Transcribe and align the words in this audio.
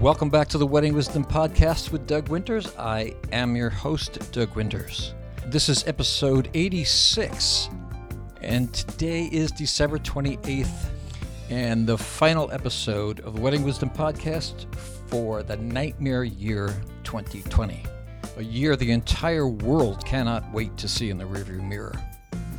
Welcome 0.00 0.28
back 0.28 0.48
to 0.48 0.58
the 0.58 0.66
Wedding 0.66 0.92
Wisdom 0.92 1.24
Podcast 1.24 1.92
with 1.92 2.08
Doug 2.08 2.28
Winters. 2.28 2.76
I 2.76 3.14
am 3.30 3.54
your 3.54 3.70
host, 3.70 4.32
Doug 4.32 4.54
Winters. 4.56 5.14
This 5.46 5.68
is 5.68 5.86
episode 5.86 6.50
86, 6.52 7.68
and 8.40 8.74
today 8.74 9.28
is 9.30 9.52
December 9.52 9.98
28th, 9.98 10.88
and 11.48 11.86
the 11.86 11.96
final 11.96 12.50
episode 12.50 13.20
of 13.20 13.36
the 13.36 13.40
Wedding 13.40 13.62
Wisdom 13.62 13.88
Podcast 13.88 14.66
for 15.08 15.44
the 15.44 15.56
nightmare 15.58 16.24
year 16.24 16.74
2020. 17.04 17.84
A 18.36 18.42
year 18.42 18.74
the 18.74 18.90
entire 18.90 19.46
world 19.46 20.04
cannot 20.04 20.52
wait 20.52 20.76
to 20.76 20.88
see 20.88 21.10
in 21.10 21.18
the 21.18 21.24
rearview 21.24 21.62
mirror. 21.62 21.94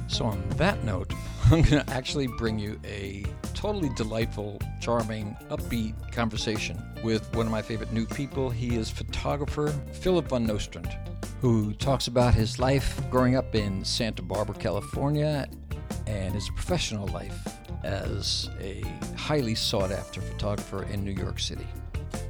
So, 0.08 0.24
on 0.26 0.42
that 0.52 0.84
note, 0.86 1.14
I'm 1.46 1.62
going 1.62 1.84
to 1.84 1.90
actually 1.90 2.28
bring 2.28 2.58
you 2.58 2.80
a 2.86 3.26
totally 3.66 3.90
delightful, 3.96 4.62
charming, 4.80 5.36
upbeat 5.50 5.96
conversation 6.12 6.80
with 7.04 7.36
one 7.36 7.48
of 7.48 7.52
my 7.52 7.64
favorite 7.64 7.92
new 7.92 8.06
people. 8.06 8.48
He 8.48 8.76
is 8.76 8.92
photographer 8.92 9.74
Philip 9.92 10.30
Van 10.30 10.46
Nostrand, 10.46 10.96
who 11.42 11.74
talks 11.74 12.06
about 12.06 12.36
his 12.36 12.60
life 12.60 13.02
growing 13.10 13.36
up 13.36 13.56
in 13.56 13.84
Santa 13.84 14.22
Barbara, 14.22 14.54
California, 14.54 15.50
and 16.06 16.36
his 16.36 16.48
professional 16.50 17.08
life 17.08 17.58
as 17.84 18.52
a 18.62 18.84
highly 19.18 19.56
sought 19.56 19.92
after 19.92 20.22
photographer 20.22 20.84
in 20.84 21.04
New 21.04 21.14
York 21.14 21.40
City. 21.40 21.66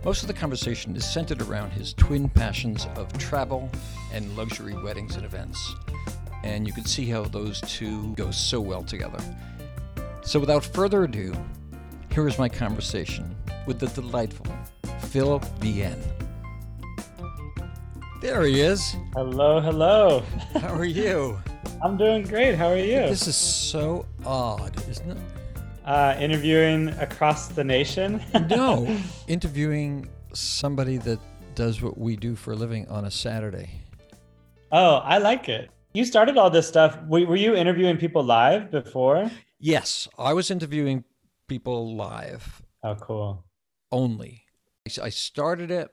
Most 0.05 0.22
of 0.22 0.30
the 0.30 0.33
conversation 0.33 0.95
is 0.95 1.03
centered 1.03 1.41
around 1.41 1.72
his 1.72 1.94
twin 1.95 2.30
passions 2.30 2.88
of 2.95 3.11
travel 3.17 3.70
and 4.13 4.38
luxury 4.38 4.73
weddings 4.73 5.17
and 5.17 5.25
events 5.25 5.75
and 6.45 6.67
you 6.67 6.72
can 6.72 6.86
see 6.86 7.05
how 7.08 7.23
those 7.23 7.59
two 7.61 8.13
go 8.13 8.30
so 8.30 8.61
well 8.61 8.83
together. 8.83 9.17
So, 10.25 10.39
without 10.39 10.65
further 10.65 11.03
ado, 11.03 11.35
here 12.11 12.27
is 12.27 12.39
my 12.39 12.49
conversation 12.49 13.35
with 13.67 13.77
the 13.77 13.85
delightful 13.88 14.47
Phil 15.02 15.38
Van. 15.59 16.02
There 18.22 18.41
he 18.44 18.59
is. 18.59 18.95
Hello, 19.13 19.61
hello. 19.61 20.23
How 20.59 20.73
are 20.73 20.83
you? 20.83 21.39
I'm 21.83 21.95
doing 21.95 22.23
great. 22.23 22.55
How 22.55 22.69
are 22.69 22.77
you? 22.77 23.02
This 23.02 23.27
is 23.27 23.35
so 23.35 24.08
odd, 24.25 24.75
isn't 24.89 25.11
it? 25.11 25.17
Uh, 25.85 26.17
interviewing 26.19 26.89
across 27.00 27.50
the 27.50 27.63
nation? 27.63 28.19
no, 28.50 28.97
interviewing 29.28 30.09
somebody 30.33 30.97
that 30.97 31.19
does 31.53 31.83
what 31.83 32.00
we 32.00 32.16
do 32.16 32.35
for 32.35 32.53
a 32.53 32.55
living 32.55 32.88
on 32.88 33.05
a 33.05 33.11
Saturday. 33.11 33.69
Oh, 34.72 34.95
I 34.95 35.19
like 35.19 35.50
it. 35.50 35.69
You 35.94 36.03
started 36.03 36.35
all 36.35 36.50
this 36.50 36.67
stuff. 36.67 36.97
Were 37.03 37.35
you 37.35 37.53
interviewing 37.53 37.97
people 37.97 38.23
live 38.23 38.72
before? 38.72 39.30
Yes, 39.66 40.08
I 40.16 40.33
was 40.33 40.52
interviewing 40.52 41.05
people 41.47 41.95
live. 41.95 42.61
Oh, 42.83 42.94
cool. 42.94 43.45
Only. 43.91 44.44
I 45.02 45.09
started 45.09 45.72
it 45.72 45.89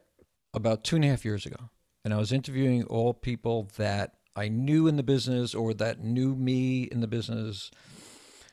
about 0.52 0.84
two 0.84 0.96
and 0.96 1.04
a 1.06 1.08
half 1.08 1.24
years 1.24 1.46
ago, 1.46 1.70
and 2.04 2.12
I 2.12 2.18
was 2.18 2.32
interviewing 2.32 2.84
all 2.84 3.14
people 3.14 3.70
that 3.78 4.12
I 4.36 4.48
knew 4.48 4.88
in 4.88 4.96
the 4.96 5.02
business 5.02 5.54
or 5.54 5.72
that 5.72 6.04
knew 6.04 6.34
me 6.34 6.82
in 6.82 7.00
the 7.00 7.06
business. 7.06 7.70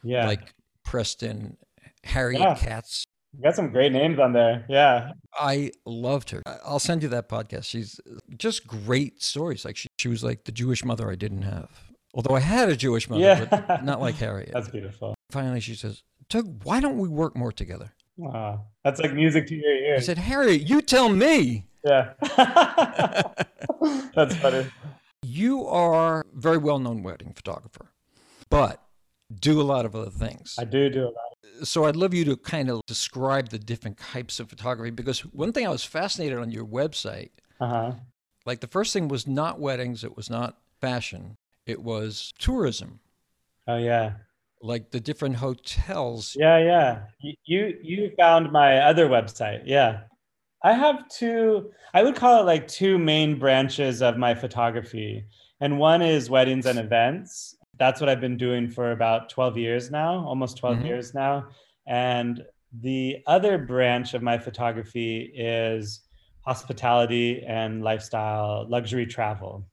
Yeah. 0.03 0.25
Like 0.25 0.53
Preston, 0.85 1.57
Harriet 2.05 2.39
yeah. 2.39 2.55
Katz, 2.55 3.03
you 3.33 3.43
got 3.43 3.57
some 3.57 3.73
great 3.73 3.91
names 3.91 4.19
on 4.19 4.31
there. 4.31 4.63
Yeah. 4.69 5.11
I 5.33 5.71
loved 5.85 6.29
her. 6.29 6.41
I'll 6.63 6.79
send 6.79 7.03
you 7.03 7.09
that 7.09 7.27
podcast. 7.27 7.65
She's 7.65 7.99
just 8.37 8.65
great 8.65 9.21
stories. 9.21 9.65
Like 9.65 9.75
she, 9.75 9.89
she 9.97 10.07
was 10.07 10.23
like 10.23 10.45
the 10.45 10.53
Jewish 10.53 10.85
mother 10.85 11.11
I 11.11 11.15
didn't 11.15 11.41
have. 11.41 11.88
Although 12.13 12.35
I 12.35 12.39
had 12.39 12.69
a 12.69 12.75
Jewish 12.75 13.09
mother, 13.09 13.21
yeah. 13.21 13.45
but 13.45 13.83
not 13.83 14.01
like 14.01 14.15
Harriet. 14.15 14.51
That's 14.53 14.69
beautiful. 14.69 15.15
Finally, 15.31 15.59
she 15.59 15.75
says, 15.75 16.03
Doug, 16.29 16.63
why 16.63 16.79
don't 16.79 16.97
we 16.97 17.07
work 17.07 17.35
more 17.35 17.51
together? 17.51 17.93
Wow. 18.17 18.65
That's 18.83 18.99
like 18.99 19.13
music 19.13 19.47
to 19.47 19.55
your 19.55 19.71
ears. 19.71 20.03
I 20.03 20.05
said, 20.05 20.17
Harriet, 20.17 20.67
you 20.67 20.81
tell 20.81 21.09
me. 21.09 21.67
Yeah. 21.85 22.13
That's 24.15 24.35
funny. 24.37 24.67
You 25.21 25.65
are 25.65 26.21
a 26.21 26.25
very 26.33 26.57
well 26.57 26.79
known 26.79 27.03
wedding 27.03 27.33
photographer, 27.33 27.91
but 28.49 28.81
do 29.39 29.61
a 29.61 29.63
lot 29.63 29.85
of 29.85 29.95
other 29.95 30.09
things. 30.09 30.55
I 30.57 30.65
do 30.65 30.89
do 30.89 31.03
a 31.03 31.05
lot 31.05 31.29
so 31.63 31.85
I'd 31.85 31.95
love 31.95 32.13
you 32.13 32.25
to 32.25 32.37
kind 32.37 32.69
of 32.69 32.81
describe 32.85 33.49
the 33.49 33.59
different 33.59 33.97
types 33.97 34.39
of 34.39 34.49
photography 34.49 34.91
because 34.91 35.21
one 35.21 35.51
thing 35.51 35.65
I 35.65 35.69
was 35.69 35.83
fascinated 35.83 36.37
on 36.37 36.51
your 36.51 36.65
website, 36.65 37.31
uh-huh. 37.59 37.93
like 38.45 38.61
the 38.61 38.67
first 38.67 38.93
thing 38.93 39.07
was 39.07 39.27
not 39.27 39.59
weddings, 39.59 40.03
it 40.03 40.15
was 40.15 40.29
not 40.29 40.57
fashion, 40.81 41.37
it 41.69 41.81
was 41.81 42.33
tourism. 42.39 42.99
Oh 43.67 43.77
yeah. 43.77 44.13
Like 44.61 44.91
the 44.91 44.99
different 44.99 45.37
hotels. 45.37 46.35
Yeah, 46.37 46.57
yeah. 46.57 47.03
You 47.45 47.77
you 47.81 48.11
found 48.17 48.51
my 48.51 48.79
other 48.79 49.07
website. 49.07 49.63
Yeah. 49.65 50.01
I 50.63 50.73
have 50.73 51.07
two 51.09 51.71
I 51.93 52.03
would 52.03 52.15
call 52.15 52.41
it 52.41 52.45
like 52.45 52.67
two 52.67 52.97
main 52.97 53.39
branches 53.39 54.01
of 54.01 54.17
my 54.17 54.35
photography. 54.35 55.25
And 55.61 55.79
one 55.79 56.01
is 56.01 56.29
weddings 56.29 56.65
and 56.65 56.79
events 56.79 57.55
that's 57.79 58.01
what 58.01 58.09
I've 58.09 58.21
been 58.21 58.37
doing 58.37 58.69
for 58.69 58.91
about 58.91 59.29
12 59.29 59.57
years 59.57 59.89
now, 59.89 60.25
almost 60.25 60.57
12 60.57 60.77
mm-hmm. 60.77 60.85
years 60.85 61.13
now. 61.13 61.47
And 61.87 62.43
the 62.81 63.17
other 63.25 63.57
branch 63.57 64.13
of 64.13 64.21
my 64.21 64.37
photography 64.37 65.31
is 65.33 66.01
hospitality 66.41 67.41
and 67.47 67.81
lifestyle, 67.81 68.67
luxury 68.69 69.05
travel. 69.05 69.65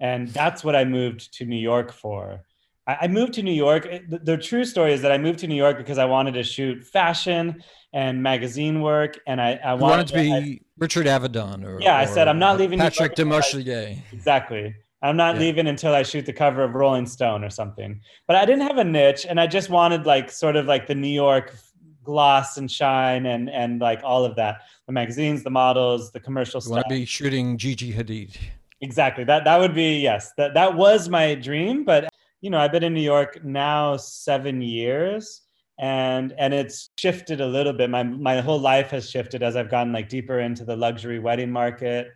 And 0.00 0.28
that's 0.28 0.62
what 0.62 0.76
I 0.76 0.84
moved 0.84 1.34
to 1.34 1.44
New 1.44 1.56
York 1.56 1.92
for. 1.92 2.44
I, 2.86 2.98
I 3.02 3.08
moved 3.08 3.34
to 3.34 3.42
New 3.42 3.52
York. 3.52 3.84
The, 4.08 4.18
the, 4.18 4.36
true 4.36 4.64
story 4.64 4.92
is 4.92 5.02
that 5.02 5.12
I 5.12 5.18
moved 5.18 5.40
to 5.40 5.46
New 5.46 5.54
York 5.54 5.76
because 5.76 5.98
I 5.98 6.06
wanted 6.06 6.34
to 6.34 6.42
shoot 6.42 6.84
fashion 6.84 7.62
and 7.92 8.22
magazine 8.22 8.80
work. 8.80 9.18
And 9.26 9.40
I, 9.40 9.60
I 9.64 9.74
wanted, 9.74 9.82
wanted, 9.82 10.08
to 10.08 10.14
be 10.14 10.32
I, 10.32 10.60
Richard 10.78 11.06
Avedon 11.06 11.64
or 11.64 11.80
yeah, 11.80 11.96
I 11.96 12.04
said 12.04 12.28
I'm 12.28 12.38
not 12.38 12.58
leaving 12.58 12.78
Patrick 12.78 13.14
Demarchelier. 13.14 14.00
Exactly. 14.12 14.74
I'm 15.02 15.16
not 15.16 15.36
yeah. 15.36 15.42
leaving 15.42 15.66
until 15.68 15.94
I 15.94 16.02
shoot 16.02 16.26
the 16.26 16.32
cover 16.32 16.64
of 16.64 16.74
Rolling 16.74 17.06
Stone 17.06 17.44
or 17.44 17.50
something. 17.50 18.00
But 18.26 18.36
I 18.36 18.44
didn't 18.44 18.66
have 18.66 18.78
a 18.78 18.84
niche, 18.84 19.26
and 19.28 19.40
I 19.40 19.46
just 19.46 19.70
wanted 19.70 20.06
like 20.06 20.30
sort 20.30 20.56
of 20.56 20.66
like 20.66 20.88
the 20.88 20.94
New 20.94 21.08
York 21.08 21.54
gloss 22.02 22.56
and 22.56 22.70
shine 22.70 23.26
and 23.26 23.48
and 23.50 23.80
like 23.80 24.00
all 24.02 24.24
of 24.24 24.34
that. 24.36 24.62
The 24.86 24.92
magazines, 24.92 25.44
the 25.44 25.50
models, 25.50 26.10
the 26.10 26.20
commercial 26.20 26.58
you 26.58 26.62
stuff. 26.62 26.72
Want 26.72 26.86
to 26.88 26.94
be 26.94 27.04
shooting 27.04 27.58
Gigi 27.58 27.92
Hadid? 27.92 28.36
Exactly. 28.80 29.24
That 29.24 29.44
that 29.44 29.58
would 29.58 29.74
be 29.74 29.98
yes. 30.00 30.32
That 30.36 30.54
that 30.54 30.74
was 30.74 31.08
my 31.08 31.34
dream. 31.34 31.84
But 31.84 32.08
you 32.40 32.50
know, 32.50 32.58
I've 32.58 32.72
been 32.72 32.84
in 32.84 32.94
New 32.94 33.00
York 33.00 33.44
now 33.44 33.96
seven 33.96 34.60
years, 34.60 35.42
and 35.78 36.32
and 36.38 36.54
it's 36.54 36.90
shifted 36.96 37.40
a 37.40 37.46
little 37.46 37.72
bit. 37.72 37.90
My 37.90 38.02
my 38.02 38.40
whole 38.40 38.60
life 38.60 38.90
has 38.90 39.10
shifted 39.10 39.42
as 39.42 39.56
I've 39.56 39.70
gotten 39.70 39.92
like 39.92 40.08
deeper 40.08 40.40
into 40.40 40.64
the 40.64 40.76
luxury 40.76 41.18
wedding 41.18 41.50
market 41.50 42.08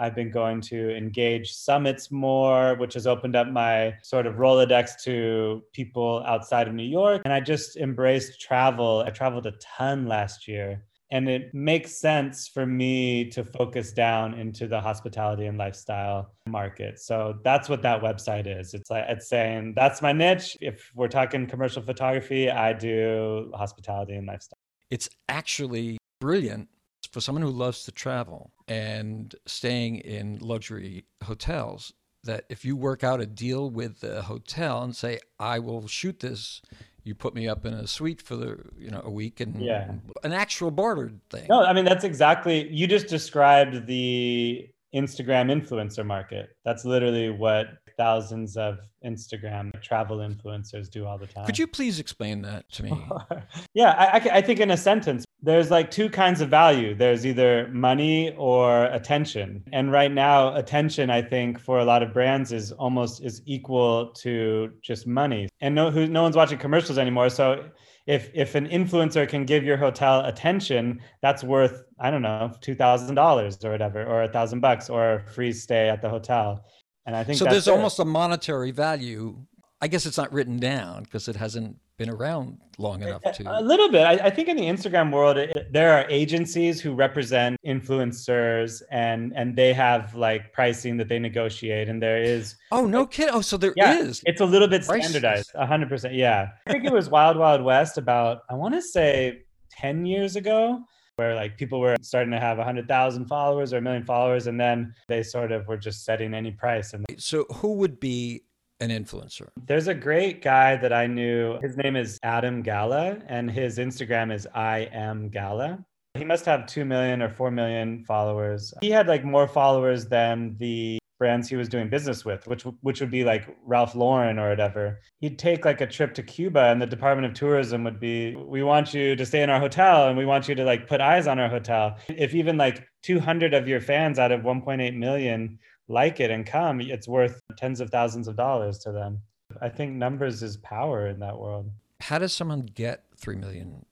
I've 0.00 0.14
been 0.14 0.30
going 0.30 0.60
to 0.62 0.96
engage 0.96 1.52
summits 1.52 2.10
more, 2.12 2.76
which 2.76 2.94
has 2.94 3.06
opened 3.06 3.34
up 3.34 3.48
my 3.48 3.94
sort 4.02 4.26
of 4.26 4.36
Rolodex 4.36 5.02
to 5.04 5.62
people 5.72 6.22
outside 6.24 6.68
of 6.68 6.74
New 6.74 6.84
York. 6.84 7.22
And 7.24 7.32
I 7.34 7.40
just 7.40 7.76
embraced 7.76 8.40
travel. 8.40 9.02
I 9.04 9.10
traveled 9.10 9.46
a 9.46 9.52
ton 9.60 10.06
last 10.06 10.46
year. 10.46 10.84
And 11.10 11.28
it 11.28 11.54
makes 11.54 11.98
sense 11.98 12.48
for 12.48 12.66
me 12.66 13.30
to 13.30 13.42
focus 13.42 13.92
down 13.92 14.34
into 14.34 14.66
the 14.66 14.80
hospitality 14.80 15.46
and 15.46 15.56
lifestyle 15.56 16.34
market. 16.46 16.98
So 16.98 17.38
that's 17.44 17.68
what 17.68 17.80
that 17.82 18.02
website 18.02 18.46
is. 18.46 18.74
It's 18.74 18.90
like 18.90 19.04
it's 19.08 19.28
saying 19.28 19.72
that's 19.74 20.02
my 20.02 20.12
niche. 20.12 20.56
If 20.60 20.90
we're 20.94 21.08
talking 21.08 21.46
commercial 21.46 21.82
photography, 21.82 22.50
I 22.50 22.74
do 22.74 23.50
hospitality 23.54 24.16
and 24.16 24.26
lifestyle. 24.26 24.58
It's 24.90 25.08
actually 25.28 25.98
brilliant 26.20 26.68
for 27.10 27.20
someone 27.20 27.42
who 27.42 27.50
loves 27.50 27.84
to 27.84 27.92
travel 27.92 28.52
and 28.66 29.34
staying 29.46 29.96
in 29.98 30.38
luxury 30.40 31.06
hotels 31.24 31.92
that 32.24 32.44
if 32.48 32.64
you 32.64 32.76
work 32.76 33.02
out 33.02 33.20
a 33.20 33.26
deal 33.26 33.70
with 33.70 34.00
the 34.00 34.22
hotel 34.22 34.82
and 34.82 34.94
say 34.94 35.18
I 35.38 35.58
will 35.58 35.86
shoot 35.86 36.20
this 36.20 36.60
you 37.08 37.14
put 37.14 37.34
me 37.34 37.48
up 37.48 37.64
in 37.64 37.72
a 37.72 37.86
suite 37.86 38.20
for 38.20 38.36
the 38.36 38.58
you 38.76 38.90
know 38.90 39.00
a 39.02 39.10
week 39.10 39.40
and 39.40 39.60
yeah. 39.60 39.90
an 40.22 40.32
actual 40.32 40.70
bartered 40.70 41.18
thing. 41.30 41.46
No, 41.48 41.64
I 41.64 41.72
mean 41.72 41.86
that's 41.86 42.04
exactly 42.04 42.68
you 42.68 42.86
just 42.86 43.08
described 43.08 43.86
the 43.86 44.68
Instagram 44.94 45.50
influencer 45.50 46.04
market. 46.04 46.50
That's 46.64 46.84
literally 46.84 47.30
what 47.30 47.66
thousands 47.98 48.56
of 48.56 48.78
Instagram 49.04 49.70
travel 49.82 50.18
influencers 50.18 50.88
do 50.88 51.04
all 51.04 51.18
the 51.18 51.26
time. 51.26 51.44
Could 51.44 51.58
you 51.58 51.66
please 51.66 51.98
explain 51.98 52.40
that 52.42 52.70
to 52.72 52.84
me? 52.84 53.06
yeah, 53.74 53.90
I, 53.90 54.38
I, 54.38 54.40
think 54.40 54.60
in 54.60 54.70
a 54.70 54.76
sentence, 54.76 55.24
there's 55.42 55.70
like 55.70 55.90
two 55.90 56.08
kinds 56.08 56.40
of 56.40 56.48
value 56.48 56.94
there's 56.94 57.26
either 57.26 57.68
money 57.68 58.34
or 58.36 58.86
attention. 58.86 59.62
And 59.72 59.92
right 59.92 60.12
now, 60.12 60.54
attention, 60.54 61.10
I 61.10 61.22
think, 61.22 61.58
for 61.58 61.80
a 61.80 61.84
lot 61.84 62.02
of 62.02 62.12
brands 62.12 62.52
is 62.52 62.72
almost 62.72 63.22
is 63.22 63.42
equal 63.44 64.12
to 64.14 64.72
just 64.80 65.06
money. 65.06 65.48
And 65.60 65.74
no, 65.74 65.90
who, 65.90 66.06
no 66.06 66.22
one's 66.22 66.36
watching 66.36 66.58
commercials 66.58 66.98
anymore. 66.98 67.28
So 67.28 67.68
if 68.06 68.30
if 68.32 68.54
an 68.54 68.66
influencer 68.68 69.28
can 69.28 69.44
give 69.44 69.64
your 69.64 69.76
hotel 69.76 70.24
attention, 70.24 71.00
that's 71.20 71.44
worth 71.44 71.84
I 72.00 72.10
don't 72.10 72.22
know 72.22 72.52
two 72.60 72.74
thousand 72.74 73.14
dollars 73.16 73.62
or 73.64 73.70
whatever, 73.70 74.04
or 74.04 74.22
a 74.22 74.32
thousand 74.32 74.60
bucks, 74.60 74.88
or 74.88 75.14
a 75.14 75.26
free 75.26 75.52
stay 75.52 75.88
at 75.90 76.00
the 76.00 76.08
hotel. 76.08 76.64
And 77.08 77.16
I 77.16 77.24
think 77.24 77.38
so. 77.38 77.46
There's 77.46 77.66
it. 77.66 77.70
almost 77.70 77.98
a 78.00 78.04
monetary 78.04 78.70
value. 78.70 79.38
I 79.80 79.88
guess 79.88 80.04
it's 80.04 80.18
not 80.18 80.30
written 80.30 80.58
down 80.58 81.04
because 81.04 81.26
it 81.26 81.36
hasn't 81.36 81.78
been 81.96 82.10
around 82.10 82.58
long 82.76 83.00
enough 83.02 83.22
to. 83.32 83.58
A 83.58 83.62
little 83.62 83.90
bit. 83.90 84.02
I, 84.02 84.26
I 84.26 84.30
think 84.30 84.46
in 84.46 84.58
the 84.58 84.64
Instagram 84.64 85.10
world, 85.10 85.38
it, 85.38 85.72
there 85.72 85.94
are 85.94 86.04
agencies 86.10 86.82
who 86.82 86.94
represent 86.94 87.56
influencers, 87.66 88.82
and 88.90 89.32
and 89.34 89.56
they 89.56 89.72
have 89.72 90.14
like 90.14 90.52
pricing 90.52 90.98
that 90.98 91.08
they 91.08 91.18
negotiate, 91.18 91.88
and 91.88 92.02
there 92.02 92.22
is. 92.22 92.56
Oh 92.72 92.84
no, 92.84 93.06
kid! 93.06 93.30
Oh, 93.32 93.40
so 93.40 93.56
there 93.56 93.72
yeah, 93.74 94.00
is. 94.00 94.22
It's 94.26 94.42
a 94.42 94.44
little 94.44 94.68
bit 94.68 94.84
Prices. 94.84 95.12
standardized. 95.12 95.52
hundred 95.56 95.88
percent. 95.88 96.12
Yeah, 96.12 96.48
I 96.66 96.72
think 96.72 96.84
it 96.84 96.92
was 96.92 97.08
Wild 97.08 97.38
Wild 97.38 97.62
West 97.64 97.96
about 97.96 98.42
I 98.50 98.54
want 98.54 98.74
to 98.74 98.82
say 98.82 99.44
ten 99.70 100.04
years 100.04 100.36
ago. 100.36 100.84
Where 101.18 101.34
like 101.34 101.56
people 101.58 101.80
were 101.80 101.96
starting 102.00 102.30
to 102.30 102.38
have 102.38 102.60
a 102.60 102.64
hundred 102.64 102.86
thousand 102.86 103.26
followers 103.26 103.72
or 103.72 103.78
a 103.78 103.80
million 103.80 104.04
followers, 104.04 104.46
and 104.46 104.58
then 104.58 104.94
they 105.08 105.24
sort 105.24 105.50
of 105.50 105.66
were 105.66 105.76
just 105.76 106.04
setting 106.04 106.32
any 106.32 106.52
price. 106.52 106.94
And 106.94 107.04
So 107.16 107.44
who 107.54 107.72
would 107.72 107.98
be 107.98 108.44
an 108.78 108.90
influencer? 108.90 109.48
There's 109.66 109.88
a 109.88 109.94
great 109.94 110.42
guy 110.42 110.76
that 110.76 110.92
I 110.92 111.08
knew. 111.08 111.58
His 111.60 111.76
name 111.76 111.96
is 111.96 112.20
Adam 112.22 112.62
Gala, 112.62 113.18
and 113.26 113.50
his 113.50 113.78
Instagram 113.78 114.32
is 114.32 114.46
I 114.54 114.88
am 114.92 115.28
Gala. 115.28 115.84
He 116.14 116.24
must 116.24 116.44
have 116.44 116.66
2 116.66 116.84
million 116.84 117.20
or 117.20 117.28
4 117.28 117.50
million 117.50 118.04
followers. 118.04 118.72
He 118.80 118.90
had 118.90 119.08
like 119.08 119.24
more 119.24 119.48
followers 119.48 120.06
than 120.06 120.56
the 120.58 121.00
brands 121.18 121.48
he 121.48 121.56
was 121.56 121.68
doing 121.68 121.88
business 121.88 122.24
with, 122.24 122.46
which 122.46 122.62
which 122.82 123.00
would 123.00 123.10
be 123.10 123.24
like 123.24 123.48
Ralph 123.64 123.94
Lauren 123.94 124.38
or 124.38 124.48
whatever. 124.48 125.00
He'd 125.20 125.38
take 125.38 125.64
like 125.64 125.80
a 125.80 125.86
trip 125.86 126.14
to 126.14 126.22
Cuba 126.22 126.66
and 126.66 126.80
the 126.80 126.86
Department 126.86 127.26
of 127.26 127.34
Tourism 127.34 127.84
would 127.84 128.00
be, 128.00 128.36
we 128.36 128.62
want 128.62 128.94
you 128.94 129.16
to 129.16 129.26
stay 129.26 129.42
in 129.42 129.50
our 129.50 129.60
hotel 129.60 130.08
and 130.08 130.16
we 130.16 130.24
want 130.24 130.48
you 130.48 130.54
to 130.54 130.64
like 130.64 130.86
put 130.86 131.00
eyes 131.00 131.26
on 131.26 131.38
our 131.38 131.48
hotel. 131.48 131.96
If 132.08 132.34
even 132.34 132.56
like 132.56 132.86
200 133.02 133.54
of 133.54 133.68
your 133.68 133.80
fans 133.80 134.18
out 134.18 134.32
of 134.32 134.42
1.8 134.42 134.96
million 134.96 135.58
like 135.88 136.20
it 136.20 136.30
and 136.30 136.46
come, 136.46 136.80
it's 136.80 137.08
worth 137.08 137.40
tens 137.56 137.80
of 137.80 137.90
thousands 137.90 138.28
of 138.28 138.36
dollars 138.36 138.78
to 138.80 138.92
them. 138.92 139.20
I 139.60 139.68
think 139.68 139.94
numbers 139.94 140.42
is 140.42 140.56
power 140.58 141.08
in 141.08 141.18
that 141.20 141.38
world. 141.38 141.70
How 142.00 142.18
does 142.18 142.32
someone 142.32 142.62
get 142.62 143.04
3 143.16 143.36
million? 143.36 143.84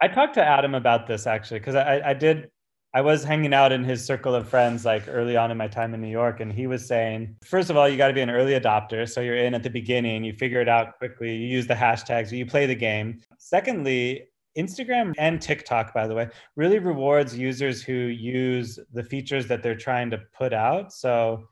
I 0.00 0.08
talked 0.08 0.34
to 0.34 0.44
Adam 0.44 0.74
about 0.74 1.06
this 1.06 1.26
actually, 1.26 1.60
because 1.60 1.74
I, 1.74 2.10
I 2.10 2.14
did, 2.14 2.50
I 2.94 3.02
was 3.02 3.22
hanging 3.22 3.52
out 3.52 3.70
in 3.70 3.84
his 3.84 4.04
circle 4.04 4.34
of 4.34 4.48
friends 4.48 4.84
like 4.84 5.04
early 5.08 5.36
on 5.36 5.50
in 5.50 5.58
my 5.58 5.68
time 5.68 5.92
in 5.92 6.00
New 6.00 6.08
York. 6.08 6.40
And 6.40 6.50
he 6.50 6.66
was 6.66 6.86
saying, 6.86 7.36
first 7.44 7.68
of 7.68 7.76
all, 7.76 7.88
you 7.88 7.96
got 7.98 8.08
to 8.08 8.14
be 8.14 8.22
an 8.22 8.30
early 8.30 8.52
adopter. 8.52 9.08
So 9.08 9.20
you're 9.20 9.36
in 9.36 9.54
at 9.54 9.62
the 9.62 9.70
beginning, 9.70 10.24
you 10.24 10.32
figure 10.32 10.60
it 10.60 10.68
out 10.68 10.96
quickly, 10.98 11.34
you 11.34 11.46
use 11.48 11.66
the 11.66 11.74
hashtags, 11.74 12.32
you 12.32 12.46
play 12.46 12.66
the 12.66 12.74
game. 12.74 13.20
Secondly, 13.38 14.28
Instagram 14.56 15.14
and 15.18 15.40
TikTok, 15.40 15.92
by 15.92 16.08
the 16.08 16.14
way, 16.14 16.28
really 16.56 16.78
rewards 16.78 17.36
users 17.36 17.82
who 17.82 17.92
use 17.92 18.78
the 18.92 19.04
features 19.04 19.46
that 19.48 19.62
they're 19.62 19.76
trying 19.76 20.10
to 20.10 20.18
put 20.36 20.52
out. 20.52 20.92
So 20.92 21.46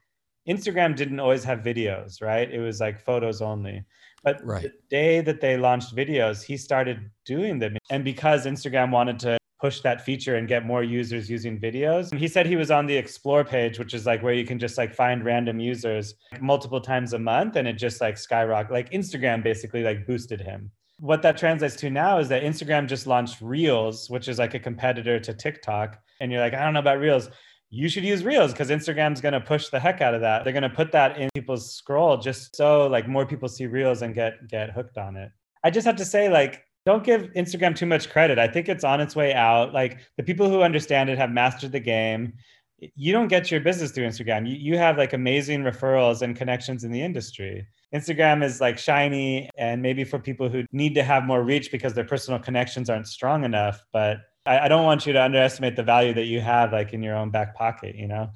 Instagram 0.49 0.95
didn't 0.95 1.19
always 1.19 1.43
have 1.43 1.59
videos, 1.59 2.21
right? 2.21 2.51
It 2.51 2.59
was 2.59 2.79
like 2.79 2.99
photos 2.99 3.41
only. 3.41 3.83
But 4.23 4.43
Right. 4.43 4.63
the 4.63 4.73
day 4.89 5.21
that 5.21 5.39
they 5.39 5.55
launched 5.55 5.95
videos, 5.95 6.43
he 6.43 6.57
started 6.57 7.11
doing 7.25 7.59
them. 7.59 7.77
And 7.91 8.03
because 8.03 8.45
Instagram 8.45 8.91
wanted 8.91 9.19
to 9.19 9.37
push 9.59 9.81
that 9.81 10.01
feature 10.01 10.35
and 10.35 10.47
get 10.47 10.65
more 10.65 10.83
users 10.83 11.29
using 11.29 11.59
videos, 11.59 12.15
he 12.15 12.27
said 12.27 12.45
he 12.45 12.55
was 12.55 12.71
on 12.71 12.85
the 12.85 12.95
explore 12.95 13.43
page, 13.43 13.79
which 13.79 13.93
is 13.93 14.05
like 14.05 14.21
where 14.21 14.33
you 14.33 14.45
can 14.45 14.59
just 14.59 14.77
like 14.77 14.93
find 14.93 15.25
random 15.25 15.59
users 15.59 16.13
multiple 16.39 16.81
times 16.81 17.13
a 17.13 17.19
month 17.19 17.55
and 17.55 17.67
it 17.67 17.73
just 17.73 17.99
like 18.01 18.17
skyrocket. 18.17 18.71
Like 18.71 18.91
Instagram 18.91 19.43
basically 19.43 19.83
like 19.83 20.05
boosted 20.05 20.41
him. 20.41 20.71
What 20.99 21.21
that 21.23 21.37
translates 21.37 21.75
to 21.77 21.89
now 21.89 22.17
is 22.19 22.29
that 22.29 22.43
Instagram 22.43 22.87
just 22.87 23.07
launched 23.07 23.41
Reels, 23.41 24.09
which 24.09 24.27
is 24.27 24.39
like 24.39 24.53
a 24.53 24.59
competitor 24.59 25.19
to 25.19 25.33
TikTok. 25.33 25.99
And 26.19 26.31
you're 26.31 26.41
like, 26.41 26.53
I 26.53 26.63
don't 26.63 26.73
know 26.73 26.79
about 26.79 26.99
Reels. 26.99 27.29
You 27.69 27.89
should 27.89 28.03
use 28.03 28.23
Reels 28.23 28.51
because 28.51 28.69
Instagram's 28.69 29.21
going 29.21 29.33
to 29.33 29.41
push 29.41 29.69
the 29.69 29.79
heck 29.79 30.01
out 30.01 30.13
of 30.13 30.21
that. 30.21 30.43
They're 30.43 30.53
going 30.53 30.63
to 30.63 30.69
put 30.69 30.91
that 30.93 31.17
in 31.17 31.29
people's 31.35 31.75
scroll 31.75 32.17
just 32.17 32.55
so 32.55 32.87
like 32.87 33.07
more 33.07 33.25
people 33.25 33.49
see 33.49 33.67
Reels 33.67 34.01
and 34.01 34.15
get 34.15 34.47
get 34.47 34.71
hooked 34.71 34.97
on 34.97 35.17
it. 35.17 35.31
I 35.63 35.69
just 35.69 35.85
have 35.85 35.97
to 35.97 36.05
say 36.05 36.29
like 36.29 36.63
don't 36.87 37.03
give 37.03 37.23
Instagram 37.33 37.75
too 37.75 37.85
much 37.85 38.09
credit. 38.09 38.39
I 38.39 38.47
think 38.47 38.69
it's 38.69 38.85
on 38.85 39.01
its 39.01 39.13
way 39.13 39.33
out. 39.33 39.73
Like 39.73 39.99
the 40.15 40.23
people 40.23 40.49
who 40.49 40.61
understand 40.61 41.09
it 41.09 41.17
have 41.17 41.29
mastered 41.29 41.73
the 41.73 41.81
game. 41.81 42.31
You 42.79 43.11
don't 43.11 43.27
get 43.27 43.51
your 43.51 43.59
business 43.59 43.91
through 43.91 44.07
Instagram. 44.07 44.47
You, 44.47 44.55
you 44.55 44.77
have 44.77 44.97
like 44.97 45.11
amazing 45.11 45.63
referrals 45.63 46.21
and 46.21 46.33
connections 46.33 46.85
in 46.85 46.91
the 46.93 47.01
industry. 47.01 47.67
Instagram 47.93 48.41
is 48.41 48.61
like 48.61 48.77
shiny 48.77 49.49
and 49.57 49.81
maybe 49.81 50.05
for 50.05 50.17
people 50.17 50.47
who 50.47 50.63
need 50.71 50.95
to 50.95 51.03
have 51.03 51.25
more 51.25 51.43
reach 51.43 51.73
because 51.73 51.93
their 51.93 52.05
personal 52.05 52.39
connections 52.39 52.89
aren't 52.89 53.07
strong 53.07 53.43
enough. 53.43 53.83
But 53.91 54.19
I, 54.45 54.59
I 54.59 54.67
don't 54.69 54.85
want 54.85 55.05
you 55.05 55.11
to 55.11 55.21
underestimate 55.21 55.75
the 55.75 55.83
value 55.83 56.13
that 56.13 56.27
you 56.27 56.39
have 56.39 56.71
like 56.71 56.93
in 56.93 57.03
your 57.03 57.17
own 57.17 57.31
back 57.31 57.53
pocket, 57.53 57.95
you 57.95 58.07
know? 58.07 58.29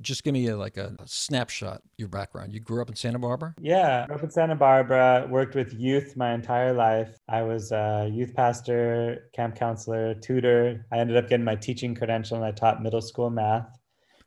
Just 0.00 0.24
give 0.24 0.32
me 0.32 0.48
a, 0.48 0.56
like 0.56 0.76
a 0.76 0.96
snapshot, 1.04 1.80
your 1.96 2.08
background. 2.08 2.52
You 2.52 2.60
grew 2.60 2.82
up 2.82 2.88
in 2.88 2.96
Santa 2.96 3.18
Barbara? 3.18 3.54
Yeah, 3.60 4.02
I 4.02 4.06
grew 4.06 4.16
up 4.16 4.22
in 4.24 4.30
Santa 4.30 4.56
Barbara, 4.56 5.26
worked 5.30 5.54
with 5.54 5.72
youth 5.74 6.16
my 6.16 6.34
entire 6.34 6.72
life. 6.72 7.16
I 7.28 7.42
was 7.42 7.70
a 7.70 8.10
youth 8.12 8.34
pastor, 8.34 9.30
camp 9.32 9.54
counselor, 9.54 10.14
tutor. 10.14 10.86
I 10.92 10.98
ended 10.98 11.16
up 11.16 11.28
getting 11.28 11.44
my 11.44 11.54
teaching 11.54 11.94
credential 11.94 12.36
and 12.36 12.44
I 12.44 12.50
taught 12.50 12.82
middle 12.82 13.00
school 13.00 13.30
math. 13.30 13.78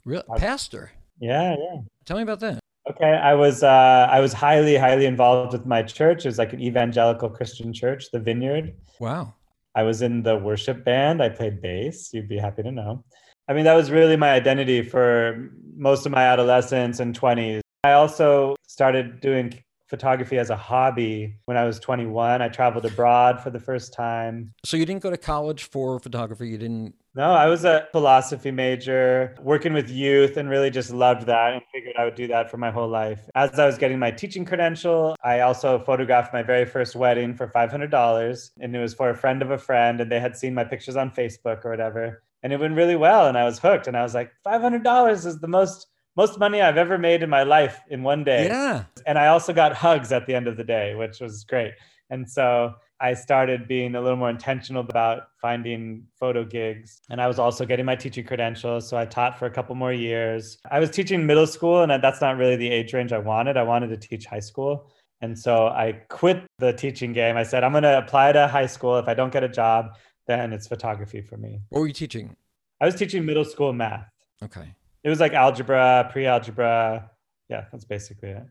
Real 0.05 0.23
pastor. 0.37 0.91
Yeah, 1.19 1.55
yeah. 1.57 1.81
Tell 2.05 2.17
me 2.17 2.23
about 2.23 2.39
that. 2.39 2.59
Okay, 2.89 3.11
I 3.11 3.35
was 3.35 3.61
uh, 3.61 4.07
I 4.09 4.19
was 4.19 4.33
highly 4.33 4.75
highly 4.75 5.05
involved 5.05 5.53
with 5.53 5.65
my 5.65 5.83
church. 5.83 6.25
It 6.25 6.29
was 6.29 6.39
like 6.39 6.53
an 6.53 6.61
evangelical 6.61 7.29
Christian 7.29 7.71
church, 7.71 8.09
the 8.11 8.19
Vineyard. 8.19 8.73
Wow. 8.99 9.35
I 9.75 9.83
was 9.83 10.01
in 10.01 10.23
the 10.23 10.37
worship 10.37 10.83
band. 10.83 11.21
I 11.21 11.29
played 11.29 11.61
bass. 11.61 12.11
You'd 12.13 12.27
be 12.27 12.37
happy 12.37 12.63
to 12.63 12.71
know. 12.71 13.03
I 13.49 13.53
mean, 13.53 13.65
that 13.65 13.73
was 13.73 13.89
really 13.89 14.15
my 14.15 14.29
identity 14.29 14.83
for 14.83 15.49
most 15.75 16.05
of 16.05 16.11
my 16.11 16.21
adolescence 16.21 16.99
and 16.99 17.19
20s. 17.19 17.61
I 17.83 17.93
also 17.93 18.55
started 18.67 19.21
doing 19.21 19.63
photography 19.87 20.37
as 20.37 20.51
a 20.51 20.55
hobby 20.55 21.35
when 21.45 21.57
I 21.57 21.65
was 21.65 21.79
21. 21.79 22.43
I 22.43 22.47
traveled 22.49 22.85
abroad 22.85 23.41
for 23.41 23.49
the 23.49 23.59
first 23.59 23.91
time. 23.91 24.53
So 24.63 24.77
you 24.77 24.85
didn't 24.85 25.01
go 25.01 25.09
to 25.09 25.17
college 25.17 25.63
for 25.63 25.99
photography. 25.99 26.49
You 26.49 26.59
didn't. 26.59 26.93
No, 27.15 27.31
I 27.31 27.47
was 27.47 27.65
a 27.65 27.87
philosophy 27.91 28.51
major, 28.51 29.35
working 29.41 29.73
with 29.73 29.89
youth, 29.89 30.37
and 30.37 30.47
really 30.47 30.69
just 30.69 30.91
loved 30.91 31.25
that 31.25 31.53
and 31.53 31.61
figured 31.73 31.95
I 31.97 32.05
would 32.05 32.13
do 32.13 32.27
that 32.27 32.51
for 32.51 32.57
my 32.57 32.69
whole 32.69 32.87
life. 32.87 33.27
As 33.33 33.57
I 33.57 33.65
was 33.65 33.79
getting 33.79 33.97
my 33.97 34.11
teaching 34.11 34.45
credential, 34.45 35.15
I 35.23 35.39
also 35.39 35.79
photographed 35.79 36.33
my 36.33 36.43
very 36.43 36.65
first 36.65 36.95
wedding 36.95 37.33
for 37.33 37.47
$500. 37.47 38.51
And 38.59 38.75
it 38.75 38.79
was 38.79 38.93
for 38.93 39.09
a 39.09 39.15
friend 39.15 39.41
of 39.41 39.49
a 39.49 39.57
friend, 39.57 39.99
and 40.01 40.11
they 40.11 40.19
had 40.19 40.37
seen 40.37 40.53
my 40.53 40.65
pictures 40.65 40.95
on 40.95 41.09
Facebook 41.09 41.65
or 41.65 41.71
whatever. 41.71 42.21
And 42.41 42.53
it 42.53 42.59
went 42.59 42.75
really 42.75 42.95
well, 42.95 43.27
and 43.27 43.37
I 43.37 43.45
was 43.45 43.59
hooked. 43.59 43.87
And 43.87 43.97
I 43.97 44.03
was 44.03 44.13
like, 44.13 44.31
$500 44.45 45.25
is 45.25 45.39
the 45.39 45.47
most 45.47 45.87
most 46.19 46.37
money 46.37 46.61
I've 46.61 46.75
ever 46.75 46.97
made 46.97 47.23
in 47.23 47.29
my 47.29 47.43
life 47.43 47.81
in 47.89 48.03
one 48.03 48.25
day. 48.25 48.47
Yeah. 48.47 48.83
And 49.05 49.17
I 49.17 49.27
also 49.27 49.53
got 49.53 49.73
hugs 49.73 50.11
at 50.11 50.25
the 50.25 50.35
end 50.35 50.47
of 50.47 50.57
the 50.57 50.65
day, 50.65 50.93
which 50.95 51.21
was 51.21 51.45
great. 51.45 51.73
And 52.09 52.29
so 52.29 52.73
I 52.99 53.13
started 53.13 53.69
being 53.69 53.95
a 53.95 54.01
little 54.01 54.17
more 54.17 54.29
intentional 54.29 54.81
about 54.81 55.27
finding 55.41 56.03
photo 56.19 56.43
gigs. 56.43 56.99
And 57.09 57.21
I 57.21 57.27
was 57.27 57.39
also 57.39 57.65
getting 57.65 57.85
my 57.85 57.95
teaching 57.95 58.25
credentials. 58.25 58.89
So 58.89 58.97
I 58.97 59.05
taught 59.05 59.39
for 59.39 59.45
a 59.45 59.49
couple 59.49 59.75
more 59.75 59.93
years. 59.93 60.57
I 60.69 60.79
was 60.79 60.89
teaching 60.89 61.25
middle 61.25 61.47
school, 61.47 61.83
and 61.83 62.03
that's 62.03 62.19
not 62.19 62.35
really 62.35 62.57
the 62.57 62.69
age 62.69 62.93
range 62.93 63.13
I 63.13 63.19
wanted. 63.19 63.55
I 63.55 63.63
wanted 63.63 63.87
to 63.89 63.97
teach 63.97 64.25
high 64.25 64.41
school. 64.41 64.91
And 65.21 65.37
so 65.37 65.67
I 65.67 66.01
quit 66.09 66.43
the 66.59 66.73
teaching 66.73 67.13
game. 67.13 67.37
I 67.37 67.43
said, 67.43 67.63
I'm 67.63 67.71
going 67.71 67.83
to 67.83 67.97
apply 67.97 68.33
to 68.33 68.47
high 68.47 68.65
school. 68.65 68.97
If 68.97 69.07
I 69.07 69.13
don't 69.13 69.31
get 69.31 69.43
a 69.43 69.49
job, 69.49 69.95
then 70.29 70.53
it's 70.53 70.67
photography 70.67 71.21
for 71.21 71.37
me. 71.37 71.59
What 71.69 71.81
were 71.81 71.87
you 71.87 71.93
teaching? 71.93 72.35
I 72.79 72.85
was 72.85 72.95
teaching 72.95 73.25
middle 73.25 73.43
school 73.43 73.73
math. 73.73 74.07
Okay. 74.43 74.75
It 75.03 75.09
was 75.09 75.19
like 75.19 75.33
algebra, 75.33 76.07
pre 76.11 76.27
algebra. 76.27 77.09
Yeah, 77.49 77.65
that's 77.71 77.83
basically 77.83 78.29
it. 78.29 78.43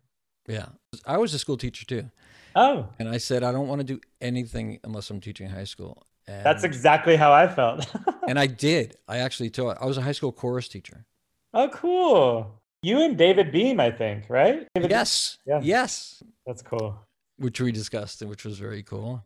Yeah. 0.49 0.67
I 1.07 1.19
was 1.19 1.33
a 1.35 1.39
school 1.39 1.57
teacher 1.57 1.87
too. 1.87 2.11
Oh, 2.57 2.89
And 2.99 3.09
I 3.09 3.19
said, 3.19 3.45
I 3.45 3.53
don't 3.53 3.69
want 3.69 3.81
to 3.81 3.85
do 3.85 4.01
anything 4.21 4.81
unless 4.83 5.09
I'm 5.11 5.21
teaching 5.21 5.49
high 5.49 5.65
school. 5.65 6.05
And, 6.27 6.45
that's 6.45 6.65
exactly 6.65 7.15
how 7.15 7.33
I 7.33 7.47
felt. 7.47 7.87
and 8.29 8.39
I 8.39 8.49
did. 8.49 8.97
I 9.07 9.19
actually 9.19 9.51
taught. 9.51 9.79
I 9.81 9.87
was 9.87 9.97
a 9.99 10.03
high 10.03 10.13
school 10.13 10.33
chorus 10.33 10.69
teacher. 10.69 11.07
oh, 11.55 11.69
cool. 11.69 12.61
You 12.83 13.01
and 13.03 13.17
David 13.17 13.53
Beahm, 13.53 13.81
I 13.81 13.91
think, 13.91 14.25
right? 14.29 14.67
David 14.75 14.91
Yes. 14.91 15.39
Yeah. 15.47 15.61
Yes. 15.63 16.23
That's 16.47 16.63
cool. 16.63 16.99
Which 17.37 17.61
we 17.61 17.71
discussed, 17.71 18.23
which 18.23 18.45
was 18.45 18.59
very 18.59 18.83
cool. 18.83 19.25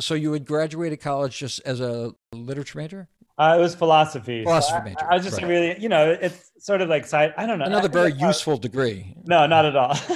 So 0.00 0.14
you 0.14 0.32
had 0.32 0.44
graduated 0.44 1.00
college 1.00 1.38
just 1.38 1.60
as 1.64 1.80
a 1.80 2.12
literature 2.32 2.78
major? 2.78 3.08
Uh, 3.38 3.56
it 3.58 3.60
was 3.60 3.74
philosophy. 3.74 4.42
So 4.42 4.50
Philosophy 4.50 4.76
I- 4.78 4.84
major, 4.84 5.06
I, 5.10 5.14
was 5.14 5.24
just 5.24 5.40
right. 5.40 5.48
really, 5.48 5.80
you 5.80 5.88
know, 5.88 6.10
it's 6.10 6.52
sort 6.58 6.82
of 6.82 6.88
like 6.88 7.06
side. 7.06 7.32
I 7.38 7.46
don't 7.46 7.58
know. 7.58 7.64
Another 7.64 7.88
very 7.88 8.12
I- 8.12 8.26
useful 8.28 8.58
degree. 8.58 9.14
No, 9.24 9.46
not 9.46 9.64
at 9.64 9.76
all. 9.76 9.96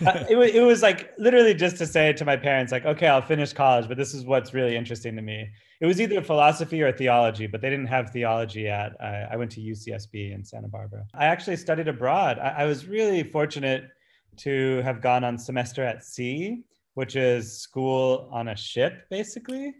Uh, 0.06 0.24
it, 0.30 0.34
was, 0.34 0.50
it 0.52 0.62
was 0.62 0.80
like 0.80 1.12
literally 1.18 1.52
just 1.52 1.76
to 1.76 1.86
say 1.86 2.10
to 2.10 2.24
my 2.24 2.34
parents, 2.34 2.72
like, 2.72 2.86
okay, 2.86 3.06
I'll 3.06 3.20
finish 3.20 3.52
college, 3.52 3.86
but 3.86 3.98
this 3.98 4.14
is 4.14 4.24
what's 4.24 4.54
really 4.54 4.74
interesting 4.74 5.14
to 5.16 5.20
me. 5.20 5.46
It 5.82 5.84
was 5.84 6.00
either 6.00 6.22
philosophy 6.22 6.80
or 6.80 6.90
theology, 6.90 7.46
but 7.46 7.60
they 7.60 7.68
didn't 7.68 7.88
have 7.88 8.08
theology 8.08 8.66
at. 8.66 8.98
Uh, 8.98 9.26
I 9.30 9.36
went 9.36 9.50
to 9.52 9.60
UCSB 9.60 10.34
in 10.34 10.42
Santa 10.42 10.68
Barbara. 10.68 11.04
I 11.12 11.26
actually 11.26 11.56
studied 11.56 11.86
abroad. 11.86 12.38
I, 12.38 12.62
I 12.62 12.64
was 12.64 12.86
really 12.86 13.22
fortunate 13.22 13.90
to 14.38 14.80
have 14.84 15.02
gone 15.02 15.22
on 15.22 15.36
semester 15.36 15.84
at 15.84 16.02
sea, 16.02 16.62
which 16.94 17.16
is 17.16 17.60
school 17.60 18.28
on 18.32 18.48
a 18.48 18.56
ship, 18.56 19.04
basically. 19.10 19.72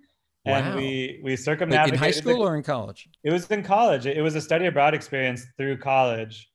And 0.47 0.69
Wow. 0.69 0.76
we 0.76 1.21
we 1.23 1.31
Like 1.33 1.38
circumnavigated 1.40 1.95
in 1.95 1.99
high 1.99 2.07
the- 2.09 2.12
school 2.14 2.43
or 2.47 2.57
in 2.57 2.62
college? 2.62 3.09
it 3.25 3.31
was 3.33 3.50
in 3.50 3.62
college. 3.62 4.07
It 4.07 4.23
was 4.23 4.35
a 4.37 4.40
study 4.40 4.67
abroad 4.67 4.95
experience 4.95 5.47
through 5.59 5.79
college. 5.79 6.49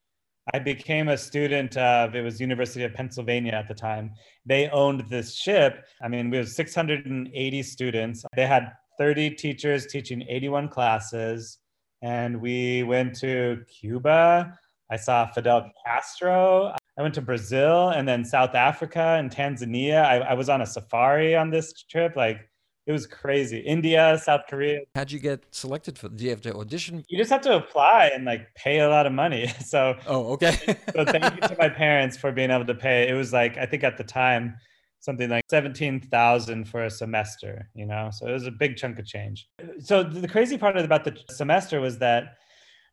I 0.54 0.60
became 0.60 1.08
a 1.10 1.18
student 1.18 1.76
of 1.78 2.16
it 2.16 2.22
was 2.22 2.40
University 2.40 2.84
of 2.84 2.94
Pennsylvania 2.94 3.54
at 3.54 3.68
the 3.68 3.74
time. 3.74 4.12
They 4.46 4.70
owned 4.70 5.02
this 5.10 5.36
ship. 5.36 5.86
I 6.04 6.08
mean, 6.08 6.30
we 6.30 6.38
had 6.38 6.48
680 6.48 7.64
students. 7.64 8.24
They 8.36 8.46
had 8.46 8.72
30 9.00 9.32
teachers 9.32 9.88
teaching 9.88 10.24
81 10.30 10.70
classes. 10.70 11.60
And 12.02 12.40
we 12.42 12.84
went 12.84 13.16
to 13.22 13.64
Cuba. 13.80 14.54
I 14.92 14.98
saw 14.98 15.26
Fidel 15.32 15.72
Castro. 15.86 16.76
I 16.98 17.02
went 17.02 17.14
to 17.16 17.22
Brazil 17.22 17.90
and 17.90 18.08
then 18.08 18.24
South 18.24 18.56
Africa 18.56 19.18
and 19.20 19.30
Tanzania. 19.30 20.04
I, 20.06 20.18
I 20.20 20.34
was 20.34 20.48
on 20.48 20.62
a 20.62 20.66
safari 20.66 21.36
on 21.36 21.50
this 21.50 21.74
trip. 21.84 22.16
Like 22.16 22.50
it 22.88 22.92
was 22.92 23.06
crazy. 23.06 23.60
India, 23.60 24.18
South 24.24 24.42
Korea. 24.48 24.82
How'd 24.94 25.12
you 25.12 25.20
get 25.20 25.44
selected 25.52 25.98
for? 25.98 26.08
Do 26.08 26.24
you 26.24 26.30
have 26.30 26.42
to 26.42 26.56
audition? 26.56 27.04
You 27.10 27.18
just 27.18 27.32
have 27.32 27.42
to 27.42 27.56
apply 27.56 28.12
and 28.14 28.25
like 28.25 28.48
pay 28.56 28.80
a 28.80 28.90
lot 28.90 29.06
of 29.06 29.12
money. 29.12 29.52
So 29.66 29.96
oh, 30.08 30.34
okay. 30.34 30.58
so 30.94 31.04
thank 31.04 31.24
you 31.36 31.42
to 31.48 31.56
my 31.58 31.70
parents 31.70 32.16
for 32.16 32.32
being 32.32 32.52
able 32.52 32.66
to 32.66 32.75
pay. 32.75 33.10
It 33.10 33.14
was 33.14 33.34
like 33.34 33.58
I 33.58 33.66
think 33.66 33.84
at 33.84 33.98
the 33.98 34.04
time 34.04 34.56
something 35.00 35.30
like 35.30 35.44
seventeen 35.50 36.00
thousand 36.00 36.70
for 36.70 36.84
a 36.84 36.90
semester. 36.90 37.70
You 37.74 37.88
know, 37.88 38.10
so 38.12 38.28
it 38.28 38.32
was 38.32 38.46
a 38.46 38.52
big 38.52 38.78
chunk 38.78 39.00
of 39.00 39.06
change. 39.06 39.50
So 39.80 40.04
the 40.04 40.28
crazy 40.28 40.58
part 40.58 40.78
about 40.78 41.04
the 41.04 41.18
semester 41.32 41.82
was 41.82 41.98
that 41.98 42.36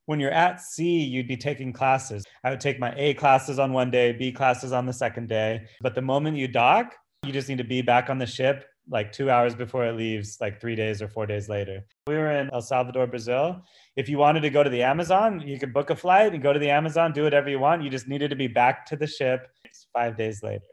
when 0.07 0.21
you're 0.21 0.31
at 0.31 0.61
sea, 0.61 1.03
you'd 1.03 1.29
be 1.29 1.37
taking 1.37 1.73
classes. 1.73 2.25
I 2.45 2.51
would 2.51 2.61
take 2.61 2.79
my 2.79 2.93
A 2.97 3.15
classes 3.15 3.59
on 3.59 3.73
one 3.73 3.91
day, 3.91 4.13
B 4.13 4.33
classes 4.33 4.73
on 4.73 4.87
the 4.87 4.93
second 4.93 5.29
day. 5.29 5.67
But 5.81 5.95
the 5.95 6.03
moment 6.03 6.37
you 6.37 6.49
dock, 6.49 6.95
you 7.25 7.33
just 7.33 7.49
need 7.49 7.59
to 7.59 7.65
be 7.65 7.83
back 7.83 8.11
on 8.11 8.19
the 8.19 8.27
ship 8.27 8.65
like 8.91 9.13
two 9.13 9.31
hours 9.31 9.55
before 9.55 9.87
it 9.87 9.93
leaves, 9.93 10.39
like 10.41 10.61
three 10.61 10.75
days 10.75 11.01
or 11.01 11.09
four 11.09 11.25
days 11.25 11.49
later. 11.49 11.85
We 12.09 12.15
were 12.15 12.33
in 12.33 12.51
El 12.53 12.63
Salvador, 12.63 13.07
Brazil. 13.07 13.63
If 13.97 14.09
you 14.09 14.19
wanted 14.19 14.41
to 14.41 14.51
go 14.51 14.65
to 14.65 14.71
the 14.71 14.83
Amazon, 14.83 15.41
you 15.47 15.59
could 15.59 15.73
book 15.73 15.91
a 15.91 15.97
flight 15.97 16.35
and 16.35 16.43
go 16.43 16.53
to 16.53 16.59
the 16.59 16.71
Amazon, 16.71 17.13
do 17.13 17.23
whatever 17.23 17.49
you 17.49 17.61
want. 17.61 17.83
You 17.83 17.91
just 17.91 18.09
needed 18.09 18.31
to 18.31 18.37
be 18.37 18.49
back 18.49 18.85
to 18.87 18.97
the 18.97 19.07
ship 19.07 19.47
five 19.93 20.17
days 20.17 20.43
later. 20.43 20.65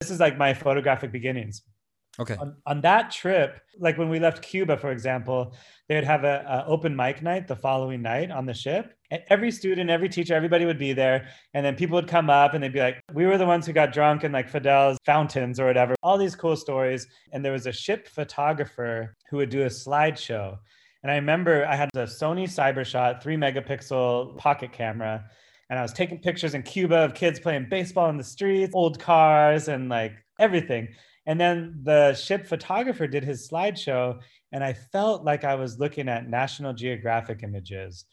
This 0.00 0.10
is 0.10 0.20
like 0.20 0.38
my 0.38 0.54
photographic 0.54 1.12
beginnings. 1.12 1.62
Okay. 2.20 2.34
On, 2.34 2.56
on, 2.66 2.80
that 2.80 3.12
trip, 3.12 3.60
like 3.78 3.96
when 3.96 4.08
we 4.08 4.18
left 4.18 4.42
Cuba, 4.42 4.76
for 4.76 4.90
example, 4.90 5.54
they 5.88 5.94
would 5.94 6.04
have 6.04 6.24
an 6.24 6.64
open 6.66 6.96
mic 6.96 7.22
night 7.22 7.46
the 7.46 7.54
following 7.54 8.02
night 8.02 8.32
on 8.32 8.44
the 8.44 8.54
ship. 8.54 8.94
And 9.12 9.22
every 9.28 9.52
student, 9.52 9.88
every 9.88 10.08
teacher, 10.08 10.34
everybody 10.34 10.64
would 10.64 10.78
be 10.78 10.92
there. 10.92 11.28
And 11.54 11.64
then 11.64 11.76
people 11.76 11.94
would 11.94 12.08
come 12.08 12.28
up 12.28 12.54
and 12.54 12.62
they'd 12.62 12.72
be 12.72 12.80
like, 12.80 13.00
we 13.14 13.24
were 13.24 13.38
the 13.38 13.46
ones 13.46 13.66
who 13.66 13.72
got 13.72 13.92
drunk 13.92 14.24
in 14.24 14.32
like 14.32 14.48
Fidel's 14.48 14.98
fountains 15.06 15.60
or 15.60 15.66
whatever, 15.66 15.94
all 16.02 16.18
these 16.18 16.34
cool 16.34 16.56
stories. 16.56 17.06
And 17.32 17.44
there 17.44 17.52
was 17.52 17.66
a 17.66 17.72
ship 17.72 18.08
photographer 18.08 19.16
who 19.30 19.36
would 19.36 19.50
do 19.50 19.62
a 19.62 19.66
slideshow. 19.66 20.58
And 21.04 21.12
I 21.12 21.14
remember 21.14 21.64
I 21.66 21.76
had 21.76 21.88
a 21.94 22.04
Sony 22.04 22.44
Cybershot 22.44 23.22
three 23.22 23.36
megapixel 23.36 24.36
pocket 24.38 24.72
camera. 24.72 25.24
And 25.70 25.78
I 25.78 25.82
was 25.82 25.92
taking 25.92 26.18
pictures 26.18 26.54
in 26.54 26.62
Cuba 26.62 26.96
of 26.96 27.14
kids 27.14 27.38
playing 27.38 27.68
baseball 27.70 28.08
in 28.10 28.16
the 28.16 28.24
streets, 28.24 28.74
old 28.74 28.98
cars, 28.98 29.68
and 29.68 29.88
like 29.88 30.14
everything. 30.40 30.88
And 31.28 31.38
then 31.38 31.78
the 31.82 32.14
ship 32.14 32.46
photographer 32.46 33.06
did 33.06 33.22
his 33.22 33.46
slideshow, 33.48 34.18
and 34.50 34.64
I 34.64 34.72
felt 34.72 35.24
like 35.24 35.44
I 35.44 35.56
was 35.56 35.78
looking 35.78 36.08
at 36.08 36.26
National 36.26 36.72
Geographic 36.72 37.42
images. 37.42 38.06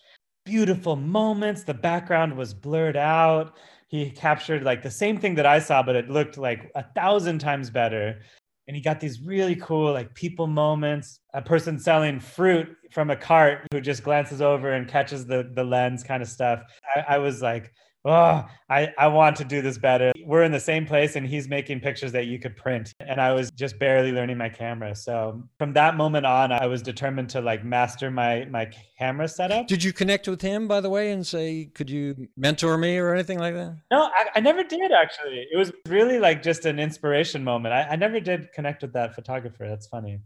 Beautiful 0.43 0.98
moments. 0.98 1.63
The 1.63 1.74
background 1.74 2.36
was 2.36 2.53
blurred 2.53 2.98
out. 2.98 3.55
He 3.88 4.12
captured 4.12 4.63
like 4.63 4.84
the 4.84 4.91
same 4.91 5.17
thing 5.17 5.34
that 5.36 5.45
I 5.45 5.60
saw, 5.60 5.81
but 5.81 5.95
it 5.95 6.10
looked 6.10 6.38
like 6.38 6.69
a 6.75 6.84
thousand 6.93 7.39
times 7.39 7.69
better. 7.69 8.19
And 8.67 8.75
he 8.75 8.81
got 8.81 9.00
these 9.00 9.22
really 9.22 9.55
cool, 9.55 9.93
like 9.93 10.13
people 10.13 10.48
moments. 10.48 11.22
A 11.34 11.41
person 11.41 11.79
selling 11.79 12.19
fruit 12.19 12.67
from 12.91 13.12
a 13.12 13.15
cart 13.15 13.65
who 13.72 13.79
just 13.79 14.03
glances 14.03 14.41
over 14.41 14.74
and 14.74 14.89
catches 14.89 15.25
the, 15.25 15.50
the 15.55 15.63
lens 15.63 16.03
kind 16.03 16.22
of 16.22 16.27
stuff. 16.27 16.63
I, 16.93 17.15
I 17.15 17.17
was 17.19 17.41
like, 17.41 17.72
oh, 18.05 18.45
I, 18.69 18.93
I 18.97 19.07
want 19.07 19.35
to 19.38 19.43
do 19.43 19.62
this 19.62 19.77
better. 19.77 20.12
We're 20.24 20.43
in 20.43 20.51
the 20.51 20.59
same 20.59 20.85
place 20.85 21.15
and 21.15 21.25
he's 21.25 21.47
making 21.47 21.81
pictures 21.81 22.12
that 22.13 22.27
you 22.27 22.39
could 22.39 22.55
print. 22.55 22.93
And 23.00 23.19
I 23.19 23.33
was 23.33 23.51
just 23.51 23.77
barely 23.79 24.12
learning 24.12 24.38
my 24.38 24.50
camera. 24.50 24.95
So 24.95 25.43
from 25.57 25.74
that 25.74 25.97
moment 25.97 26.25
on, 26.25 26.51
I 26.51 26.67
was 26.67 26.81
determined 26.81 27.29
to 27.29 27.41
like 27.41 27.65
master 27.65 28.12
my 28.12 28.45
my 28.45 28.69
camera 28.97 29.27
setup. 29.27 29.67
Did 29.67 29.83
you 29.83 29.91
connect 29.91 30.27
with 30.27 30.41
him, 30.41 30.67
by 30.67 30.81
the 30.81 30.89
way, 30.89 31.12
and 31.12 31.25
say, 31.25 31.69
could 31.74 31.89
you 31.89 32.27
mentor 32.38 32.77
me 32.77 32.97
or 32.97 33.13
anything 33.13 33.39
like 33.39 33.55
that? 33.55 33.75
No, 33.91 34.03
I, 34.03 34.27
I 34.35 34.39
never 34.39 34.63
did 34.63 34.91
actually. 34.91 35.47
It 35.51 35.57
was 35.57 35.71
really 35.88 36.19
like 36.19 36.43
just 36.43 36.65
an 36.65 36.79
inspiration 36.79 37.43
moment. 37.43 37.74
I, 37.74 37.89
I 37.91 37.95
never 37.95 38.19
did 38.19 38.51
connect 38.53 38.81
with 38.81 38.93
that 38.93 39.15
photographer. 39.15 39.67
That's 39.67 39.88
funny 39.88 40.19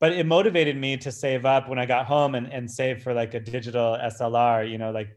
but 0.00 0.12
it 0.12 0.24
motivated 0.24 0.78
me 0.78 0.96
to 0.96 1.12
save 1.12 1.44
up 1.44 1.68
when 1.68 1.78
I 1.78 1.84
got 1.84 2.06
home 2.06 2.34
and, 2.34 2.50
and 2.50 2.70
save 2.70 3.02
for 3.02 3.12
like 3.12 3.34
a 3.34 3.40
digital 3.40 3.98
SLR, 4.02 4.68
you 4.68 4.78
know, 4.78 4.90
like 4.90 5.08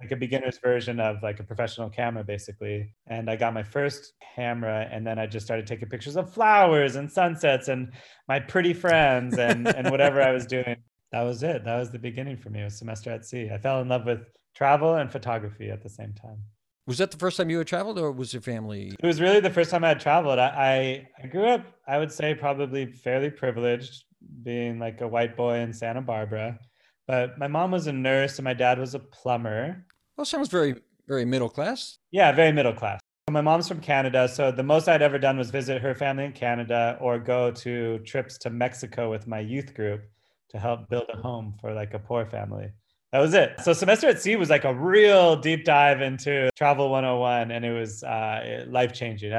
like 0.00 0.10
a 0.12 0.16
beginner's 0.16 0.58
version 0.58 0.98
of 0.98 1.22
like 1.22 1.40
a 1.40 1.44
professional 1.44 1.90
camera 1.90 2.24
basically. 2.24 2.94
And 3.06 3.30
i 3.30 3.36
got 3.36 3.54
my 3.54 3.62
first 3.62 4.14
camera 4.34 4.88
and 4.90 5.06
then 5.06 5.18
i 5.18 5.26
just 5.26 5.46
started 5.46 5.66
taking 5.66 5.88
pictures 5.88 6.16
of 6.16 6.32
flowers 6.32 6.96
and 6.96 7.10
sunsets 7.10 7.68
and 7.68 7.92
my 8.28 8.40
pretty 8.40 8.72
friends 8.72 9.38
and 9.38 9.68
and 9.68 9.90
whatever 9.90 10.22
i 10.22 10.32
was 10.32 10.46
doing. 10.46 10.76
That 11.12 11.22
was 11.22 11.42
it. 11.42 11.64
That 11.64 11.78
was 11.78 11.90
the 11.90 11.98
beginning 11.98 12.36
for 12.36 12.50
me 12.50 12.60
it 12.60 12.64
was 12.64 12.78
semester 12.78 13.10
at 13.10 13.24
sea. 13.24 13.50
I 13.52 13.58
fell 13.58 13.80
in 13.80 13.88
love 13.88 14.06
with 14.06 14.20
travel 14.54 14.94
and 14.94 15.10
photography 15.10 15.70
at 15.70 15.82
the 15.82 15.90
same 15.90 16.12
time. 16.14 16.38
Was 16.86 16.98
that 16.98 17.10
the 17.10 17.18
first 17.18 17.36
time 17.36 17.50
you 17.50 17.58
had 17.58 17.66
traveled 17.66 17.98
or 17.98 18.10
was 18.10 18.32
your 18.32 18.42
family? 18.42 18.92
It 18.98 19.06
was 19.06 19.20
really 19.20 19.40
the 19.40 19.50
first 19.50 19.70
time 19.70 19.84
i 19.84 19.88
had 19.88 20.00
traveled. 20.00 20.38
I 20.38 20.48
i, 20.48 21.08
I 21.22 21.26
grew 21.26 21.46
up 21.46 21.66
i 21.86 21.98
would 21.98 22.12
say 22.12 22.34
probably 22.34 22.86
fairly 22.86 23.30
privileged 23.30 24.04
being 24.42 24.78
like 24.78 25.00
a 25.00 25.08
white 25.08 25.36
boy 25.36 25.58
in 25.58 25.72
santa 25.72 26.00
barbara. 26.02 26.58
But 27.06 27.38
my 27.38 27.48
mom 27.48 27.72
was 27.72 27.88
a 27.88 27.92
nurse 27.92 28.38
and 28.38 28.44
my 28.44 28.54
dad 28.54 28.78
was 28.78 28.94
a 28.94 29.00
plumber. 29.00 29.84
Well, 30.20 30.26
sounds 30.26 30.50
very, 30.50 30.74
very 31.08 31.24
middle 31.24 31.48
class. 31.48 31.96
Yeah, 32.10 32.30
very 32.32 32.52
middle 32.52 32.74
class. 32.74 33.00
My 33.30 33.40
mom's 33.40 33.66
from 33.66 33.80
Canada, 33.80 34.28
so 34.28 34.52
the 34.52 34.62
most 34.62 34.86
I'd 34.86 35.00
ever 35.00 35.18
done 35.18 35.38
was 35.38 35.50
visit 35.50 35.80
her 35.80 35.94
family 35.94 36.26
in 36.26 36.32
Canada 36.32 36.98
or 37.00 37.18
go 37.18 37.50
to 37.52 38.00
trips 38.00 38.36
to 38.40 38.50
Mexico 38.50 39.10
with 39.10 39.26
my 39.26 39.40
youth 39.40 39.72
group 39.72 40.02
to 40.50 40.58
help 40.58 40.90
build 40.90 41.08
a 41.10 41.16
home 41.16 41.54
for 41.58 41.72
like 41.72 41.94
a 41.94 41.98
poor 41.98 42.26
family. 42.26 42.70
That 43.12 43.20
was 43.20 43.32
it. 43.32 43.58
So 43.62 43.72
semester 43.72 44.08
at 44.08 44.20
sea 44.20 44.36
was 44.36 44.50
like 44.50 44.64
a 44.64 44.74
real 44.74 45.36
deep 45.36 45.64
dive 45.64 46.02
into 46.02 46.50
travel 46.54 46.90
101 46.90 47.50
and 47.50 47.64
it 47.64 47.72
was 47.72 48.04
uh, 48.04 48.66
life 48.68 48.92
changing. 48.92 49.32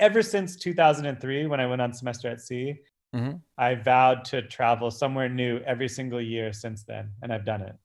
ever 0.00 0.20
since 0.20 0.56
2003 0.56 1.46
when 1.46 1.60
I 1.60 1.66
went 1.66 1.80
on 1.80 1.92
semester 1.92 2.28
at 2.28 2.40
sea, 2.40 2.74
Mm-hmm. 3.14 3.36
I 3.56 3.76
vowed 3.76 4.24
to 4.26 4.42
travel 4.42 4.90
somewhere 4.90 5.28
new 5.28 5.58
every 5.58 5.88
single 5.88 6.20
year 6.20 6.52
since 6.52 6.82
then, 6.82 7.12
and 7.22 7.32
I've 7.32 7.44
done 7.44 7.62
it. 7.62 7.76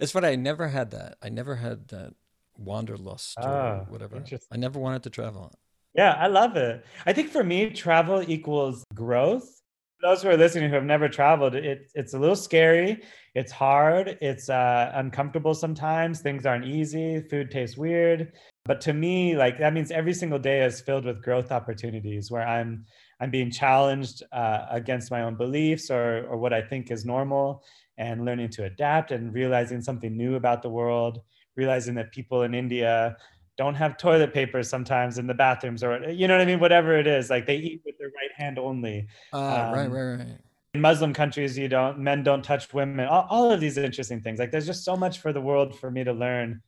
It's 0.00 0.12
funny. 0.12 0.28
I 0.28 0.36
never 0.36 0.68
had 0.68 0.92
that. 0.92 1.16
I 1.22 1.28
never 1.28 1.56
had 1.56 1.88
that 1.88 2.14
wanderlust 2.56 3.36
or 3.38 3.48
oh, 3.48 3.86
whatever. 3.88 4.22
I 4.50 4.56
never 4.56 4.78
wanted 4.78 5.02
to 5.04 5.10
travel. 5.10 5.52
Yeah, 5.94 6.12
I 6.12 6.28
love 6.28 6.56
it. 6.56 6.84
I 7.06 7.12
think 7.12 7.30
for 7.30 7.42
me, 7.42 7.70
travel 7.70 8.22
equals 8.28 8.84
growth. 8.94 9.60
Those 10.00 10.22
who 10.22 10.28
are 10.28 10.36
listening 10.36 10.68
who 10.68 10.76
have 10.76 10.84
never 10.84 11.08
traveled, 11.08 11.56
it, 11.56 11.90
it's 11.96 12.14
a 12.14 12.18
little 12.18 12.36
scary. 12.36 13.02
It's 13.34 13.50
hard. 13.50 14.16
It's 14.20 14.48
uh, 14.48 14.92
uncomfortable 14.94 15.54
sometimes. 15.54 16.20
Things 16.20 16.46
aren't 16.46 16.66
easy. 16.66 17.20
Food 17.28 17.50
tastes 17.50 17.76
weird. 17.76 18.32
But 18.64 18.80
to 18.82 18.92
me, 18.92 19.36
like 19.36 19.58
that 19.58 19.72
means 19.72 19.90
every 19.90 20.12
single 20.14 20.38
day 20.38 20.64
is 20.64 20.80
filled 20.80 21.04
with 21.04 21.22
growth 21.22 21.50
opportunities 21.50 22.30
where 22.30 22.46
I'm 22.46 22.84
I'm 23.18 23.30
being 23.30 23.50
challenged 23.50 24.22
uh, 24.30 24.66
against 24.70 25.10
my 25.10 25.22
own 25.22 25.34
beliefs 25.34 25.90
or, 25.90 26.28
or 26.28 26.36
what 26.36 26.52
I 26.52 26.62
think 26.62 26.92
is 26.92 27.04
normal 27.04 27.64
and 27.98 28.24
learning 28.24 28.48
to 28.48 28.64
adapt 28.64 29.10
and 29.10 29.34
realizing 29.34 29.82
something 29.82 30.16
new 30.16 30.36
about 30.36 30.62
the 30.62 30.70
world, 30.70 31.20
realizing 31.56 31.94
that 31.96 32.10
people 32.12 32.44
in 32.44 32.54
India 32.54 33.16
don't 33.56 33.74
have 33.74 33.98
toilet 33.98 34.32
paper 34.32 34.62
sometimes 34.62 35.18
in 35.18 35.26
the 35.26 35.34
bathrooms 35.34 35.82
or, 35.82 36.08
you 36.10 36.28
know 36.28 36.34
what 36.34 36.40
I 36.40 36.44
mean? 36.44 36.60
Whatever 36.60 36.96
it 36.96 37.08
is, 37.08 37.28
like 37.28 37.44
they 37.44 37.56
eat 37.56 37.82
with 37.84 37.98
their 37.98 38.06
right 38.08 38.30
hand 38.36 38.56
only. 38.56 39.08
Uh, 39.32 39.38
um, 39.38 39.74
right, 39.74 39.90
right, 39.90 40.14
right. 40.18 40.38
In 40.74 40.80
Muslim 40.80 41.12
countries, 41.12 41.58
you 41.58 41.66
don't, 41.66 41.98
men 41.98 42.22
don't 42.22 42.42
touch 42.42 42.72
women, 42.72 43.06
all, 43.06 43.26
all 43.28 43.50
of 43.50 43.58
these 43.58 43.76
interesting 43.76 44.20
things. 44.20 44.38
Like 44.38 44.52
there's 44.52 44.66
just 44.66 44.84
so 44.84 44.96
much 44.96 45.18
for 45.18 45.32
the 45.32 45.40
world 45.40 45.76
for 45.76 45.90
me 45.90 46.04
to 46.04 46.12
learn 46.12 46.62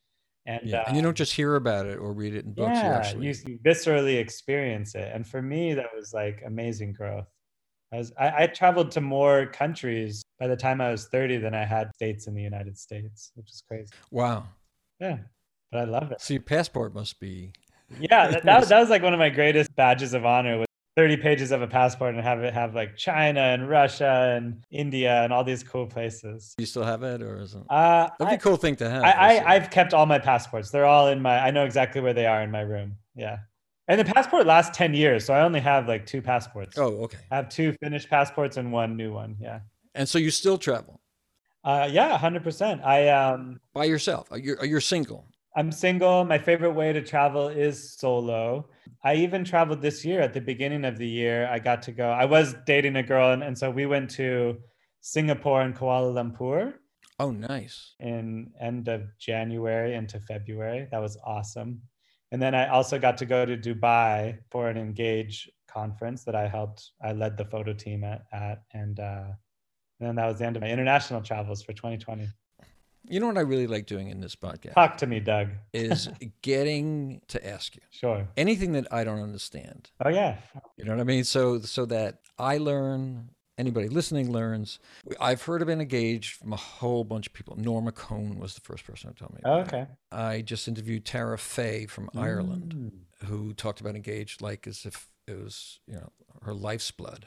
and, 0.47 0.61
yeah. 0.65 0.79
uh, 0.79 0.85
and 0.89 0.97
you 0.97 1.03
don't 1.03 1.17
just 1.17 1.33
hear 1.33 1.55
about 1.55 1.87
it 1.87 1.99
or 1.99 2.13
read 2.13 2.35
it 2.35 2.45
in 2.45 2.55
books. 2.55 2.71
Yeah, 2.73 2.89
you, 2.89 2.93
actually... 2.95 3.27
you, 3.29 3.35
you 3.47 3.59
viscerally 3.59 4.19
experience 4.19 4.97
it. 4.97 5.13
And 5.15 5.25
for 5.25 5.41
me, 5.41 5.75
that 5.75 5.87
was 5.95 6.13
like 6.13 6.43
amazing 6.45 6.95
growth. 6.95 7.29
I, 7.93 7.97
was, 7.97 8.13
I, 8.19 8.45
I, 8.45 8.47
traveled 8.47 8.93
to 8.93 9.01
more 9.01 9.47
countries 9.47 10.23
by 10.39 10.47
the 10.47 10.57
time 10.57 10.81
I 10.81 10.91
was 10.93 11.07
30 11.07 11.39
than 11.39 11.55
I 11.55 11.65
had 11.65 11.91
states 11.95 12.29
in 12.29 12.35
the 12.35 12.43
United 12.43 12.79
States, 12.79 13.33
which 13.35 13.51
is 13.51 13.63
crazy. 13.67 13.91
Wow. 14.13 14.47
Yeah, 15.01 15.19
but 15.73 15.81
I 15.81 15.85
love 15.85 16.13
it. 16.13 16.21
So 16.21 16.35
your 16.35 16.43
passport 16.43 16.95
must 16.95 17.19
be. 17.19 17.53
Yeah, 17.99 18.29
that, 18.31 18.45
that, 18.45 18.61
was, 18.61 18.69
that 18.71 18.79
was 18.79 18.91
like 18.91 19.03
one 19.03 19.13
of 19.13 19.19
my 19.19 19.31
greatest 19.31 19.75
badges 19.75 20.15
of 20.15 20.25
honor 20.25 20.59
with 20.59 20.69
30 20.97 21.17
pages 21.17 21.51
of 21.51 21.63
a 21.63 21.67
passport 21.67 22.15
and 22.15 22.23
have 22.23 22.43
it 22.43 22.53
have 22.53 22.75
like 22.75 22.97
China 22.97 23.41
and 23.41 23.69
Russia 23.69 24.35
and 24.37 24.65
India 24.71 25.23
and 25.23 25.33
all 25.33 25.43
these 25.43 25.63
cool 25.63 25.87
places. 25.87 26.55
You 26.59 26.67
still 26.67 26.85
have 26.85 27.03
it 27.03 27.23
or 27.23 27.41
is 27.41 27.55
it? 27.55 27.63
Uh, 27.71 28.09
That'd 28.19 28.33
be 28.33 28.35
a 28.37 28.39
cool 28.39 28.57
thing 28.57 28.77
to 28.77 28.91
have. 28.91 29.03
I, 29.03 29.11
I, 29.11 29.55
I've 29.55 29.71
kept 29.71 29.95
all 29.95 30.07
my 30.07 30.19
passports. 30.19 30.71
They're 30.71 30.87
all 30.87 31.09
in 31.09 31.23
my, 31.23 31.39
I 31.39 31.51
know 31.51 31.65
exactly 31.65 32.01
where 32.01 32.13
they 32.13 32.27
are 32.27 32.43
in 32.43 32.51
my 32.51 32.61
room. 32.61 32.97
Yeah. 33.17 33.39
And 33.91 33.99
the 33.99 34.05
passport 34.05 34.47
lasts 34.47 34.79
10 34.79 34.95
years. 34.95 35.25
So 35.25 35.35
I 35.35 35.43
only 35.43 35.59
have 35.59 35.89
like 35.89 36.07
two 36.07 36.23
passports. 36.23 36.79
Oh, 36.79 37.03
okay. 37.03 37.19
I 37.33 37.35
have 37.35 37.49
two 37.49 37.73
finished 37.83 38.09
passports 38.09 38.57
and 38.57 38.71
one 38.71 38.97
new 38.97 39.13
one. 39.13 39.35
Yeah. 39.41 39.61
And 39.97 40.09
so 40.09 40.17
you 40.19 40.31
still 40.31 40.59
travel? 40.59 41.01
Uh, 41.65 41.89
yeah, 41.91 42.17
100%. 42.17 42.85
I, 42.85 43.09
um, 43.09 43.59
by 43.75 43.87
yourself, 43.87 44.29
you're, 44.37 44.65
you're 44.65 44.81
single. 44.81 45.27
I'm 45.57 45.73
single. 45.73 46.25
My 46.25 46.39
favorite 46.39 46.71
way 46.71 46.93
to 46.93 47.03
travel 47.03 47.49
is 47.49 47.95
solo. 47.95 48.69
I 49.03 49.17
even 49.17 49.43
traveled 49.43 49.83
this 49.83 50.05
year 50.05 50.21
at 50.21 50.35
the 50.35 50.41
beginning 50.41 50.85
of 50.85 50.97
the 50.97 51.09
year. 51.09 51.49
I 51.49 51.59
got 51.59 51.83
to 51.83 51.93
go. 51.93 52.11
I 52.11 52.27
was 52.27 52.55
dating 52.67 52.95
a 52.95 53.03
girl, 53.03 53.33
and, 53.33 53.43
and 53.43 53.59
so 53.59 53.73
we 53.73 53.87
went 53.87 54.09
to 54.11 54.57
Singapore 55.01 55.63
and 55.63 55.77
Kuala 55.77 56.15
Lumpur. 56.15 56.75
Oh, 57.19 57.33
nice. 57.33 57.97
In 57.99 58.53
end 58.61 58.87
of 58.87 59.03
January 59.19 59.97
into 59.97 60.21
February. 60.21 60.87
That 60.93 61.01
was 61.01 61.19
awesome. 61.25 61.83
And 62.33 62.41
then 62.41 62.55
I 62.55 62.69
also 62.69 62.99
got 62.99 63.19
to 63.19 63.27
go 63.27 63.45
to 63.45 63.57
Dubai 63.57 64.39
for 64.51 64.69
an 64.69 64.77
Engage 64.77 65.51
conference 65.69 66.25
that 66.25 66.35
I 66.35 66.47
helped. 66.49 66.93
I 67.03 67.13
led 67.13 67.37
the 67.37 67.45
photo 67.45 67.73
team 67.73 68.05
at, 68.05 68.25
at 68.33 68.63
and, 68.73 68.99
uh, 69.01 69.25
and 69.99 70.09
then 70.09 70.15
that 70.17 70.27
was 70.27 70.39
the 70.39 70.47
end 70.47 70.57
of 70.57 70.63
my 70.63 70.69
international 70.69 71.21
travels 71.23 71.63
for 71.63 71.73
2020. 71.73 72.29
You 73.09 73.19
know 73.19 73.27
what 73.27 73.39
I 73.39 73.43
really 73.43 73.67
like 73.67 73.87
doing 73.87 74.09
in 74.09 74.21
this 74.21 74.37
podcast? 74.37 74.75
Talk 74.75 74.99
to 74.99 75.07
me, 75.07 75.21
Doug. 75.21 75.49
is 75.73 76.09
getting 76.43 77.21
to 77.29 77.45
ask 77.47 77.75
you 77.75 77.83
Sure. 77.91 78.29
anything 78.37 78.73
that 78.73 78.93
I 78.93 79.05
don't 79.05 79.21
understand. 79.23 79.91
Oh 80.05 80.11
yeah. 80.11 80.37
You 80.77 80.85
know 80.85 80.93
what 80.93 81.01
I 81.01 81.05
mean? 81.05 81.25
So 81.25 81.61
so 81.61 81.87
that 81.87 82.19
I 82.39 82.59
learn, 82.59 83.31
anybody 83.61 83.89
listening 83.89 84.33
learns. 84.33 84.79
I've 85.21 85.43
heard 85.43 85.63
of 85.63 85.69
an 85.69 85.81
Engaged 85.81 86.35
from 86.37 86.53
a 86.53 86.57
whole 86.57 87.05
bunch 87.05 87.27
of 87.27 87.33
people. 87.33 87.55
Norma 87.57 87.93
Cohn 87.93 88.39
was 88.39 88.55
the 88.55 88.61
first 88.63 88.85
person 88.85 89.13
to 89.13 89.17
tell 89.17 89.31
me. 89.35 89.41
Oh, 89.45 89.59
it. 89.59 89.69
okay. 89.69 89.87
I 90.11 90.41
just 90.41 90.67
interviewed 90.67 91.05
Tara 91.05 91.39
Fay 91.39 91.87
from 91.87 92.11
Ireland, 92.17 92.75
Mm. 93.23 93.27
who 93.29 93.53
talked 93.55 93.81
about 93.81 93.95
Engaged 93.95 94.41
like 94.43 94.67
as 94.67 94.85
if 94.87 95.09
it 95.29 95.39
was, 95.39 95.79
you 95.87 95.95
know, 95.95 96.11
her 96.43 96.55
life's 96.55 96.91
blood. 96.91 97.27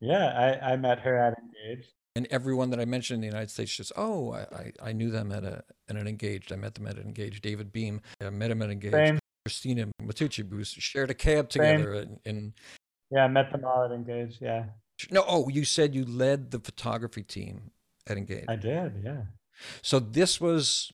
Yeah, 0.00 0.58
I, 0.62 0.72
I 0.72 0.76
met 0.76 1.00
her 1.00 1.16
at 1.16 1.34
engaged. 1.38 1.92
And 2.16 2.26
everyone 2.30 2.70
that 2.70 2.80
I 2.80 2.86
mentioned 2.86 3.16
in 3.16 3.20
the 3.20 3.26
United 3.26 3.50
States 3.50 3.76
just, 3.76 3.92
oh, 3.96 4.32
I, 4.32 4.40
I, 4.54 4.72
I 4.88 4.92
knew 4.92 5.10
them 5.10 5.30
at 5.32 5.44
a 5.44 5.62
at 5.88 5.96
an 5.96 6.06
Engaged. 6.08 6.50
I 6.52 6.56
met 6.56 6.74
them 6.74 6.86
at 6.86 6.96
an 6.96 7.02
Engaged. 7.06 7.42
David 7.42 7.72
Beahm, 7.72 8.00
I 8.22 8.30
met 8.30 8.50
him 8.50 8.62
at 8.62 8.70
Engaged. 8.70 8.94
Same. 8.94 9.18
Christina 9.44 9.86
Matucci, 10.02 10.48
we 10.50 10.64
shared 10.64 11.10
a 11.10 11.14
cab 11.14 11.48
together. 11.50 12.06
And 12.24 12.52
Yeah, 13.10 13.24
I 13.24 13.28
met 13.28 13.52
them 13.52 13.64
all 13.64 13.84
at 13.84 13.92
engaged. 13.92 14.38
Yeah, 14.40 14.64
no, 15.10 15.24
oh, 15.26 15.48
you 15.48 15.64
said 15.64 15.94
you 15.94 16.04
led 16.04 16.50
the 16.50 16.58
photography 16.58 17.22
team 17.22 17.70
at 18.06 18.16
Engage. 18.16 18.44
I 18.48 18.56
did. 18.56 19.02
Yeah. 19.04 19.22
So 19.82 19.98
this 19.98 20.40
was, 20.40 20.92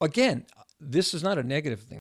again, 0.00 0.46
this 0.80 1.14
is 1.14 1.22
not 1.22 1.38
a 1.38 1.42
negative 1.42 1.80
thing. 1.80 1.98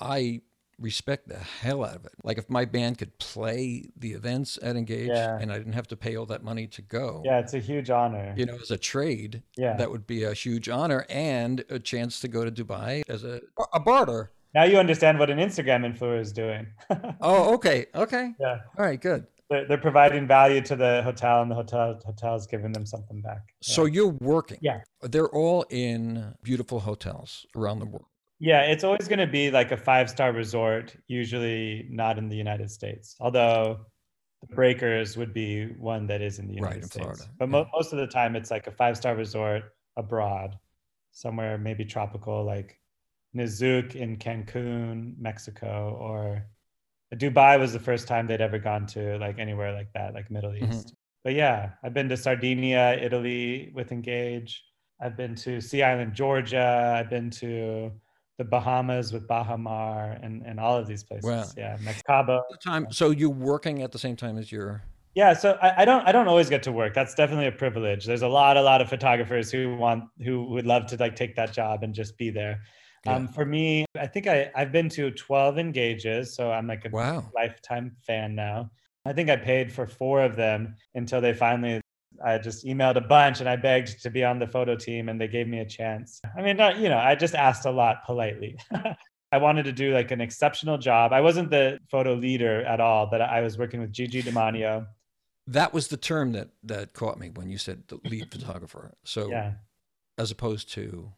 I 0.00 0.40
respect 0.80 1.28
the 1.28 1.38
hell 1.38 1.84
out 1.84 1.94
of 1.94 2.04
it. 2.06 2.12
Like 2.24 2.36
if 2.36 2.50
my 2.50 2.64
band 2.64 2.98
could 2.98 3.16
play 3.18 3.90
the 3.96 4.12
events 4.12 4.58
at 4.60 4.74
Engage 4.76 5.08
Yeah. 5.08 5.38
and 5.40 5.52
I 5.52 5.58
didn't 5.58 5.74
have 5.74 5.86
to 5.88 5.96
pay 5.96 6.16
all 6.16 6.26
that 6.26 6.42
money 6.42 6.66
to 6.68 6.82
go, 6.82 7.22
Yeah, 7.24 7.38
it's 7.38 7.54
a 7.54 7.60
huge 7.60 7.90
honor. 7.90 8.34
you 8.36 8.44
know, 8.44 8.56
as 8.60 8.70
a 8.72 8.76
trade, 8.76 9.42
Yeah. 9.56 9.76
that 9.76 9.90
would 9.90 10.06
be 10.06 10.24
a 10.24 10.32
huge 10.34 10.68
honor 10.68 11.06
and 11.08 11.64
a 11.70 11.78
chance 11.78 12.18
to 12.20 12.28
go 12.28 12.44
to 12.44 12.50
Dubai 12.50 13.02
as 13.08 13.22
a, 13.22 13.40
a 13.72 13.78
barter. 13.80 14.32
now 14.52 14.64
you 14.64 14.78
understand 14.78 15.18
what 15.20 15.30
an 15.30 15.38
Instagram 15.38 15.84
influencer 15.86 16.20
is 16.20 16.32
doing. 16.32 16.66
Oh, 17.20 17.54
okay. 17.54 17.86
Okay. 17.94 18.32
yeah. 18.40 18.58
All 18.76 18.84
right, 18.84 19.00
good. 19.00 19.26
They're, 19.50 19.68
they're 19.68 19.78
providing 19.78 20.26
value 20.26 20.60
to 20.62 20.76
the 20.76 21.02
hotel 21.02 21.42
and 21.42 21.50
the 21.50 21.54
hotel 21.54 22.00
hotel's 22.04 22.46
giving 22.46 22.72
them 22.72 22.86
something 22.86 23.20
back. 23.20 23.42
Yeah. 23.60 23.74
So 23.74 23.84
you're 23.84 24.16
working. 24.20 24.58
Yeah. 24.62 24.80
They're 25.02 25.28
all 25.28 25.66
in 25.70 26.34
beautiful 26.42 26.80
hotels 26.80 27.44
around 27.54 27.80
the 27.80 27.86
world. 27.86 28.06
Yeah, 28.40 28.62
it's 28.62 28.84
always 28.84 29.06
going 29.06 29.20
to 29.20 29.26
be 29.26 29.50
like 29.50 29.70
a 29.72 29.76
five 29.76 30.10
star 30.10 30.32
resort, 30.32 30.96
usually 31.06 31.86
not 31.90 32.18
in 32.18 32.28
the 32.28 32.36
United 32.36 32.70
States. 32.70 33.16
Although 33.20 33.86
the 34.40 34.54
Breakers 34.54 35.16
would 35.16 35.32
be 35.32 35.66
one 35.78 36.06
that 36.08 36.20
is 36.20 36.38
in 36.38 36.48
the 36.48 36.54
United 36.54 36.74
Right, 36.74 36.82
in 36.82 36.88
States. 36.88 37.04
Florida, 37.04 37.24
But 37.38 37.50
yeah. 37.50 37.64
most 37.72 37.92
of 37.92 37.98
the 37.98 38.06
time, 38.06 38.36
it's 38.36 38.50
like 38.50 38.66
a 38.66 38.72
five 38.72 38.96
star 38.96 39.14
resort 39.14 39.62
abroad, 39.96 40.58
somewhere 41.12 41.56
maybe 41.58 41.84
tropical, 41.84 42.44
like 42.44 42.78
Nizuc 43.36 43.94
in 43.94 44.16
Cancun, 44.16 45.14
Mexico, 45.18 45.96
or 46.00 46.46
Dubai 47.14 47.58
was 47.58 47.72
the 47.72 47.78
first 47.78 48.08
time 48.08 48.26
they'd 48.26 48.40
ever 48.40 48.58
gone 48.58 48.86
to 48.88 49.18
like 49.18 49.38
anywhere 49.38 49.72
like 49.72 49.92
that, 49.94 50.14
like 50.14 50.30
Middle 50.30 50.52
Mhm. 50.52 50.68
East. 50.68 50.94
But 51.22 51.34
yeah, 51.34 51.70
I've 51.82 51.94
been 51.94 52.08
to 52.10 52.16
Sardinia, 52.16 52.98
Italy 53.00 53.70
with 53.74 53.92
Engage. 53.92 54.62
I've 55.00 55.16
been 55.16 55.34
to 55.36 55.60
Sea 55.60 55.82
Island, 55.82 56.14
Georgia. 56.14 56.96
I've 56.98 57.10
been 57.10 57.30
to 57.30 57.92
the 58.38 58.44
Bahamas 58.44 59.12
with 59.12 59.26
Baha 59.28 59.56
Mar 59.56 60.18
and, 60.22 60.42
and 60.44 60.58
all 60.58 60.76
of 60.76 60.86
these 60.86 61.04
places. 61.04 61.24
Wow. 61.24 61.44
Yeah. 61.56 61.76
Time. 62.64 62.86
So 62.90 63.10
you're 63.10 63.30
working 63.30 63.82
at 63.82 63.92
the 63.92 63.98
same 63.98 64.16
time 64.16 64.38
as 64.38 64.50
you're. 64.52 64.82
Yeah, 65.14 65.32
so 65.32 65.56
I, 65.62 65.82
I 65.82 65.84
don't 65.84 66.06
I 66.08 66.10
don't 66.12 66.26
always 66.26 66.48
get 66.50 66.62
to 66.64 66.72
work. 66.72 66.92
That's 66.92 67.14
definitely 67.14 67.46
a 67.46 67.52
privilege. 67.52 68.04
There's 68.04 68.22
a 68.22 68.28
lot 68.28 68.56
a 68.56 68.62
lot 68.62 68.80
of 68.80 68.88
photographers 68.88 69.52
who 69.52 69.76
want 69.76 70.04
who 70.24 70.44
would 70.50 70.66
love 70.66 70.86
to 70.86 70.96
like 70.96 71.14
take 71.14 71.36
that 71.36 71.52
job 71.52 71.84
and 71.84 71.94
just 71.94 72.18
be 72.18 72.30
there. 72.30 72.60
Yeah. 73.06 73.16
Um, 73.16 73.28
for 73.28 73.44
me, 73.44 73.84
I 73.98 74.06
think 74.06 74.26
I 74.26 74.50
I've 74.54 74.72
been 74.72 74.88
to 74.90 75.10
12 75.10 75.58
engages, 75.58 76.34
so 76.34 76.50
I'm 76.50 76.66
like 76.66 76.84
a 76.86 76.90
Wow. 76.90 77.30
lifetime 77.34 77.94
fan 78.06 78.34
now. 78.34 78.70
I 79.04 79.12
think 79.12 79.28
I 79.28 79.36
paid 79.36 79.70
for 79.72 79.86
four 79.86 80.22
of 80.22 80.36
them 80.36 80.76
until 80.94 81.20
they 81.20 81.34
finally. 81.34 81.80
I 82.24 82.38
just 82.38 82.64
emailed 82.64 82.94
a 82.96 83.00
bunch 83.00 83.40
and 83.40 83.48
I 83.48 83.56
begged 83.56 84.00
to 84.04 84.08
be 84.10 84.22
on 84.24 84.38
the 84.38 84.46
photo 84.46 84.76
team, 84.76 85.08
and 85.08 85.20
they 85.20 85.28
gave 85.28 85.48
me 85.48 85.58
a 85.60 85.64
chance. 85.66 86.20
I 86.38 86.42
mean, 86.42 86.56
not 86.56 86.78
you 86.78 86.88
know, 86.88 86.98
I 86.98 87.14
just 87.14 87.34
asked 87.34 87.66
a 87.66 87.70
lot 87.70 88.04
politely. 88.06 88.56
I 89.32 89.38
wanted 89.38 89.64
to 89.64 89.72
do 89.72 89.92
like 89.92 90.12
an 90.12 90.20
exceptional 90.20 90.78
job. 90.78 91.12
I 91.12 91.20
wasn't 91.20 91.50
the 91.50 91.78
photo 91.90 92.14
leader 92.14 92.62
at 92.64 92.80
all, 92.80 93.06
but 93.10 93.20
I 93.20 93.40
was 93.40 93.58
working 93.58 93.80
with 93.80 93.92
Gigi 93.92 94.22
Demanio. 94.22 94.86
That 95.48 95.74
was 95.74 95.88
the 95.88 95.96
term 95.96 96.32
that 96.32 96.50
that 96.62 96.92
caught 96.94 97.18
me 97.18 97.30
when 97.30 97.50
you 97.50 97.58
said 97.58 97.82
the 97.88 97.98
lead 98.04 98.30
photographer. 98.30 98.94
So 99.04 99.28
Yeah, 99.30 99.54
as 100.16 100.30
opposed 100.30 100.72
to 100.74 101.12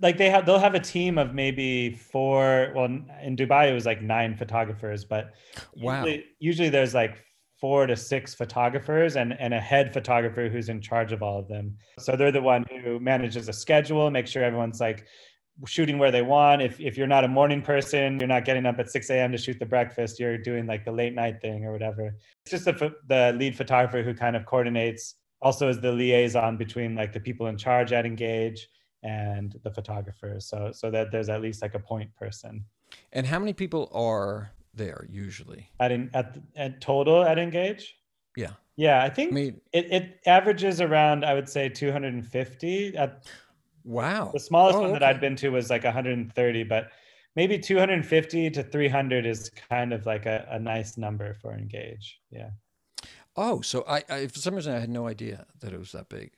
like 0.00 0.16
they 0.16 0.30
have, 0.30 0.46
they'll 0.46 0.58
have 0.58 0.74
a 0.74 0.80
team 0.80 1.18
of 1.18 1.34
maybe 1.34 1.90
four. 1.90 2.72
Well, 2.74 2.84
in 2.84 3.36
Dubai 3.36 3.70
it 3.70 3.74
was 3.74 3.86
like 3.86 4.02
nine 4.02 4.36
photographers, 4.36 5.04
but 5.04 5.34
wow. 5.76 6.04
usually, 6.04 6.24
usually 6.38 6.68
there's 6.68 6.94
like 6.94 7.24
four 7.60 7.86
to 7.86 7.96
six 7.96 8.34
photographers 8.34 9.16
and, 9.16 9.32
and 9.40 9.54
a 9.54 9.60
head 9.60 9.92
photographer 9.92 10.48
who's 10.48 10.68
in 10.68 10.80
charge 10.80 11.12
of 11.12 11.22
all 11.22 11.38
of 11.38 11.48
them. 11.48 11.76
So 11.98 12.14
they're 12.14 12.32
the 12.32 12.42
one 12.42 12.64
who 12.84 13.00
manages 13.00 13.48
a 13.48 13.52
schedule, 13.52 14.10
make 14.10 14.26
sure 14.26 14.44
everyone's 14.44 14.80
like 14.80 15.06
shooting 15.66 15.98
where 15.98 16.10
they 16.10 16.22
want. 16.22 16.60
If, 16.60 16.78
if 16.80 16.98
you're 16.98 17.06
not 17.06 17.24
a 17.24 17.28
morning 17.28 17.62
person, 17.62 18.20
you're 18.20 18.28
not 18.28 18.44
getting 18.44 18.66
up 18.66 18.78
at 18.78 18.90
6 18.90 19.08
a.m. 19.10 19.32
to 19.32 19.38
shoot 19.38 19.58
the 19.58 19.66
breakfast, 19.66 20.20
you're 20.20 20.36
doing 20.36 20.66
like 20.66 20.84
the 20.84 20.92
late 20.92 21.14
night 21.14 21.40
thing 21.40 21.64
or 21.64 21.72
whatever. 21.72 22.14
It's 22.44 22.50
just 22.50 22.66
the, 22.66 22.94
the 23.08 23.34
lead 23.38 23.56
photographer 23.56 24.02
who 24.02 24.14
kind 24.14 24.36
of 24.36 24.44
coordinates, 24.44 25.14
also 25.42 25.68
is 25.68 25.80
the 25.80 25.92
liaison 25.92 26.56
between 26.56 26.94
like 26.94 27.12
the 27.12 27.20
people 27.20 27.46
in 27.46 27.56
charge 27.56 27.92
at 27.92 28.06
Engage 28.06 28.68
and 29.02 29.58
the 29.62 29.70
photographers. 29.70 30.46
So, 30.46 30.70
so 30.72 30.90
that 30.90 31.10
there's 31.12 31.28
at 31.28 31.40
least 31.40 31.62
like 31.62 31.74
a 31.74 31.78
point 31.78 32.14
person. 32.16 32.64
And 33.12 33.26
how 33.26 33.38
many 33.38 33.52
people 33.52 33.90
are 33.92 34.52
there 34.74 35.06
usually? 35.10 35.70
At, 35.80 35.92
in, 35.92 36.10
at, 36.14 36.38
at 36.56 36.80
total 36.80 37.24
at 37.24 37.38
Engage? 37.38 37.96
Yeah. 38.36 38.52
Yeah, 38.76 39.02
I 39.02 39.08
think 39.08 39.32
I 39.32 39.34
mean, 39.34 39.60
it, 39.72 39.90
it 39.90 40.20
averages 40.26 40.80
around, 40.80 41.24
I 41.24 41.32
would 41.34 41.48
say, 41.48 41.68
250. 41.68 42.96
At 42.96 43.24
wow. 43.84 44.30
the 44.32 44.40
smallest 44.40 44.78
Oh, 44.78 44.82
one 44.82 44.92
that. 44.92 45.02
I'd 45.02 45.20
been 45.20 45.36
to 45.36 45.48
was 45.48 45.70
like 45.70 45.84
130, 45.84 46.64
but 46.64 46.90
maybe 47.36 47.58
250 47.58 48.50
to 48.50 48.62
300 48.62 49.24
is 49.24 49.50
kind 49.70 49.92
of 49.92 50.04
like 50.04 50.26
a, 50.26 50.46
a 50.50 50.58
nice 50.58 50.98
number 50.98 51.32
for 51.34 51.54
Engage. 51.54 52.20
Yeah. 52.30 52.50
Oh, 53.36 53.60
so 53.60 53.84
I, 53.86 54.02
I 54.08 54.26
for 54.28 54.38
some 54.38 54.54
reason 54.54 54.74
I 54.74 54.78
had 54.78 54.90
no 54.90 55.06
idea 55.06 55.46
that 55.60 55.72
it 55.72 55.78
was 55.78 55.92
that 55.92 56.08
big. 56.08 56.32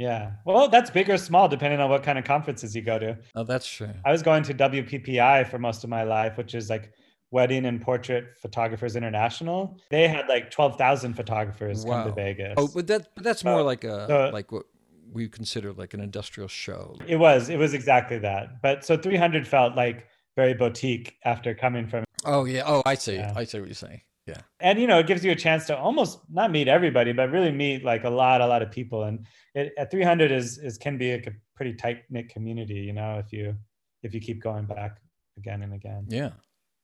Yeah. 0.00 0.30
Well, 0.46 0.68
that's 0.68 0.90
big 0.90 1.10
or 1.10 1.18
small, 1.18 1.46
depending 1.46 1.78
on 1.78 1.90
what 1.90 2.02
kind 2.02 2.18
of 2.18 2.24
conferences 2.24 2.74
you 2.74 2.80
go 2.80 2.98
to. 2.98 3.18
Oh, 3.34 3.44
that's 3.44 3.70
true. 3.70 3.90
I 4.02 4.10
was 4.10 4.22
going 4.22 4.42
to 4.44 4.54
WPPI 4.54 5.46
for 5.50 5.58
most 5.58 5.84
of 5.84 5.90
my 5.90 6.04
life, 6.04 6.38
which 6.38 6.54
is 6.54 6.70
like 6.70 6.92
Wedding 7.30 7.66
and 7.66 7.82
Portrait 7.82 8.24
Photographers 8.40 8.96
International. 8.96 9.76
They 9.90 10.08
had 10.08 10.26
like 10.26 10.50
12,000 10.50 11.12
photographers 11.12 11.84
come 11.84 12.08
to 12.08 12.14
Vegas. 12.14 12.54
Oh, 12.56 12.66
but 12.74 12.86
that 12.86 13.14
but 13.14 13.24
that's 13.24 13.44
more 13.44 13.62
like 13.62 13.84
a 13.84 14.06
so- 14.06 14.30
like 14.32 14.50
what 14.50 14.64
we 15.12 15.28
consider 15.28 15.72
like 15.74 15.92
an 15.92 16.00
industrial 16.00 16.48
show. 16.48 16.96
It 17.06 17.16
was, 17.16 17.50
it 17.50 17.58
was 17.58 17.74
exactly 17.74 18.18
that. 18.20 18.62
But 18.62 18.86
so 18.86 18.96
300 18.96 19.46
felt 19.46 19.76
like 19.76 20.06
very 20.34 20.54
boutique 20.54 21.16
after 21.26 21.54
coming 21.54 21.86
from, 21.86 22.04
Oh 22.24 22.46
yeah. 22.46 22.62
Oh, 22.64 22.82
I 22.86 22.94
see. 22.94 23.16
Yeah. 23.16 23.34
I 23.36 23.44
see 23.44 23.60
what 23.60 23.68
you're 23.68 23.74
saying. 23.74 24.00
Yeah. 24.26 24.40
and 24.60 24.78
you 24.78 24.86
know, 24.86 24.98
it 24.98 25.06
gives 25.06 25.24
you 25.24 25.32
a 25.32 25.36
chance 25.36 25.66
to 25.66 25.76
almost 25.76 26.20
not 26.30 26.50
meet 26.50 26.68
everybody, 26.68 27.12
but 27.12 27.30
really 27.30 27.50
meet 27.50 27.84
like 27.84 28.04
a 28.04 28.10
lot, 28.10 28.40
a 28.40 28.46
lot 28.46 28.62
of 28.62 28.70
people. 28.70 29.04
And 29.04 29.26
it, 29.54 29.72
at 29.78 29.90
300 29.90 30.30
is, 30.30 30.58
is 30.58 30.78
can 30.78 30.98
be 30.98 31.12
like 31.12 31.26
a 31.26 31.32
pretty 31.56 31.74
tight 31.74 32.02
knit 32.10 32.28
community, 32.28 32.74
you 32.74 32.92
know, 32.92 33.18
if 33.18 33.32
you, 33.32 33.56
if 34.02 34.14
you 34.14 34.20
keep 34.20 34.42
going 34.42 34.66
back 34.66 34.98
again 35.36 35.62
and 35.62 35.74
again. 35.74 36.06
Yeah. 36.08 36.30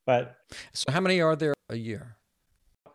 But 0.06 0.36
So 0.72 0.90
how 0.90 1.00
many 1.00 1.20
are 1.20 1.36
there 1.36 1.54
a 1.68 1.76
year? 1.76 2.16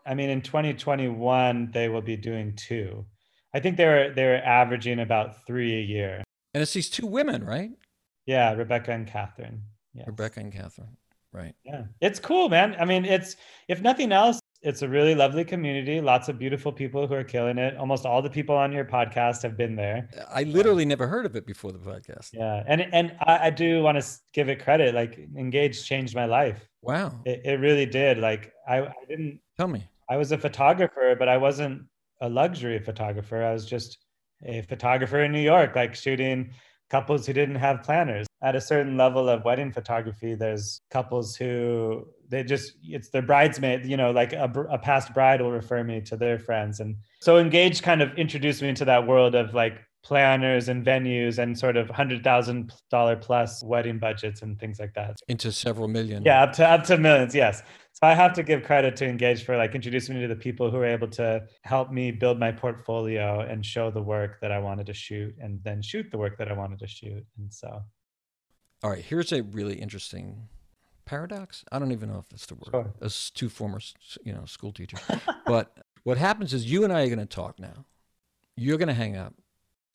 I 0.06 0.16
mean, 0.16 0.30
in 0.30 0.42
2021, 0.42 1.72
they 1.72 1.88
will 1.88 2.02
be 2.02 2.18
doing 2.18 2.56
two. 2.56 3.06
I 3.54 3.60
think 3.60 3.78
they're, 3.78 4.14
they're 4.14 4.44
averaging 4.44 5.00
about 5.00 5.46
three 5.46 5.76
a 5.78 5.82
year. 5.82 6.24
And 6.54 6.62
it's 6.62 6.74
these 6.74 6.90
two 6.90 7.06
women, 7.06 7.44
right? 7.46 7.72
Yeah. 8.26 8.54
Rebecca 8.54 8.92
and 8.92 9.08
Catherine. 9.08 9.64
Yeah. 9.94 10.06
Rebecca 10.08 10.40
and 10.40 10.52
Catherine. 10.52 10.98
Right. 11.34 11.56
Yeah, 11.64 11.84
it's 12.02 12.20
cool, 12.20 12.50
man. 12.50 12.76
I 12.80 12.86
mean, 12.86 13.06
it's 13.06 13.38
if 13.68 13.82
nothing 13.82 14.12
else, 14.12 14.40
it's 14.62 14.82
a 14.82 14.88
really 14.88 15.16
lovely 15.16 15.44
community. 15.44 16.02
Lots 16.02 16.30
of 16.30 16.38
beautiful 16.38 16.72
people 16.72 17.08
who 17.08 17.16
are 17.16 17.24
killing 17.24 17.58
it. 17.58 17.78
Almost 17.78 18.06
all 18.06 18.22
the 18.22 18.30
people 18.30 18.56
on 18.56 18.72
your 18.72 18.86
podcast 18.86 19.42
have 19.44 19.58
been 19.58 19.76
there. 19.76 20.10
I 20.30 20.44
literally 20.44 20.86
never 20.86 21.08
heard 21.08 21.26
of 21.26 21.36
it 21.36 21.46
before 21.48 21.72
the 21.72 21.80
podcast. 21.80 22.30
Yeah, 22.34 22.64
and 22.68 22.82
and 22.94 23.16
I, 23.22 23.48
I 23.48 23.50
do 23.50 23.82
want 23.82 24.02
to 24.02 24.08
give 24.34 24.50
it 24.50 24.62
credit. 24.64 24.94
Like 24.94 25.20
Engage 25.38 25.86
changed 25.86 26.16
my 26.16 26.26
life. 26.26 26.68
Wow, 26.82 27.22
it, 27.26 27.42
it 27.46 27.60
really 27.60 27.86
did. 27.86 28.18
Like 28.18 28.52
I, 28.68 28.82
I 28.82 28.94
didn't 29.08 29.40
tell 29.58 29.68
me. 29.68 29.88
I 30.10 30.18
was 30.18 30.32
a 30.32 30.38
photographer, 30.38 31.16
but 31.18 31.30
I 31.30 31.38
wasn't 31.38 31.84
a 32.20 32.30
luxury 32.30 32.80
photographer. 32.80 33.44
I 33.44 33.54
was 33.54 33.66
just 33.66 33.98
a 34.46 34.62
photographer 34.64 35.24
in 35.24 35.32
New 35.32 35.42
York, 35.42 35.76
like 35.76 35.96
shooting 35.96 36.52
couples 36.90 37.26
who 37.26 37.34
didn't 37.34 37.56
have 37.56 37.84
planners. 37.84 38.28
At 38.44 38.56
a 38.56 38.62
certain 38.62 38.98
level 38.98 39.30
of 39.30 39.46
wedding 39.46 39.72
photography, 39.72 40.34
there's 40.34 40.82
couples 40.90 41.36
who 41.36 42.08
they 42.32 42.44
just 42.44 42.74
it's 42.84 43.10
their 43.10 43.22
bridesmaid 43.22 43.86
you 43.86 43.98
know 43.98 44.10
like 44.10 44.34
a, 44.34 44.52
a, 44.70 44.80
past 44.80 45.14
bride 45.14 45.42
will 45.42 45.52
refer 45.52 45.84
me 45.84 46.02
to 46.02 46.16
their 46.16 46.40
friends. 46.40 46.80
And 46.80 46.96
so 47.20 47.38
engage 47.38 47.82
kind 47.84 48.02
of 48.02 48.18
introduced 48.18 48.62
me 48.62 48.70
into 48.70 48.86
that 48.86 49.06
world 49.06 49.36
of 49.36 49.54
like 49.54 49.80
planners 50.04 50.68
and 50.70 50.84
venues 50.84 51.38
and 51.38 51.58
sort 51.58 51.78
of 51.78 51.90
hundred 51.90 52.24
thousand 52.24 52.74
dollar 52.90 53.16
plus 53.16 53.64
wedding 53.64 54.00
budgets 54.00 54.42
and 54.42 54.60
things 54.60 54.80
like 54.80 54.94
that. 54.96 55.18
Into 55.28 55.52
several 55.52 55.88
million. 55.88 56.24
Yeah 56.24 56.42
up 56.44 56.54
to 56.54 56.68
up 56.68 56.84
to 56.86 56.98
millions 56.98 57.36
yes. 57.36 57.62
So 57.94 58.08
i 58.08 58.16
have 58.16 58.34
to 58.34 58.44
give 58.44 58.64
credit 58.64 58.96
to 58.96 59.06
engage 59.06 59.44
for 59.44 59.58
like 59.58 59.76
introducing 59.76 60.16
me 60.16 60.22
to 60.22 60.28
the 60.28 60.36
people 60.36 60.72
who 60.72 60.78
were 60.78 60.86
able 60.86 61.10
to 61.10 61.44
help 61.64 61.92
me 61.92 62.10
build 62.10 62.40
my 62.40 62.52
portfolio 62.52 63.42
and 63.42 63.64
show 63.66 63.92
the 63.92 64.02
work 64.02 64.40
that 64.42 64.52
i 64.52 64.58
wanted 64.58 64.86
to 64.88 64.94
shoot 64.94 65.36
and 65.40 65.60
then 65.64 65.82
shoot 65.82 66.10
the 66.10 66.18
work 66.18 66.38
that 66.38 66.50
i 66.50 66.54
wanted 66.54 66.80
to 66.80 66.88
shoot. 66.88 67.24
And 67.38 67.54
so 67.54 67.84
all 68.84 68.90
right 68.90 69.04
here's 69.04 69.32
a 69.32 69.44
really 69.44 69.76
interesting 69.76 70.50
paradox. 71.12 71.66
I 71.72 71.78
don't 71.78 71.92
even 71.92 72.10
know 72.10 72.20
if 72.20 72.30
that's 72.30 72.46
the 72.46 72.56
word. 72.56 72.72
Sure. 72.72 72.94
As 73.02 73.30
two 73.32 73.50
former, 73.50 73.80
you 74.24 74.34
know, 74.34 74.46
school 74.46 74.72
teachers. 74.72 75.02
but 75.46 75.78
what 76.04 76.18
happens 76.18 76.54
is 76.54 76.72
you 76.72 76.86
and 76.86 76.94
I 76.94 77.04
are 77.04 77.08
going 77.08 77.20
to 77.20 77.26
talk 77.26 77.60
now. 77.60 77.86
You're 78.56 78.78
going 78.78 78.88
to 78.88 78.94
hang 78.94 79.18
up 79.18 79.34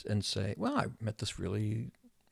and 0.09 0.22
say, 0.25 0.55
"Well, 0.59 0.77
I 0.77 0.87
met 1.01 1.18
this 1.18 1.38
really 1.38 1.90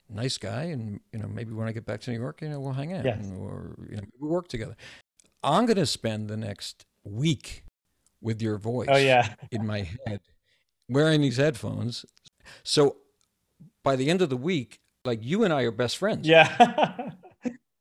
nice 0.09 0.37
guy, 0.37 0.63
and 0.65 0.99
you 1.11 1.19
know, 1.19 1.27
maybe 1.27 1.51
when 1.53 1.67
I 1.67 1.71
get 1.71 1.85
back 1.85 2.01
to 2.01 2.11
New 2.11 2.19
York, 2.19 2.41
you 2.41 2.49
know, 2.49 2.59
we'll 2.59 2.73
hang 2.73 2.93
out, 2.93 3.05
yes. 3.05 3.25
or 3.37 3.75
you 3.89 3.97
know, 3.97 4.03
we 4.19 4.27
work 4.27 4.47
together." 4.47 4.75
I'm 5.43 5.65
going 5.65 5.77
to 5.77 5.85
spend 5.85 6.27
the 6.27 6.37
next 6.37 6.85
week 7.03 7.63
with 8.21 8.41
your 8.41 8.57
voice. 8.57 8.87
Oh 8.91 8.97
yeah, 8.97 9.33
in 9.51 9.65
my 9.65 9.87
head, 10.05 10.19
wearing 10.89 11.21
these 11.21 11.37
headphones. 11.37 12.05
So 12.63 12.97
by 13.83 13.95
the 13.95 14.09
end 14.09 14.21
of 14.21 14.29
the 14.29 14.37
week, 14.37 14.79
like 15.05 15.19
you 15.23 15.43
and 15.43 15.53
I 15.53 15.63
are 15.63 15.71
best 15.71 15.97
friends. 15.97 16.27
Yeah. 16.27 17.11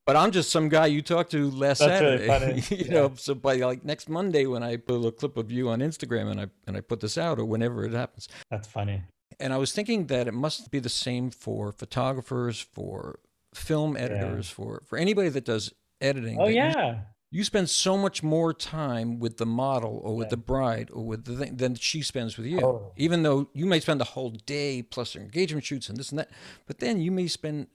But 0.07 0.17
I'm 0.17 0.33
just 0.33 0.51
some 0.51 0.69
guy 0.69 0.87
you 0.87 1.01
talked 1.01 1.31
to 1.31 1.51
last 1.51 1.79
That's 1.79 1.99
Saturday. 1.99 2.29
Really 2.29 2.61
you 2.71 2.85
yeah. 2.87 2.93
know, 2.93 3.13
so 3.17 3.35
by 3.35 3.57
like 3.57 3.85
next 3.85 4.09
Monday 4.09 4.45
when 4.45 4.63
I 4.63 4.77
put 4.77 5.03
a 5.03 5.11
clip 5.11 5.37
of 5.37 5.51
you 5.51 5.71
on 5.71 5.81
Instagram 5.81 6.31
and 6.31 6.41
I 6.43 6.47
and 6.67 6.77
I 6.77 6.83
put 6.83 7.01
this 7.01 7.17
out 7.17 7.39
or 7.39 7.45
whenever 7.45 7.85
it 7.85 7.93
happens. 7.93 8.29
That's 8.51 8.69
funny. 8.69 9.03
And 9.41 9.53
I 9.53 9.57
was 9.57 9.73
thinking 9.73 10.07
that 10.09 10.29
it 10.29 10.35
must 10.35 10.71
be 10.71 10.79
the 10.79 10.91
same 10.91 11.31
for 11.31 11.73
photographers, 11.73 12.61
for 12.61 13.19
film 13.55 13.97
editors, 13.97 14.51
yeah. 14.51 14.55
for 14.55 14.83
for 14.85 14.99
anybody 14.99 15.31
that 15.31 15.47
does 15.47 15.73
editing. 16.03 16.39
Oh 16.39 16.49
yeah. 16.49 17.01
You, 17.35 17.44
spend 17.44 17.68
so 17.68 17.97
much 17.97 18.23
more 18.23 18.55
time 18.55 19.18
with 19.18 19.38
the 19.38 19.47
model 19.47 20.01
or 20.05 20.16
with 20.16 20.27
yeah. 20.27 20.31
the 20.31 20.37
bride 20.37 20.90
or 20.92 21.05
with 21.05 21.25
the 21.25 21.37
thing 21.37 21.57
than 21.57 21.75
she 21.75 22.03
spends 22.03 22.37
with 22.37 22.47
you. 22.47 22.61
Oh. 22.61 22.92
Even 22.97 23.23
though 23.23 23.49
you 23.53 23.66
may 23.66 23.81
spend 23.81 24.01
the 24.01 24.05
whole 24.05 24.31
day 24.31 24.83
plus 24.83 25.16
engagement 25.16 25.64
shoots 25.64 25.88
and 25.88 25.99
this 25.99 26.11
and 26.11 26.18
that, 26.18 26.31
but 26.66 26.79
then 26.79 27.01
you 27.01 27.11
may 27.11 27.27
spend 27.27 27.66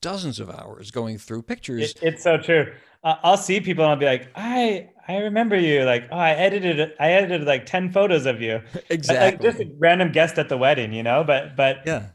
dozens 0.00 0.38
of 0.38 0.50
hours 0.50 0.90
going 0.90 1.16
through 1.18 1.42
pictures. 1.42 1.92
It, 1.92 1.98
it's 2.02 2.22
so 2.22 2.36
true. 2.36 2.72
Uh, 3.02 3.16
I'll 3.22 3.36
see 3.36 3.60
people 3.60 3.84
and 3.84 3.92
I'll 3.92 3.96
be 3.96 4.06
like, 4.06 4.28
I 4.34 4.90
I 5.06 5.18
remember 5.18 5.58
you. 5.58 5.84
Like, 5.84 6.08
oh, 6.10 6.16
I 6.16 6.30
edited 6.30 6.92
I 6.98 7.12
edited 7.12 7.46
like 7.46 7.66
ten 7.66 7.92
photos 7.92 8.26
of 8.26 8.40
you. 8.40 8.60
Exactly. 8.90 9.46
Like 9.46 9.56
just 9.56 9.60
a 9.60 9.74
random 9.78 10.12
guest 10.12 10.38
at 10.38 10.48
the 10.48 10.56
wedding, 10.56 10.92
you 10.92 11.02
know. 11.02 11.24
But 11.24 11.56
but 11.56 11.78
yeah. 11.86 12.08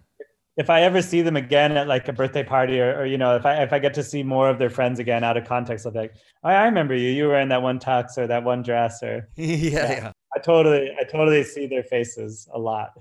If 0.59 0.69
I 0.69 0.81
ever 0.81 1.01
see 1.01 1.21
them 1.21 1.35
again 1.35 1.77
at 1.77 1.87
like 1.87 2.07
a 2.07 2.13
birthday 2.13 2.43
party, 2.43 2.79
or, 2.79 2.99
or 2.99 3.05
you 3.05 3.17
know, 3.17 3.35
if 3.35 3.45
I 3.45 3.63
if 3.63 3.73
I 3.73 3.79
get 3.79 3.93
to 3.95 4.03
see 4.03 4.23
more 4.23 4.49
of 4.49 4.59
their 4.59 4.69
friends 4.69 4.99
again 4.99 5.23
out 5.23 5.37
of 5.37 5.47
context, 5.47 5.85
I'll 5.85 5.91
be 5.91 5.99
like, 5.99 6.15
oh, 6.43 6.49
I 6.49 6.65
remember 6.65 6.95
you. 6.95 7.09
You 7.09 7.27
were 7.27 7.39
in 7.39 7.49
that 7.49 7.61
one 7.61 7.79
tux 7.79 8.17
or 8.17 8.27
that 8.27 8.43
one 8.43 8.61
dress, 8.61 9.01
or 9.01 9.27
yeah, 9.35 9.55
yeah. 9.55 9.91
yeah. 9.91 10.11
I 10.35 10.39
totally 10.39 10.91
I 10.99 11.03
totally 11.03 11.43
see 11.43 11.65
their 11.65 11.83
faces 11.83 12.47
a 12.53 12.59
lot. 12.59 12.91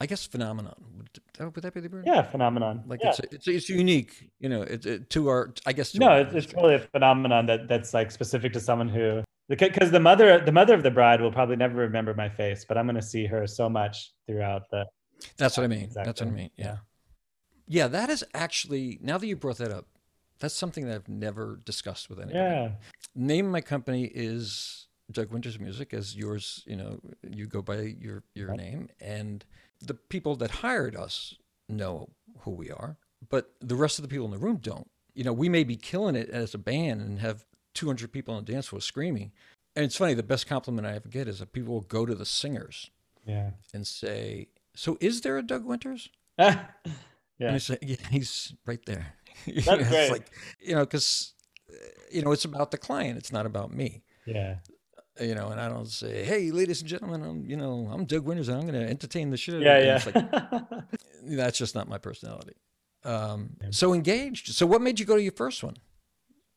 I 0.00 0.06
guess 0.06 0.26
phenomenon 0.26 0.74
would, 0.96 1.10
oh, 1.38 1.52
would 1.54 1.62
that 1.62 1.74
be 1.74 1.80
the 1.80 1.88
word? 1.88 2.04
Yeah, 2.06 2.22
phenomenon. 2.22 2.82
Like 2.86 3.00
yeah. 3.02 3.10
it's, 3.10 3.20
it's 3.20 3.48
it's 3.48 3.68
unique, 3.68 4.30
you 4.40 4.48
know, 4.48 4.62
it, 4.62 4.84
it 4.86 5.10
to 5.10 5.28
our 5.28 5.54
I 5.66 5.72
guess. 5.72 5.94
no, 5.94 6.12
it's, 6.12 6.34
it's 6.34 6.52
totally 6.52 6.74
a 6.74 6.80
phenomenon 6.80 7.46
that 7.46 7.68
that's 7.68 7.94
like 7.94 8.10
specific 8.10 8.52
to 8.54 8.60
someone 8.60 8.88
who 8.88 9.22
because 9.48 9.90
the 9.90 10.00
mother 10.00 10.40
the 10.40 10.52
mother 10.52 10.74
of 10.74 10.82
the 10.82 10.90
bride 10.90 11.20
will 11.20 11.32
probably 11.32 11.56
never 11.56 11.76
remember 11.76 12.14
my 12.14 12.28
face, 12.28 12.64
but 12.66 12.78
I'm 12.78 12.86
going 12.86 12.96
to 12.96 13.02
see 13.02 13.26
her 13.26 13.46
so 13.46 13.68
much 13.68 14.12
throughout 14.26 14.62
the. 14.70 14.86
That's 15.36 15.56
what 15.56 15.64
I 15.64 15.68
mean. 15.68 15.84
Exactly. 15.84 16.04
That's 16.04 16.20
what 16.20 16.28
I 16.28 16.32
mean. 16.32 16.50
Yeah. 16.56 16.76
yeah, 17.66 17.88
that 17.88 18.10
is 18.10 18.24
actually 18.34 18.98
now 19.02 19.18
that 19.18 19.26
you 19.26 19.36
brought 19.36 19.58
that 19.58 19.70
up, 19.70 19.86
that's 20.38 20.54
something 20.54 20.86
that 20.86 20.94
I've 20.94 21.08
never 21.08 21.60
discussed 21.64 22.08
with 22.10 22.18
anybody. 22.18 22.38
Yeah. 22.38 22.70
Name 23.14 23.46
of 23.46 23.52
my 23.52 23.60
company 23.60 24.04
is 24.04 24.86
Doug 25.10 25.30
Winters 25.30 25.58
Music, 25.58 25.94
as 25.94 26.16
yours. 26.16 26.64
You 26.66 26.76
know, 26.76 27.00
you 27.28 27.46
go 27.46 27.62
by 27.62 27.94
your 28.00 28.24
your 28.34 28.48
right. 28.48 28.58
name 28.58 28.88
and 29.00 29.44
the 29.80 29.94
people 29.94 30.36
that 30.36 30.50
hired 30.50 30.96
us 30.96 31.34
know 31.68 32.10
who 32.40 32.50
we 32.52 32.70
are, 32.70 32.96
but 33.28 33.52
the 33.60 33.76
rest 33.76 33.98
of 33.98 34.02
the 34.02 34.08
people 34.08 34.26
in 34.26 34.32
the 34.32 34.38
room 34.38 34.56
don't. 34.56 34.88
You 35.14 35.24
know, 35.24 35.32
we 35.32 35.48
may 35.48 35.64
be 35.64 35.76
killing 35.76 36.16
it 36.16 36.30
as 36.30 36.54
a 36.54 36.58
band 36.58 37.00
and 37.00 37.20
have 37.20 37.44
200 37.74 38.12
people 38.12 38.34
on 38.34 38.44
the 38.44 38.52
dance 38.52 38.68
floor 38.68 38.80
screaming. 38.80 39.32
And 39.74 39.84
it's 39.84 39.96
funny, 39.96 40.14
the 40.14 40.22
best 40.22 40.46
compliment 40.46 40.86
I 40.86 40.94
ever 40.94 41.08
get 41.08 41.28
is 41.28 41.38
that 41.38 41.52
people 41.52 41.74
will 41.74 41.80
go 41.80 42.06
to 42.06 42.14
the 42.14 42.26
singers 42.26 42.90
yeah. 43.26 43.50
and 43.72 43.86
say, 43.86 44.48
So 44.74 44.96
is 45.00 45.20
there 45.20 45.38
a 45.38 45.42
Doug 45.42 45.64
Winters? 45.64 46.08
yeah. 46.38 47.58
Say, 47.58 47.78
yeah, 47.82 47.96
he's 48.10 48.54
right 48.66 48.84
there. 48.86 49.14
That's 49.46 49.66
great. 49.66 49.80
It's 49.80 50.10
like, 50.10 50.30
you 50.60 50.74
know, 50.74 50.80
because, 50.80 51.34
you 52.10 52.22
know, 52.22 52.32
it's 52.32 52.44
about 52.44 52.70
the 52.70 52.78
client, 52.78 53.18
it's 53.18 53.32
not 53.32 53.46
about 53.46 53.72
me. 53.72 54.02
Yeah 54.26 54.56
you 55.20 55.34
know, 55.34 55.48
and 55.48 55.60
I 55.60 55.68
don't 55.68 55.88
say, 55.88 56.24
"Hey, 56.24 56.50
ladies 56.50 56.80
and 56.80 56.88
gentlemen, 56.88 57.22
I'm 57.22 57.46
you 57.46 57.56
know 57.56 57.88
I'm 57.92 58.04
Doug 58.04 58.24
Winters 58.24 58.48
and 58.48 58.58
I'm 58.58 58.66
going 58.66 58.80
to 58.80 58.88
entertain 58.88 59.30
the 59.30 59.36
show." 59.36 59.58
Yeah, 59.58 59.78
yeah. 59.78 60.02
Like, 60.06 60.84
that's 61.22 61.58
just 61.58 61.74
not 61.74 61.88
my 61.88 61.98
personality. 61.98 62.54
Um, 63.04 63.56
so 63.70 63.92
engaged. 63.92 64.54
So 64.54 64.64
what 64.64 64.80
made 64.80 65.00
you 65.00 65.06
go 65.06 65.16
to 65.16 65.22
your 65.22 65.32
first 65.32 65.62
one? 65.62 65.76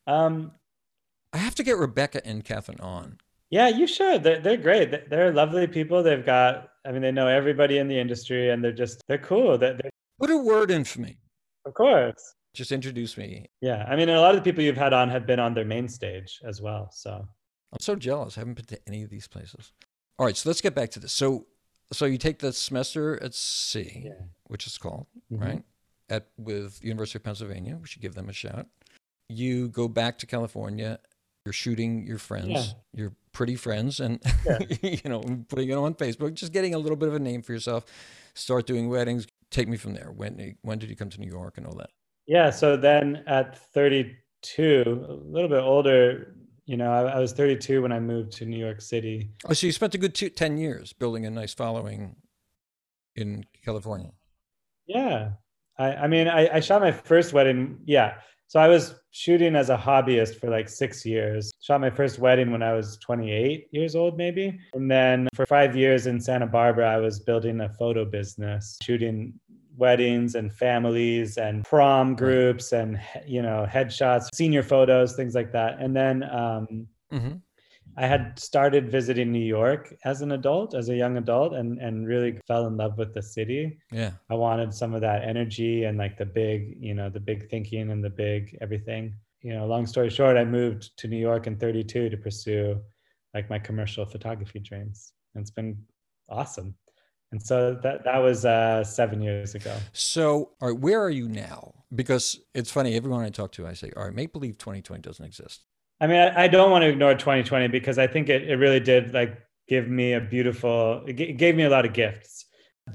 Um, 0.06 0.52
I 1.32 1.38
have 1.38 1.54
to 1.56 1.62
get 1.62 1.76
Rebecca 1.76 2.26
and 2.26 2.44
Catherine 2.44 2.80
on. 2.80 3.18
Yeah, 3.50 3.68
you 3.68 3.86
should. 3.86 4.22
They're, 4.22 4.40
they're 4.40 4.56
great. 4.56 5.10
They're 5.10 5.32
lovely 5.32 5.66
people. 5.66 6.02
They've 6.02 6.24
got, 6.24 6.70
I 6.86 6.92
mean, 6.92 7.02
they 7.02 7.12
know 7.12 7.26
everybody 7.26 7.78
in 7.78 7.88
the 7.88 7.98
industry, 7.98 8.50
and 8.50 8.62
they're 8.62 8.72
just 8.72 9.02
they're 9.08 9.18
cool. 9.18 9.58
They're, 9.58 9.74
they're... 9.74 9.90
Put 10.20 10.30
a 10.30 10.38
word 10.38 10.70
in 10.70 10.84
for 10.84 11.00
me. 11.00 11.18
Of 11.64 11.74
course. 11.74 12.34
Just 12.54 12.72
introduce 12.72 13.18
me. 13.18 13.46
Yeah, 13.60 13.84
I 13.88 13.96
mean, 13.96 14.08
a 14.08 14.20
lot 14.20 14.34
of 14.34 14.36
the 14.36 14.42
people 14.42 14.62
you've 14.62 14.76
had 14.76 14.92
on 14.92 15.10
have 15.10 15.26
been 15.26 15.40
on 15.40 15.52
their 15.52 15.64
main 15.64 15.88
stage 15.88 16.40
as 16.44 16.62
well. 16.62 16.88
So 16.92 17.10
I'm 17.72 17.80
so 17.80 17.96
jealous. 17.96 18.38
I 18.38 18.40
haven't 18.40 18.54
been 18.54 18.64
to 18.66 18.78
any 18.86 19.02
of 19.02 19.10
these 19.10 19.28
places. 19.28 19.72
All 20.18 20.24
right, 20.24 20.36
so 20.36 20.48
let's 20.48 20.62
get 20.62 20.74
back 20.74 20.90
to 20.92 21.00
this. 21.00 21.12
So, 21.12 21.46
so 21.92 22.06
you 22.06 22.16
take 22.16 22.38
the 22.38 22.52
semester 22.52 23.22
at 23.22 23.34
sea, 23.34 24.04
yeah. 24.06 24.12
which 24.46 24.66
is 24.66 24.78
called 24.78 25.06
mm-hmm. 25.30 25.42
right 25.42 25.62
at 26.08 26.28
with 26.38 26.82
University 26.82 27.18
of 27.18 27.24
Pennsylvania. 27.24 27.76
We 27.78 27.86
should 27.86 28.00
give 28.00 28.14
them 28.14 28.30
a 28.30 28.32
shout. 28.32 28.66
You 29.28 29.68
go 29.68 29.88
back 29.88 30.18
to 30.18 30.26
California. 30.26 30.98
You're 31.44 31.52
shooting 31.52 32.06
your 32.06 32.18
friends, 32.18 32.48
yeah. 32.48 32.64
your 32.92 33.12
pretty 33.36 33.54
friends, 33.54 34.00
and 34.00 34.18
yeah. 34.46 34.58
you 34.82 35.10
know 35.10 35.20
putting 35.48 35.68
it 35.68 35.74
on 35.74 35.94
Facebook, 35.94 36.32
just 36.32 36.52
getting 36.52 36.74
a 36.74 36.78
little 36.78 36.96
bit 36.96 37.08
of 37.08 37.14
a 37.14 37.18
name 37.18 37.42
for 37.42 37.52
yourself. 37.52 37.84
Start 38.34 38.66
doing 38.66 38.88
weddings. 38.88 39.26
Take 39.50 39.68
me 39.68 39.76
from 39.76 39.92
there. 39.92 40.10
When 40.10 40.56
when 40.62 40.78
did 40.78 40.88
you 40.88 40.96
come 40.96 41.10
to 41.10 41.20
New 41.20 41.28
York 41.28 41.58
and 41.58 41.66
all 41.66 41.74
that? 41.74 41.90
Yeah. 42.26 42.48
So 42.50 42.76
then 42.76 43.22
at 43.26 43.58
32, 43.72 45.06
a 45.08 45.12
little 45.12 45.50
bit 45.50 45.60
older, 45.60 46.34
you 46.64 46.76
know, 46.76 46.90
I, 46.90 47.02
I, 47.02 47.18
was 47.20 47.32
32 47.32 47.82
when 47.82 47.92
I 47.92 48.00
moved 48.00 48.32
to 48.38 48.46
New 48.46 48.58
York 48.58 48.80
City. 48.80 49.30
Oh, 49.48 49.52
so 49.52 49.66
you 49.66 49.72
spent 49.72 49.94
a 49.94 49.98
good 49.98 50.14
two, 50.14 50.30
10 50.30 50.58
years 50.58 50.92
building 50.92 51.24
a 51.24 51.30
nice 51.30 51.54
following 51.54 52.16
in 53.14 53.44
California. 53.64 54.10
Yeah. 54.86 55.32
I, 55.78 55.92
I 55.92 56.06
mean, 56.08 56.26
I, 56.26 56.56
I 56.56 56.60
shot 56.60 56.80
my 56.80 56.90
first 56.90 57.32
wedding. 57.32 57.78
Yeah. 57.84 58.14
So 58.48 58.60
I 58.60 58.68
was 58.68 58.94
shooting 59.10 59.56
as 59.56 59.70
a 59.70 59.76
hobbyist 59.76 60.38
for 60.38 60.50
like 60.50 60.68
six 60.68 61.04
years. 61.04 61.52
Shot 61.60 61.80
my 61.80 61.90
first 61.90 62.18
wedding 62.18 62.52
when 62.52 62.62
I 62.62 62.74
was 62.74 62.96
28 62.98 63.66
years 63.72 63.96
old, 63.96 64.16
maybe. 64.16 64.58
And 64.74 64.90
then 64.90 65.28
for 65.34 65.46
five 65.46 65.74
years 65.74 66.06
in 66.06 66.20
Santa 66.20 66.46
Barbara, 66.46 66.88
I 66.88 66.98
was 66.98 67.20
building 67.20 67.60
a 67.60 67.68
photo 67.70 68.04
business, 68.04 68.78
shooting 68.82 69.34
weddings 69.76 70.34
and 70.34 70.52
families 70.52 71.36
and 71.36 71.64
prom 71.64 72.14
groups 72.14 72.72
and 72.72 72.98
you 73.26 73.42
know 73.42 73.66
headshots 73.70 74.28
senior 74.34 74.62
photos 74.62 75.14
things 75.14 75.34
like 75.34 75.52
that 75.52 75.78
and 75.78 75.94
then 75.94 76.22
um, 76.24 76.86
mm-hmm. 77.12 77.34
I 77.96 78.06
had 78.06 78.38
started 78.38 78.90
visiting 78.90 79.32
new 79.32 79.38
york 79.38 79.94
as 80.04 80.22
an 80.22 80.32
adult 80.32 80.74
as 80.74 80.88
a 80.88 80.96
young 80.96 81.16
adult 81.16 81.54
and 81.54 81.78
and 81.78 82.06
really 82.06 82.38
fell 82.46 82.66
in 82.66 82.76
love 82.76 82.96
with 82.98 83.12
the 83.14 83.22
city 83.22 83.78
yeah 83.90 84.10
i 84.30 84.34
wanted 84.34 84.72
some 84.72 84.94
of 84.94 85.00
that 85.00 85.22
energy 85.24 85.84
and 85.84 85.98
like 85.98 86.16
the 86.18 86.26
big 86.26 86.76
you 86.80 86.94
know 86.94 87.08
the 87.10 87.20
big 87.20 87.48
thinking 87.50 87.90
and 87.90 88.04
the 88.04 88.10
big 88.10 88.56
everything 88.60 89.14
you 89.42 89.52
know 89.52 89.66
long 89.66 89.86
story 89.86 90.10
short 90.10 90.36
i 90.36 90.44
moved 90.44 90.96
to 90.96 91.08
new 91.08 91.18
york 91.18 91.46
in 91.46 91.56
32 91.56 92.08
to 92.10 92.16
pursue 92.16 92.80
like 93.36 93.50
my 93.50 93.58
commercial 93.58 94.06
photography 94.06 94.58
dreams. 94.58 95.12
And 95.34 95.42
it's 95.42 95.50
been 95.50 95.76
awesome. 96.28 96.74
And 97.32 97.42
so 97.42 97.78
that 97.82 98.02
that 98.04 98.18
was 98.18 98.46
uh, 98.46 98.82
seven 98.82 99.20
years 99.20 99.54
ago. 99.54 99.76
So, 99.92 100.52
all 100.60 100.70
right, 100.70 100.78
where 100.78 101.02
are 101.02 101.10
you 101.10 101.28
now? 101.28 101.84
Because 101.94 102.40
it's 102.54 102.70
funny, 102.70 102.94
everyone 102.94 103.24
I 103.24 103.28
talk 103.28 103.52
to, 103.52 103.66
I 103.66 103.74
say, 103.74 103.92
all 103.94 104.04
right, 104.04 104.14
make 104.14 104.32
believe 104.32 104.56
2020 104.56 105.02
doesn't 105.02 105.24
exist. 105.24 105.66
I 106.00 106.06
mean, 106.06 106.16
I, 106.16 106.44
I 106.44 106.48
don't 106.48 106.70
want 106.70 106.82
to 106.82 106.88
ignore 106.88 107.14
2020 107.14 107.68
because 107.68 107.98
I 107.98 108.06
think 108.06 108.28
it, 108.28 108.48
it 108.48 108.56
really 108.56 108.80
did 108.80 109.14
like 109.14 109.38
give 109.68 109.88
me 109.88 110.12
a 110.12 110.20
beautiful, 110.20 111.02
it, 111.06 111.14
g- 111.14 111.24
it 111.24 111.38
gave 111.38 111.56
me 111.56 111.64
a 111.64 111.70
lot 111.70 111.86
of 111.86 111.92
gifts. 111.92 112.44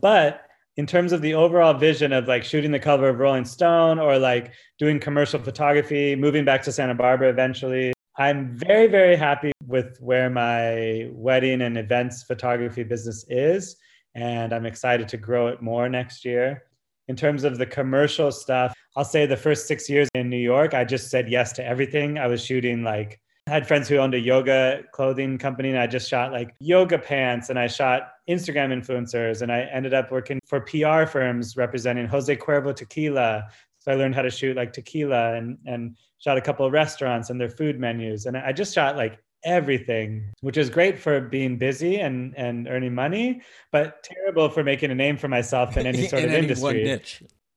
But 0.02 0.42
in 0.78 0.86
terms 0.86 1.12
of 1.12 1.22
the 1.22 1.34
overall 1.34 1.74
vision 1.74 2.14
of 2.14 2.28
like 2.28 2.44
shooting 2.44 2.72
the 2.72 2.80
cover 2.80 3.10
of 3.10 3.20
Rolling 3.20 3.46
Stone 3.46 4.00
or 4.00 4.18
like 4.18 4.54
doing 4.80 5.00
commercial 5.00 5.40
photography, 5.40 6.16
moving 6.16 6.46
back 6.46 6.64
to 6.64 6.72
Santa 6.72 6.96
Barbara 6.96 7.30
eventually, 7.30 7.94
I'm 8.18 8.58
very, 8.58 8.88
very 8.88 9.16
happy 9.16 9.52
with 9.66 9.98
where 10.00 10.30
my 10.30 11.10
wedding 11.12 11.62
and 11.62 11.78
events 11.78 12.24
photography 12.24 12.84
business 12.84 13.26
is. 13.30 13.78
And 14.16 14.54
I'm 14.54 14.66
excited 14.66 15.08
to 15.10 15.18
grow 15.18 15.48
it 15.48 15.62
more 15.62 15.90
next 15.90 16.26
year. 16.26 16.64
In 17.08 17.16
terms 17.16 17.44
of 17.44 17.58
the 17.58 17.66
commercial 17.66 18.32
stuff, 18.32 18.74
I'll 18.96 19.06
say 19.06 19.26
the 19.26 19.38
first 19.38 19.68
six 19.68 19.90
years 19.90 20.10
in 20.16 20.30
New 20.30 20.38
York, 20.38 20.74
I 20.74 20.84
just 20.84 21.10
said 21.10 21.30
yes 21.30 21.54
to 21.54 21.66
everything. 21.66 22.18
I 22.18 22.28
was 22.28 22.44
shooting 22.44 22.84
like, 22.84 23.20
I 23.48 23.52
had 23.52 23.68
friends 23.68 23.88
who 23.88 23.98
owned 23.98 24.14
a 24.14 24.20
yoga 24.20 24.84
clothing 24.92 25.38
company, 25.38 25.70
and 25.70 25.80
I 25.80 25.88
just 25.88 26.10
shot 26.10 26.32
like 26.32 26.54
yoga 26.60 27.00
pants 27.00 27.50
and 27.50 27.58
I 27.58 27.68
shot 27.68 28.12
Instagram 28.30 28.72
influencers. 28.72 29.42
And 29.42 29.52
I 29.52 29.62
ended 29.62 29.94
up 29.94 30.12
working 30.12 30.40
for 30.46 30.62
PR 30.62 31.06
firms 31.06 31.58
representing 31.58 32.06
Jose 32.06 32.36
Cuervo 32.36 32.76
tequila. 32.76 33.48
So 33.80 33.92
I 33.92 33.96
learned 33.96 34.14
how 34.14 34.22
to 34.22 34.30
shoot 34.30 34.56
like 34.56 34.74
tequila 34.74 35.36
and, 35.36 35.58
and 35.66 35.98
shot 36.20 36.38
a 36.38 36.42
couple 36.42 36.66
of 36.66 36.72
restaurants 36.72 37.30
and 37.30 37.42
their 37.42 37.50
food 37.50 37.80
menus. 37.80 38.26
And 38.26 38.38
I 38.38 38.52
just 38.52 38.76
shot 38.76 38.96
like 38.96 39.18
everything, 39.44 40.32
which 40.42 40.58
is 40.58 40.70
great 40.70 41.00
for 41.00 41.20
being 41.20 41.58
busy 41.58 42.00
and, 42.00 42.36
and 42.38 42.68
earning 42.68 42.94
money, 42.94 43.42
but 43.72 44.04
terrible 44.04 44.50
for 44.50 44.64
making 44.64 44.92
a 44.92 44.96
name 44.96 45.18
for 45.18 45.28
myself 45.28 45.78
in 45.78 45.88
any 45.88 46.08
sort 46.10 46.22
in 46.22 46.30
of 46.30 46.36
any 46.36 46.44
industry. 46.44 46.84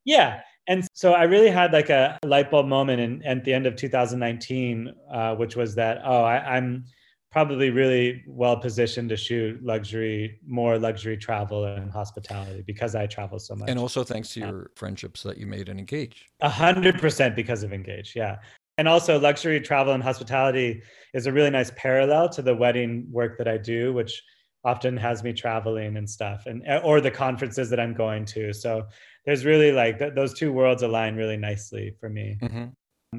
Yeah. 0.07 0.41
And 0.67 0.87
so 0.95 1.13
I 1.13 1.25
really 1.25 1.51
had 1.51 1.73
like 1.73 1.91
a 1.91 2.19
light 2.25 2.51
bulb 2.51 2.67
moment 2.67 3.01
in, 3.01 3.23
at 3.25 3.45
the 3.45 3.53
end 3.53 3.67
of 3.67 3.77
2019, 3.77 4.93
uh, 5.13 5.35
which 5.35 5.57
was 5.57 5.75
that, 5.75 6.01
oh, 6.05 6.23
I, 6.23 6.57
I'm 6.57 6.85
probably 7.31 7.71
really 7.71 8.23
well 8.27 8.57
positioned 8.57 9.09
to 9.11 9.17
shoot 9.17 9.63
luxury, 9.63 10.39
more 10.47 10.79
luxury 10.79 11.17
travel 11.17 11.65
and 11.65 11.91
hospitality 11.91 12.63
because 12.67 12.95
I 12.95 13.07
travel 13.07 13.39
so 13.39 13.57
much. 13.57 13.69
And 13.69 13.79
also 13.79 14.05
thanks 14.05 14.29
to 14.31 14.41
your 14.41 14.71
friendships 14.77 15.23
that 15.25 15.37
you 15.37 15.47
made 15.47 15.69
and 15.69 15.79
Engage. 15.79 16.31
A 16.41 16.49
hundred 16.49 16.99
percent 17.01 17.35
because 17.35 17.63
of 17.63 17.73
Engage. 17.73 18.15
Yeah. 18.15 18.39
And 18.79 18.89
also 18.89 19.19
luxury 19.19 19.61
travel 19.61 19.93
and 19.95 20.03
hospitality 20.03 20.83
is 21.13 21.27
a 21.27 21.33
really 21.33 21.51
nice 21.51 21.73
parallel 21.77 22.29
to 22.31 22.43
the 22.43 22.55
wedding 22.55 23.07
work 23.11 23.37
that 23.39 23.49
I 23.49 23.59
do, 23.59 23.93
which 23.93 24.23
often 24.65 24.97
has 24.97 25.23
me 25.23 25.33
traveling 25.33 25.97
and 25.97 26.09
stuff 26.09 26.47
and 26.47 26.63
or 26.83 27.01
the 27.01 27.11
conferences 27.11 27.69
that 27.71 27.79
I'm 27.79 27.95
going 27.95 28.25
to. 28.27 28.53
So 28.53 28.87
there's 29.27 29.45
really 29.45 29.73
like 29.73 29.99
th- 29.99 30.15
those 30.15 30.35
two 30.35 30.53
worlds 30.53 30.83
align 30.83 31.17
really 31.17 31.37
nicely 31.37 31.95
for 32.01 32.09
me. 32.09 32.39
Mm-hmm. 32.43 32.65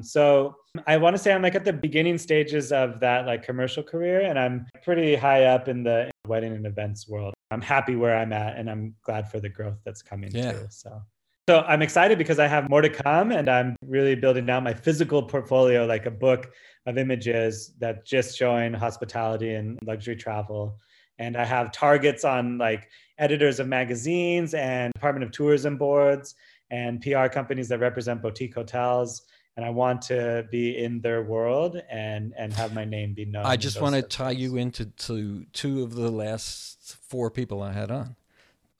So 0.02 0.54
I 0.86 0.96
want 0.98 1.16
to 1.16 1.22
say 1.22 1.32
I'm 1.32 1.42
like 1.42 1.54
at 1.54 1.64
the 1.64 1.72
beginning 1.72 2.18
stages 2.18 2.70
of 2.70 3.00
that 3.00 3.26
like 3.26 3.42
commercial 3.42 3.82
career 3.82 4.20
and 4.20 4.38
I'm 4.38 4.66
pretty 4.84 5.16
high 5.16 5.44
up 5.44 5.68
in 5.68 5.82
the 5.82 6.10
wedding 6.26 6.52
and 6.52 6.66
events 6.66 7.08
world. 7.08 7.34
I'm 7.50 7.62
happy 7.62 7.96
where 7.96 8.16
I'm 8.16 8.32
at 8.32 8.56
and 8.56 8.70
I'm 8.70 8.94
glad 9.02 9.30
for 9.30 9.40
the 9.40 9.48
growth 9.48 9.78
that's 9.84 10.02
coming 10.02 10.30
Yeah. 10.34 10.52
too. 10.52 10.66
So 10.70 11.02
so 11.48 11.60
I'm 11.60 11.80
excited 11.80 12.18
because 12.18 12.40
I 12.40 12.48
have 12.48 12.68
more 12.68 12.80
to 12.82 12.90
come 12.90 13.30
and 13.30 13.48
I'm 13.48 13.76
really 13.86 14.16
building 14.16 14.50
out 14.50 14.64
my 14.64 14.74
physical 14.74 15.22
portfolio 15.22 15.86
like 15.86 16.04
a 16.06 16.10
book 16.10 16.50
of 16.86 16.98
images 16.98 17.72
that 17.78 18.04
just 18.04 18.36
showing 18.36 18.74
hospitality 18.74 19.54
and 19.54 19.78
luxury 19.84 20.16
travel. 20.16 20.76
And 21.18 21.36
I 21.36 21.44
have 21.44 21.72
targets 21.72 22.24
on 22.24 22.58
like 22.58 22.88
editors 23.18 23.60
of 23.60 23.68
magazines 23.68 24.54
and 24.54 24.92
Department 24.94 25.24
of 25.24 25.30
Tourism 25.30 25.76
boards 25.76 26.34
and 26.70 27.00
PR 27.00 27.26
companies 27.26 27.68
that 27.68 27.78
represent 27.78 28.22
boutique 28.22 28.54
hotels 28.54 29.22
and 29.56 29.64
I 29.64 29.70
want 29.70 30.02
to 30.02 30.46
be 30.50 30.76
in 30.76 31.00
their 31.00 31.22
world 31.22 31.80
and 31.90 32.34
and 32.36 32.52
have 32.52 32.74
my 32.74 32.84
name 32.84 33.14
be 33.14 33.24
known. 33.24 33.46
I 33.46 33.56
just 33.56 33.80
want 33.80 33.94
to 33.94 34.02
tie 34.02 34.32
you 34.32 34.56
into 34.56 34.86
to 34.86 35.46
two 35.52 35.82
of 35.82 35.94
the 35.94 36.10
last 36.10 36.96
four 37.08 37.30
people 37.30 37.62
I 37.62 37.72
had 37.72 37.90
on. 37.90 38.16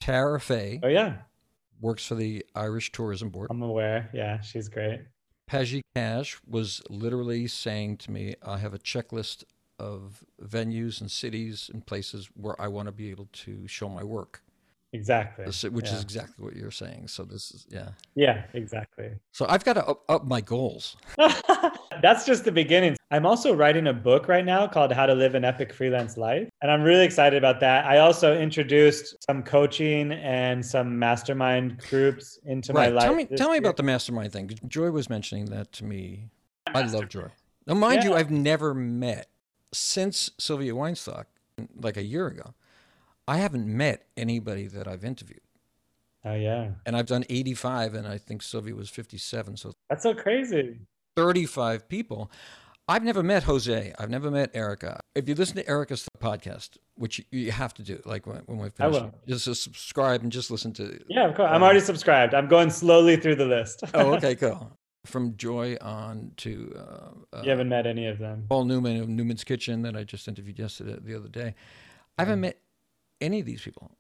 Tara 0.01 0.39
Fay 0.39 0.81
Oh 0.83 0.89
yeah, 0.89 1.17
works 1.81 2.07
for 2.07 2.15
the 2.15 2.45
Irish 2.55 2.93
Tourism 2.93 3.31
Board. 3.31 3.49
I'm 3.51 3.63
aware. 3.63 4.11
Yeah, 4.13 4.41
she's 4.41 4.69
great. 4.69 5.01
Paji 5.51 5.81
Cash 5.95 6.39
was 6.47 6.83
literally 6.91 7.47
saying 7.47 7.99
to 7.99 8.11
me, 8.11 8.35
I 8.43 8.59
have 8.59 8.75
a 8.75 8.79
checklist 8.79 9.45
of 9.79 10.25
venues 10.43 11.01
and 11.01 11.11
cities 11.11 11.71
and 11.73 11.85
places 11.85 12.29
where 12.35 12.61
I 12.61 12.69
want 12.69 12.87
to 12.87 12.93
be 12.93 13.11
able 13.11 13.29
to 13.33 13.67
show 13.67 13.89
my 13.89 14.03
work, 14.05 14.43
Exactly. 14.97 15.45
Which 15.45 15.87
yeah. 15.87 15.95
is 15.95 16.03
exactly 16.03 16.45
what 16.45 16.57
you're 16.57 16.71
saying. 16.71 17.09
So 17.09 17.25
this 17.25 17.51
is, 17.51 17.67
yeah. 17.69 17.91
yeah, 18.15 18.45
exactly. 18.55 19.11
So 19.33 19.47
I've 19.49 19.65
got 19.65 19.75
to 19.75 19.85
up, 19.85 20.03
up 20.09 20.25
my 20.25 20.41
goals. 20.41 20.97
That's 22.03 22.25
just 22.25 22.45
the 22.45 22.53
beginning. 22.53 22.97
I'm 23.11 23.27
also 23.27 23.55
writing 23.55 23.89
a 23.89 23.93
book 23.93 24.27
right 24.29 24.45
now 24.45 24.67
called 24.67 24.93
How 24.93 25.07
to 25.07 25.15
Live 25.15 25.35
an 25.35 25.45
Epic 25.45 25.73
Freelance 25.73 26.17
Life. 26.17 26.49
And 26.63 26.71
I'm 26.71 26.83
really 26.83 27.05
excited 27.05 27.37
about 27.37 27.61
that. 27.61 27.85
I 27.85 27.99
also 27.99 28.37
introduced 28.39 29.17
some 29.25 29.43
coaching 29.43 30.13
and 30.13 30.65
some 30.65 30.99
mastermind 30.99 31.79
groups 31.89 32.39
into 32.45 32.73
my 32.73 32.89
life. 32.89 33.05
Tell 33.05 33.15
me, 33.15 33.25
tell 33.25 33.49
me 33.49 33.55
year. 33.55 33.61
about 33.61 33.77
the 33.77 33.83
mastermind 33.83 34.33
thing. 34.33 34.51
Joy 34.67 34.91
was 34.91 35.11
mentioning 35.11 35.47
that 35.47 35.73
to 35.73 35.85
me. 35.85 36.31
I 36.67 36.83
love 36.83 37.09
Joy. 37.09 37.29
Now, 37.67 37.75
mind 37.75 38.05
you, 38.05 38.15
I've 38.15 38.31
never 38.31 38.73
met 38.73 39.29
since 39.77 40.31
Sylvia 40.39 40.73
Weinstock, 40.73 41.25
like 41.81 41.97
a 41.97 42.03
year 42.03 42.27
ago. 42.27 42.55
I 43.29 43.39
haven't 43.39 43.67
met 43.67 44.07
anybody 44.17 44.67
that 44.69 44.87
I've 44.87 45.05
interviewed. 45.05 45.41
Oh, 46.25 46.35
yeah. 46.35 46.71
And 46.85 46.97
I've 46.97 47.07
done 47.07 47.25
85, 47.29 47.95
and 47.95 48.07
I 48.07 48.19
think 48.19 48.43
Sylvia 48.43 48.75
was 48.75 48.89
57. 48.91 49.57
So 49.57 49.73
That's 49.89 50.03
so 50.03 50.15
crazy. 50.15 50.79
35 51.17 51.89
people. 51.89 52.31
I've 52.89 53.03
never 53.03 53.23
met 53.25 53.43
Jose. 53.45 53.93
I've 53.99 54.11
never 54.11 54.31
met 54.31 54.51
Erica. 54.55 55.01
If 55.17 55.29
you 55.29 55.35
listen 55.35 55.57
to 55.57 55.69
Erica's 55.69 56.07
podcast, 56.21 56.77
which 56.95 57.21
you- 57.33 57.51
have 57.51 57.75
to 57.75 57.83
do, 57.83 58.01
like 58.05 58.27
when, 58.29 58.39
when 58.47 58.59
we 58.59 58.67
I 58.67 58.71
finish, 58.71 58.95
will. 59.03 59.13
just 59.27 59.63
subscribe 59.63 60.23
and 60.23 60.31
just 60.31 60.51
listen 60.53 60.73
to. 60.75 61.01
Yeah, 61.09 61.27
of 61.29 61.35
course. 61.35 61.49
I'm 61.51 61.63
uh, 61.63 61.67
already 61.67 61.81
subscribed. 61.81 62.33
I'm 62.33 62.47
going 62.47 62.71
slowly 62.71 63.17
through 63.17 63.37
the 63.37 63.45
list. 63.47 63.83
Oh, 63.95 64.15
okay, 64.17 64.37
cool. 64.37 64.71
From 65.07 65.37
Joy 65.37 65.77
on 65.81 66.33
to 66.39 66.75
uh, 66.77 67.37
uh, 67.37 67.43
you 67.43 67.51
haven't 67.51 67.69
met 67.69 67.87
any 67.87 68.07
of 68.07 68.19
them. 68.19 68.45
Paul 68.49 68.65
Newman 68.65 69.01
of 69.01 69.09
Newman's 69.09 69.45
Kitchen 69.45 69.83
that 69.83 69.97
I 69.97 70.05
just 70.05 70.29
interviewed 70.29 70.59
yesterday, 70.59 70.97
the 71.01 71.15
other 71.15 71.29
day. 71.29 71.55
I 72.19 72.23
haven't 72.23 72.41
met 72.41 72.59
any 73.21 73.41
of 73.41 73.47
these 73.47 73.63
people. 73.63 73.91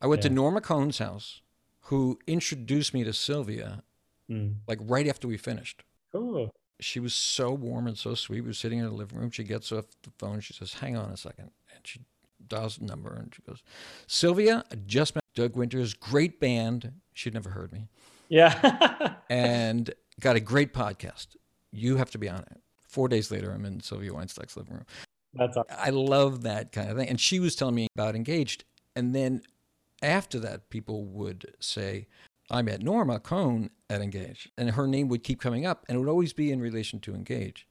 I 0.00 0.06
went 0.06 0.22
to 0.22 0.30
Norma 0.30 0.60
Cohn's 0.60 0.98
house, 0.98 1.40
who 1.82 2.18
introduced 2.26 2.92
me 2.94 3.04
to 3.04 3.12
Sylvia, 3.12 3.82
Mm. 4.30 4.54
like 4.66 4.78
right 4.82 5.06
after 5.06 5.28
we 5.28 5.36
finished. 5.36 5.82
Cool. 6.10 6.50
She 6.80 6.98
was 6.98 7.12
so 7.14 7.52
warm 7.52 7.86
and 7.86 7.96
so 7.98 8.14
sweet. 8.14 8.40
We 8.40 8.46
were 8.48 8.52
sitting 8.54 8.78
in 8.78 8.86
the 8.86 8.90
living 8.90 9.18
room. 9.18 9.30
She 9.30 9.44
gets 9.44 9.70
off 9.70 9.84
the 10.02 10.10
phone. 10.18 10.40
She 10.40 10.54
says, 10.54 10.72
"Hang 10.74 10.96
on 10.96 11.10
a 11.10 11.16
second. 11.18 11.50
and 11.74 11.86
she 11.86 12.00
dials 12.48 12.76
the 12.78 12.86
number 12.86 13.12
and 13.12 13.34
she 13.34 13.42
goes, 13.42 13.62
"Sylvia, 14.06 14.64
I 14.70 14.76
just 14.86 15.14
met 15.14 15.24
Doug 15.34 15.56
Winters. 15.56 15.92
Great 15.92 16.40
band. 16.40 16.92
She'd 17.12 17.34
never 17.34 17.50
heard 17.50 17.70
me, 17.72 17.88
Yeah. 18.28 19.16
and 19.28 19.92
got 20.20 20.36
a 20.36 20.40
great 20.40 20.72
podcast. 20.72 21.36
You 21.70 21.96
have 21.96 22.10
to 22.12 22.18
be 22.18 22.28
on 22.28 22.40
it." 22.40 22.60
Four 22.88 23.08
days 23.08 23.30
later, 23.30 23.50
I'm 23.50 23.64
in 23.64 23.80
Sylvia 23.80 24.12
Weinstock's 24.12 24.56
living 24.56 24.74
room. 24.74 24.86
That's 25.32 25.56
awesome. 25.56 25.76
I 25.76 25.90
love 25.90 26.42
that 26.42 26.70
kind 26.70 26.88
of 26.90 26.96
thing. 26.96 27.08
And 27.08 27.20
she 27.20 27.40
was 27.40 27.56
telling 27.56 27.74
me 27.74 27.88
about 27.96 28.14
Engaged. 28.14 28.64
And 28.94 29.14
then 29.14 29.42
after 30.00 30.38
that, 30.40 30.70
people 30.70 31.04
would 31.06 31.54
say, 31.58 32.06
I 32.50 32.62
met 32.62 32.82
Norma 32.82 33.18
Cohn 33.18 33.70
at 33.90 34.00
Engage. 34.00 34.48
And 34.56 34.70
her 34.70 34.86
name 34.86 35.08
would 35.08 35.24
keep 35.24 35.40
coming 35.40 35.66
up, 35.66 35.84
and 35.88 35.96
it 35.96 35.98
would 35.98 36.08
always 36.08 36.32
be 36.32 36.52
in 36.52 36.60
relation 36.60 37.00
to 37.00 37.14
Engage. 37.14 37.66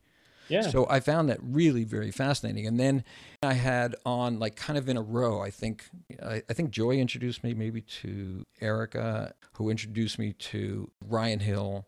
Yeah. 0.49 0.63
So 0.63 0.86
I 0.89 0.99
found 0.99 1.29
that 1.29 1.39
really 1.41 1.86
very 1.86 2.12
fascinating. 2.12 2.67
And 2.67 2.77
then 2.77 3.06
I 3.41 3.53
had 3.53 3.95
on 4.06 4.39
like 4.39 4.58
kind 4.58 4.77
of 4.77 4.89
in 4.89 4.97
a 4.97 5.01
row. 5.01 5.41
I 5.41 5.49
think 5.49 5.86
I, 6.21 6.43
I 6.49 6.53
think 6.53 6.71
Joy 6.71 6.97
introduced 6.97 7.45
me 7.45 7.53
maybe 7.53 7.79
to 7.82 8.45
Erica, 8.60 9.34
who 9.53 9.69
introduced 9.69 10.19
me 10.19 10.34
to 10.34 10.91
Ryan 11.08 11.39
Hill 11.39 11.88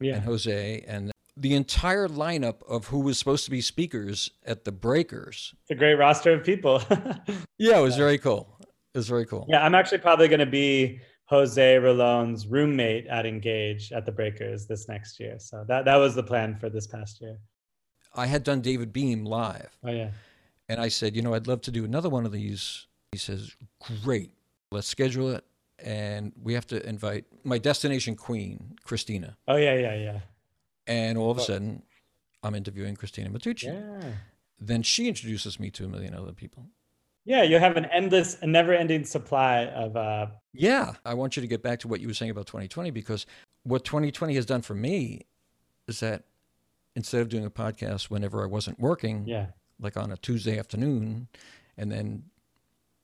yeah. 0.00 0.16
and 0.16 0.24
Jose, 0.24 0.84
and 0.86 1.12
the 1.36 1.54
entire 1.54 2.08
lineup 2.08 2.62
of 2.68 2.86
who 2.86 3.00
was 3.00 3.18
supposed 3.18 3.44
to 3.44 3.50
be 3.50 3.60
speakers 3.60 4.30
at 4.46 4.64
the 4.64 4.72
Breakers. 4.72 5.54
It's 5.62 5.70
a 5.70 5.74
great 5.74 5.94
roster 5.94 6.32
of 6.32 6.44
people. 6.44 6.82
Yeah, 7.58 7.78
it 7.78 7.82
was 7.82 7.96
very 7.96 8.18
cool. 8.18 8.54
It 8.60 8.98
was 8.98 9.08
very 9.08 9.24
cool. 9.24 9.46
yeah, 9.48 9.64
I'm 9.64 9.74
actually 9.74 9.98
probably 9.98 10.28
going 10.28 10.40
to 10.40 10.46
be 10.46 11.00
Jose 11.24 11.78
Rolon's 11.78 12.46
roommate 12.46 13.06
at 13.06 13.24
Engage 13.24 13.92
at 13.92 14.04
the 14.04 14.12
Breakers 14.12 14.66
this 14.66 14.88
next 14.88 15.18
year. 15.18 15.36
So 15.38 15.64
that, 15.68 15.86
that 15.86 15.96
was 15.96 16.14
the 16.14 16.22
plan 16.22 16.56
for 16.58 16.68
this 16.68 16.86
past 16.86 17.20
year. 17.22 17.38
I 18.14 18.26
had 18.26 18.44
done 18.44 18.60
David 18.60 18.92
Beahm 18.92 19.26
live, 19.26 19.76
Oh, 19.84 19.90
yeah. 19.90 20.10
and 20.68 20.80
I 20.80 20.88
said, 20.88 21.16
you 21.16 21.22
know, 21.22 21.32
I'd 21.34 21.46
love 21.46 21.60
to 21.62 21.70
do 21.70 21.84
another 21.84 22.08
one 22.10 22.24
of 22.26 22.32
these. 22.32 22.86
He 23.12 23.18
says, 23.18 23.56
great, 24.02 24.30
let's 24.70 24.86
schedule 24.86 25.30
it. 25.30 25.44
And 25.78 26.32
we 26.42 26.54
have 26.54 26.66
to 26.68 26.86
invite 26.88 27.26
my 27.44 27.58
destination 27.58 28.16
queen, 28.16 28.76
Christina. 28.84 29.36
Oh, 29.46 29.56
yeah, 29.56 29.74
yeah, 29.74 29.94
yeah. 29.94 30.20
And 30.86 31.18
all 31.18 31.30
of 31.30 31.38
a 31.38 31.42
sudden, 31.42 31.82
I'm 32.42 32.54
interviewing 32.54 32.96
Christina 32.96 33.30
Matucci. 33.30 33.64
Yeah. 33.64 34.12
then 34.58 34.82
she 34.82 35.08
introduces 35.08 35.60
me 35.60 35.70
to 35.70 35.84
a 35.84 35.88
million 35.88 36.14
other 36.14 36.32
people. 36.32 36.66
Yeah, 37.26 37.42
you 37.42 37.58
have 37.58 37.76
an 37.76 37.86
endless, 37.86 38.38
a 38.40 38.46
never-ending 38.46 39.04
supply 39.04 39.66
of. 39.66 39.96
Uh... 39.96 40.28
Yeah, 40.54 40.94
I 41.04 41.14
want 41.14 41.36
you 41.36 41.40
to 41.40 41.48
get 41.48 41.62
back 41.62 41.80
to 41.80 41.88
what 41.88 42.00
you 42.00 42.06
were 42.06 42.14
saying 42.14 42.30
about 42.30 42.46
2020 42.46 42.92
because 42.92 43.26
what 43.64 43.84
2020 43.84 44.34
has 44.36 44.46
done 44.46 44.62
for 44.62 44.74
me 44.74 45.26
is 45.88 46.00
that 46.00 46.22
instead 46.94 47.20
of 47.20 47.28
doing 47.28 47.44
a 47.44 47.50
podcast 47.50 48.04
whenever 48.10 48.44
I 48.44 48.46
wasn't 48.46 48.78
working, 48.78 49.26
yeah, 49.26 49.46
like 49.80 49.96
on 49.96 50.12
a 50.12 50.16
Tuesday 50.16 50.56
afternoon, 50.56 51.26
and 51.76 51.90
then 51.90 52.22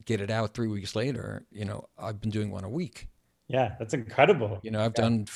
get 0.05 0.21
it 0.21 0.29
out 0.29 0.53
three 0.53 0.67
weeks 0.67 0.95
later, 0.95 1.45
you 1.51 1.65
know, 1.65 1.87
I've 1.97 2.19
been 2.21 2.29
doing 2.29 2.51
one 2.51 2.63
a 2.63 2.69
week. 2.69 3.07
Yeah, 3.47 3.75
that's 3.79 3.93
incredible. 3.93 4.59
You 4.63 4.71
know, 4.71 4.79
I've 4.79 4.93
yeah. 4.97 5.03
done, 5.03 5.27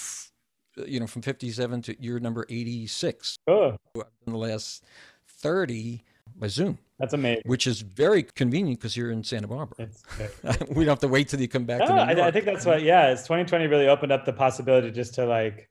you 0.86 0.99
know, 0.99 1.08
from 1.08 1.21
57 1.21 1.82
to 1.84 2.01
year 2.01 2.19
number 2.19 2.45
86. 2.49 3.38
Oh. 3.47 3.77
I've 3.95 4.03
done 4.03 4.06
the 4.27 4.38
last 4.38 4.86
30 5.27 6.03
by 6.36 6.47
Zoom. 6.47 6.77
That's 6.99 7.13
amazing. 7.13 7.43
Which 7.45 7.67
is 7.67 7.82
very 7.82 8.23
convenient 8.23 8.80
because 8.80 8.97
you're 8.97 9.12
in 9.12 9.23
Santa 9.23 9.47
Barbara. 9.47 9.88
we 10.69 10.84
don't 10.84 10.93
have 10.93 10.99
to 10.99 11.08
wait 11.08 11.30
till 11.30 11.39
you 11.39 11.47
come 11.47 11.65
back. 11.65 11.80
No, 11.80 11.95
I, 11.95 12.27
I, 12.27 12.32
think 12.32 12.45
that's 12.45 12.65
what. 12.65 12.82
Yeah, 12.82 13.12
it's 13.12 13.23
2020 13.23 13.67
really 13.67 13.88
opened 13.88 14.12
up 14.12 14.25
the 14.25 14.34
possibility 14.34 14.89
just 14.91 15.13
to 15.15 15.25
like 15.25 15.69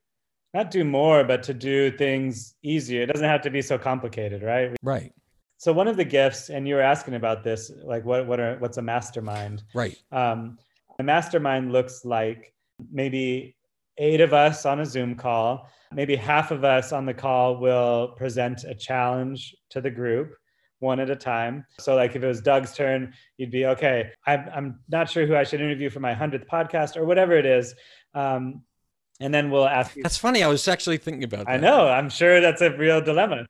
not 0.55 0.71
do 0.71 0.85
more, 0.85 1.25
but 1.25 1.43
to 1.45 1.55
do 1.55 1.91
things 1.91 2.55
easier. 2.63 3.03
It 3.03 3.07
doesn't 3.07 3.29
have 3.29 3.43
to 3.43 3.51
be 3.51 3.61
so 3.61 3.77
complicated, 3.77 4.43
right? 4.43 4.77
Right. 4.83 5.13
So 5.59 5.73
one 5.73 5.89
of 5.89 5.97
the 5.97 6.05
gifts, 6.05 6.51
and 6.51 6.69
you 6.69 6.75
were 6.75 6.83
asking 6.83 7.15
about 7.15 7.43
this, 7.43 7.71
like 7.83 8.05
what 8.05 8.27
what 8.27 8.41
are 8.41 8.57
what's 8.59 8.77
a 8.77 8.83
mastermind? 8.83 9.63
Right. 9.75 9.97
Um, 10.13 10.59
a 10.99 11.03
mastermind 11.03 11.73
looks 11.73 12.05
like 12.05 12.53
maybe 12.93 13.57
eight 13.99 14.21
of 14.21 14.33
us 14.33 14.67
on 14.67 14.81
a 14.81 14.87
Zoom 14.87 15.15
call. 15.15 15.69
Maybe 15.93 16.17
half 16.17 16.51
of 16.51 16.65
us 16.65 16.93
on 16.93 17.07
the 17.07 17.15
call 17.15 17.59
will 17.59 18.09
present 18.17 18.65
a 18.65 18.75
challenge 18.75 19.55
to 19.71 19.81
the 19.81 19.91
group 19.91 20.35
one 20.81 21.01
at 21.01 21.11
a 21.11 21.17
time. 21.17 21.65
So, 21.81 21.95
like 21.95 22.17
if 22.17 22.23
it 22.23 22.27
was 22.27 22.41
Doug's 22.41 22.75
turn, 22.75 23.15
you'd 23.39 23.51
be 23.51 23.67
okay. 23.67 24.11
I'm, 24.27 24.49
I'm 24.55 24.81
not 24.89 25.09
sure 25.09 25.27
who 25.27 25.37
I 25.37 25.45
should 25.45 25.61
interview 25.61 25.91
for 25.91 26.01
my 26.01 26.13
hundredth 26.13 26.47
podcast 26.49 26.97
or 26.97 27.05
whatever 27.05 27.37
it 27.37 27.47
is. 27.47 27.75
Um, 28.15 28.63
and 29.21 29.33
then 29.33 29.51
we'll 29.51 29.67
ask 29.67 29.97
you. 29.97 30.03
That's 30.03 30.19
funny. 30.19 30.43
I 30.43 30.49
was 30.49 30.69
actually 30.69 30.99
thinking 30.99 31.25
about 31.25 31.47
that. 31.47 31.53
I 31.53 31.57
know. 31.57 31.89
I'm 31.89 32.11
sure 32.11 32.41
that's 32.41 32.61
a 32.61 32.77
real 32.77 33.01
dilemma. 33.01 33.47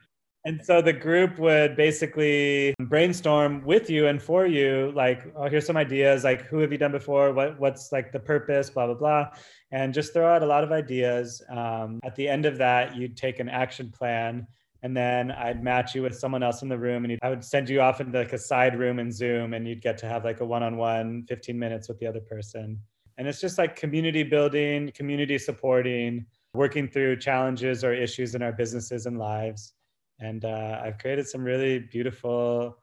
And 0.46 0.64
so 0.64 0.80
the 0.80 0.92
group 0.92 1.40
would 1.40 1.74
basically 1.74 2.72
brainstorm 2.78 3.64
with 3.64 3.90
you 3.90 4.06
and 4.06 4.22
for 4.22 4.46
you, 4.46 4.92
like, 4.94 5.26
oh, 5.34 5.48
here's 5.48 5.66
some 5.66 5.76
ideas, 5.76 6.22
like 6.22 6.42
who 6.42 6.58
have 6.58 6.70
you 6.70 6.78
done 6.78 6.92
before? 6.92 7.32
What 7.32 7.58
what's 7.58 7.90
like 7.90 8.12
the 8.12 8.20
purpose, 8.20 8.70
blah, 8.70 8.86
blah, 8.86 8.94
blah. 8.94 9.30
And 9.72 9.92
just 9.92 10.12
throw 10.12 10.32
out 10.32 10.44
a 10.44 10.46
lot 10.46 10.62
of 10.62 10.70
ideas. 10.70 11.42
Um, 11.50 11.98
at 12.04 12.14
the 12.14 12.28
end 12.28 12.46
of 12.46 12.58
that, 12.58 12.94
you'd 12.94 13.16
take 13.16 13.40
an 13.40 13.48
action 13.48 13.90
plan 13.90 14.46
and 14.84 14.96
then 14.96 15.32
I'd 15.32 15.64
match 15.64 15.96
you 15.96 16.02
with 16.02 16.16
someone 16.16 16.44
else 16.44 16.62
in 16.62 16.68
the 16.68 16.78
room 16.78 17.04
and 17.04 17.18
I 17.22 17.30
would 17.30 17.42
send 17.42 17.68
you 17.68 17.80
off 17.80 18.00
into 18.00 18.16
like 18.16 18.32
a 18.32 18.38
side 18.38 18.78
room 18.78 19.00
in 19.00 19.10
Zoom 19.10 19.52
and 19.52 19.66
you'd 19.66 19.82
get 19.82 19.98
to 19.98 20.06
have 20.06 20.24
like 20.24 20.38
a 20.38 20.46
one-on-one 20.46 21.24
15 21.28 21.58
minutes 21.58 21.88
with 21.88 21.98
the 21.98 22.06
other 22.06 22.20
person. 22.20 22.78
And 23.18 23.26
it's 23.26 23.40
just 23.40 23.58
like 23.58 23.74
community 23.74 24.22
building, 24.22 24.92
community 24.94 25.38
supporting, 25.38 26.24
working 26.54 26.86
through 26.86 27.16
challenges 27.16 27.82
or 27.82 27.92
issues 27.92 28.36
in 28.36 28.42
our 28.42 28.52
businesses 28.52 29.06
and 29.06 29.18
lives. 29.18 29.72
And 30.18 30.44
uh, 30.44 30.80
I've 30.82 30.98
created 30.98 31.26
some 31.28 31.44
really 31.44 31.78
beautiful, 31.78 32.78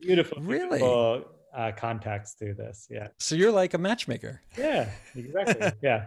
beautiful, 0.00 0.42
really? 0.42 0.78
beautiful 0.78 1.24
uh, 1.54 1.72
contacts 1.76 2.34
through 2.34 2.54
this. 2.54 2.86
Yeah. 2.90 3.08
So 3.18 3.34
you're 3.34 3.52
like 3.52 3.74
a 3.74 3.78
matchmaker. 3.78 4.42
Yeah, 4.58 4.90
exactly. 5.14 5.72
yeah 5.82 6.06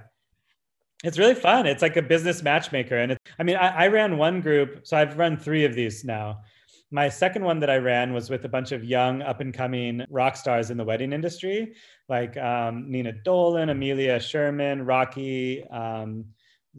it's 1.03 1.17
really 1.17 1.35
fun. 1.35 1.65
It's 1.67 1.81
like 1.81 1.95
a 1.95 2.01
business 2.01 2.41
matchmaker. 2.41 2.97
And 2.97 3.13
it, 3.13 3.19
I 3.39 3.43
mean, 3.43 3.55
I, 3.55 3.85
I, 3.85 3.87
ran 3.87 4.17
one 4.17 4.41
group, 4.41 4.81
so 4.83 4.97
I've 4.97 5.17
run 5.17 5.37
three 5.37 5.63
of 5.63 5.75
these 5.75 6.03
now. 6.03 6.41
My 6.89 7.09
second 7.09 7.43
one 7.43 7.59
that 7.59 7.69
I 7.69 7.77
ran 7.77 8.13
was 8.13 8.29
with 8.29 8.45
a 8.45 8.49
bunch 8.49 8.71
of 8.71 8.83
young, 8.83 9.21
up 9.21 9.41
and 9.41 9.53
coming 9.53 10.05
rock 10.09 10.37
stars 10.37 10.71
in 10.71 10.77
the 10.77 10.85
wedding 10.85 11.13
industry, 11.13 11.73
like 12.07 12.37
um, 12.37 12.89
Nina 12.89 13.11
Dolan, 13.11 13.69
Amelia 13.69 14.19
Sherman, 14.19 14.85
Rocky. 14.85 15.63
Um, 15.65 16.25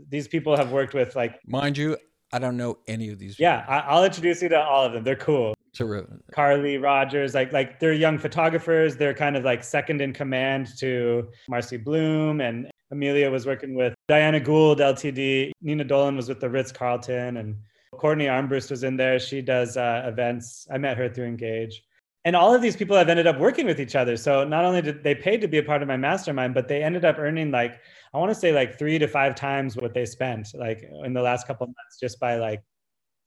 these 0.08 0.26
people 0.26 0.56
have 0.56 0.72
worked 0.72 0.94
with 0.94 1.14
like. 1.14 1.38
Mind 1.46 1.76
you, 1.76 1.96
I 2.32 2.38
don't 2.38 2.56
know 2.56 2.78
any 2.86 3.10
of 3.10 3.18
these. 3.18 3.36
People. 3.36 3.44
Yeah, 3.44 3.64
I, 3.68 3.94
will 3.94 4.04
introduce 4.04 4.42
you 4.42 4.48
to 4.50 4.60
all 4.60 4.84
of 4.84 4.92
them. 4.92 5.04
They're 5.04 5.16
cool. 5.16 5.54
Terrific. 5.74 6.10
Carly 6.32 6.78
Rogers, 6.78 7.34
like 7.34 7.52
like 7.52 7.78
they're 7.78 7.92
young 7.92 8.18
photographers. 8.18 8.96
They're 8.96 9.14
kind 9.14 9.36
of 9.36 9.44
like 9.44 9.62
second 9.62 10.00
in 10.00 10.12
command 10.12 10.68
to 10.78 11.28
Marcy 11.48 11.76
Blum, 11.76 12.40
and 12.40 12.70
Amelia 12.90 13.30
was 13.30 13.46
working 13.46 13.74
with 13.74 13.94
Diana 14.08 14.40
Gould, 14.40 14.80
LTD. 14.80 15.52
Nina 15.62 15.84
Dolan 15.84 16.16
was 16.16 16.28
with 16.28 16.40
the 16.40 16.48
Ritz 16.48 16.72
Carlton, 16.72 17.36
and 17.36 17.56
Courtney 17.92 18.26
Armbrust 18.26 18.70
was 18.70 18.82
in 18.82 18.96
there. 18.96 19.18
She 19.18 19.40
does 19.40 19.76
uh, 19.76 20.02
events. 20.06 20.66
I 20.70 20.78
met 20.78 20.96
her 20.96 21.08
through 21.08 21.26
Engage. 21.26 21.82
And 22.28 22.36
all 22.36 22.54
of 22.54 22.60
these 22.60 22.76
people 22.76 22.94
have 22.94 23.08
ended 23.08 23.26
up 23.26 23.38
working 23.38 23.64
with 23.64 23.80
each 23.80 23.96
other. 23.96 24.14
So 24.14 24.44
not 24.44 24.62
only 24.66 24.82
did 24.82 25.02
they 25.02 25.14
paid 25.14 25.40
to 25.40 25.48
be 25.48 25.58
a 25.58 25.62
part 25.62 25.80
of 25.80 25.88
my 25.88 25.96
mastermind, 25.96 26.52
but 26.52 26.68
they 26.68 26.82
ended 26.82 27.04
up 27.10 27.16
earning 27.18 27.50
like, 27.50 27.80
I 28.12 28.18
want 28.18 28.30
to 28.30 28.34
say 28.34 28.52
like 28.52 28.78
three 28.78 28.98
to 28.98 29.08
five 29.08 29.34
times 29.34 29.76
what 29.76 29.94
they 29.94 30.04
spent 30.04 30.48
like 30.54 30.86
in 31.04 31.14
the 31.14 31.22
last 31.22 31.46
couple 31.46 31.66
months 31.66 31.98
just 31.98 32.20
by 32.20 32.36
like 32.36 32.62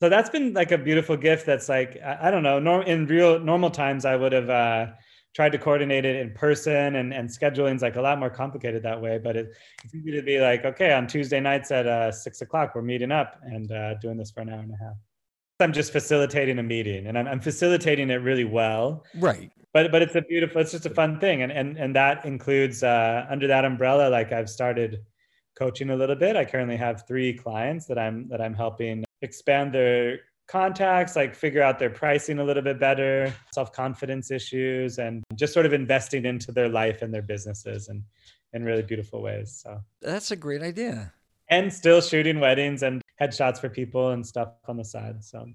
so 0.02 0.10
that's 0.10 0.30
been 0.30 0.54
like 0.54 0.72
a 0.72 0.78
beautiful 0.78 1.16
gift 1.16 1.46
that's 1.46 1.70
like 1.70 1.98
i, 2.04 2.28
I 2.28 2.32
don't 2.32 2.44
know 2.44 2.60
norm, 2.60 2.82
in 2.84 3.06
real 3.06 3.40
normal 3.40 3.70
times 3.70 4.06
i 4.06 4.16
would 4.16 4.34
have 4.34 4.50
uh, 4.50 4.88
tried 5.36 5.52
to 5.54 5.58
coordinate 5.58 6.04
it 6.04 6.16
in 6.18 6.32
person 6.34 6.96
and, 6.96 7.14
and 7.14 7.32
scheduling's 7.32 7.82
like 7.82 7.96
a 7.96 8.02
lot 8.02 8.20
more 8.20 8.30
complicated 8.30 8.84
that 8.84 9.00
way 9.00 9.20
but 9.20 9.36
it, 9.36 9.54
it's 9.84 9.94
easy 9.94 10.12
to 10.12 10.24
be 10.24 10.40
like 10.40 10.66
okay 10.66 10.92
on 10.92 11.08
tuesday 11.08 11.40
nights 11.40 11.72
at 11.72 11.88
uh, 11.88 12.12
six 12.12 12.42
o'clock 12.42 12.74
we're 12.74 12.82
meeting 12.82 13.12
up 13.12 13.40
and 13.44 13.72
uh, 13.72 13.94
doing 13.96 14.18
this 14.18 14.32
for 14.32 14.42
an 14.42 14.50
hour 14.50 14.60
and 14.60 14.74
a 14.74 14.84
half 14.84 14.96
i'm 15.62 15.74
just 15.74 15.91
facilitating 15.91 16.60
a 16.60 16.63
meeting 16.63 17.08
and 17.08 17.17
I'm, 17.17 17.28
I'm 17.28 17.39
facilitating 17.39 18.10
it 18.10 18.15
really 18.15 18.43
well 18.45 19.06
right 19.15 19.52
but 19.74 19.91
but 19.91 20.02
it's 20.02 20.15
a 20.15 20.21
beautiful 20.21 20.62
it's 20.62 20.71
just 20.71 20.86
a 20.86 20.89
fun 20.89 21.19
thing 21.19 21.41
and 21.41 21.52
and, 21.52 21.78
and 21.78 21.95
that 21.95 22.26
includes 22.26 22.84
uh, 22.84 23.26
under 23.30 23.47
that 23.47 23.65
umbrella 23.65 24.10
like 24.10 24.32
i've 24.32 24.50
started 24.50 25.00
coaching 25.56 25.89
a 25.89 25.95
little 25.95 26.15
bit 26.15 26.36
i 26.36 26.45
currently 26.45 26.78
have 26.78 27.08
three 27.08 27.34
clients 27.34 27.86
that 27.86 27.97
i'm 27.97 28.28
that 28.30 28.41
i'm 28.41 28.54
helping 28.54 29.04
expand 29.21 29.74
their 29.74 30.19
contacts, 30.52 31.15
like 31.15 31.34
figure 31.34 31.62
out 31.62 31.80
their 31.80 31.89
pricing 31.89 32.39
a 32.39 32.43
little 32.43 32.62
bit 32.62 32.80
better, 32.80 33.34
self 33.54 33.71
confidence 33.71 34.30
issues, 34.32 35.00
and 35.00 35.24
just 35.36 35.54
sort 35.54 35.65
of 35.65 35.74
investing 35.74 36.26
into 36.26 36.52
their 36.52 36.67
life 36.67 37.02
and 37.02 37.13
their 37.13 37.21
businesses 37.21 37.88
and 37.88 38.04
in 38.54 38.65
really 38.65 38.82
beautiful 38.82 39.21
ways. 39.21 39.62
So 39.63 39.82
that's 40.02 40.30
a 40.32 40.36
great 40.36 40.62
idea. 40.62 41.13
And 41.50 41.74
still 41.74 42.02
shooting 42.02 42.39
weddings 42.39 42.84
and 42.84 43.01
headshots 43.22 43.60
for 43.60 43.70
people 43.70 44.12
and 44.12 44.26
stuff 44.26 44.50
on 44.68 44.78
the 44.78 44.84
side. 44.84 45.24
So 45.24 45.46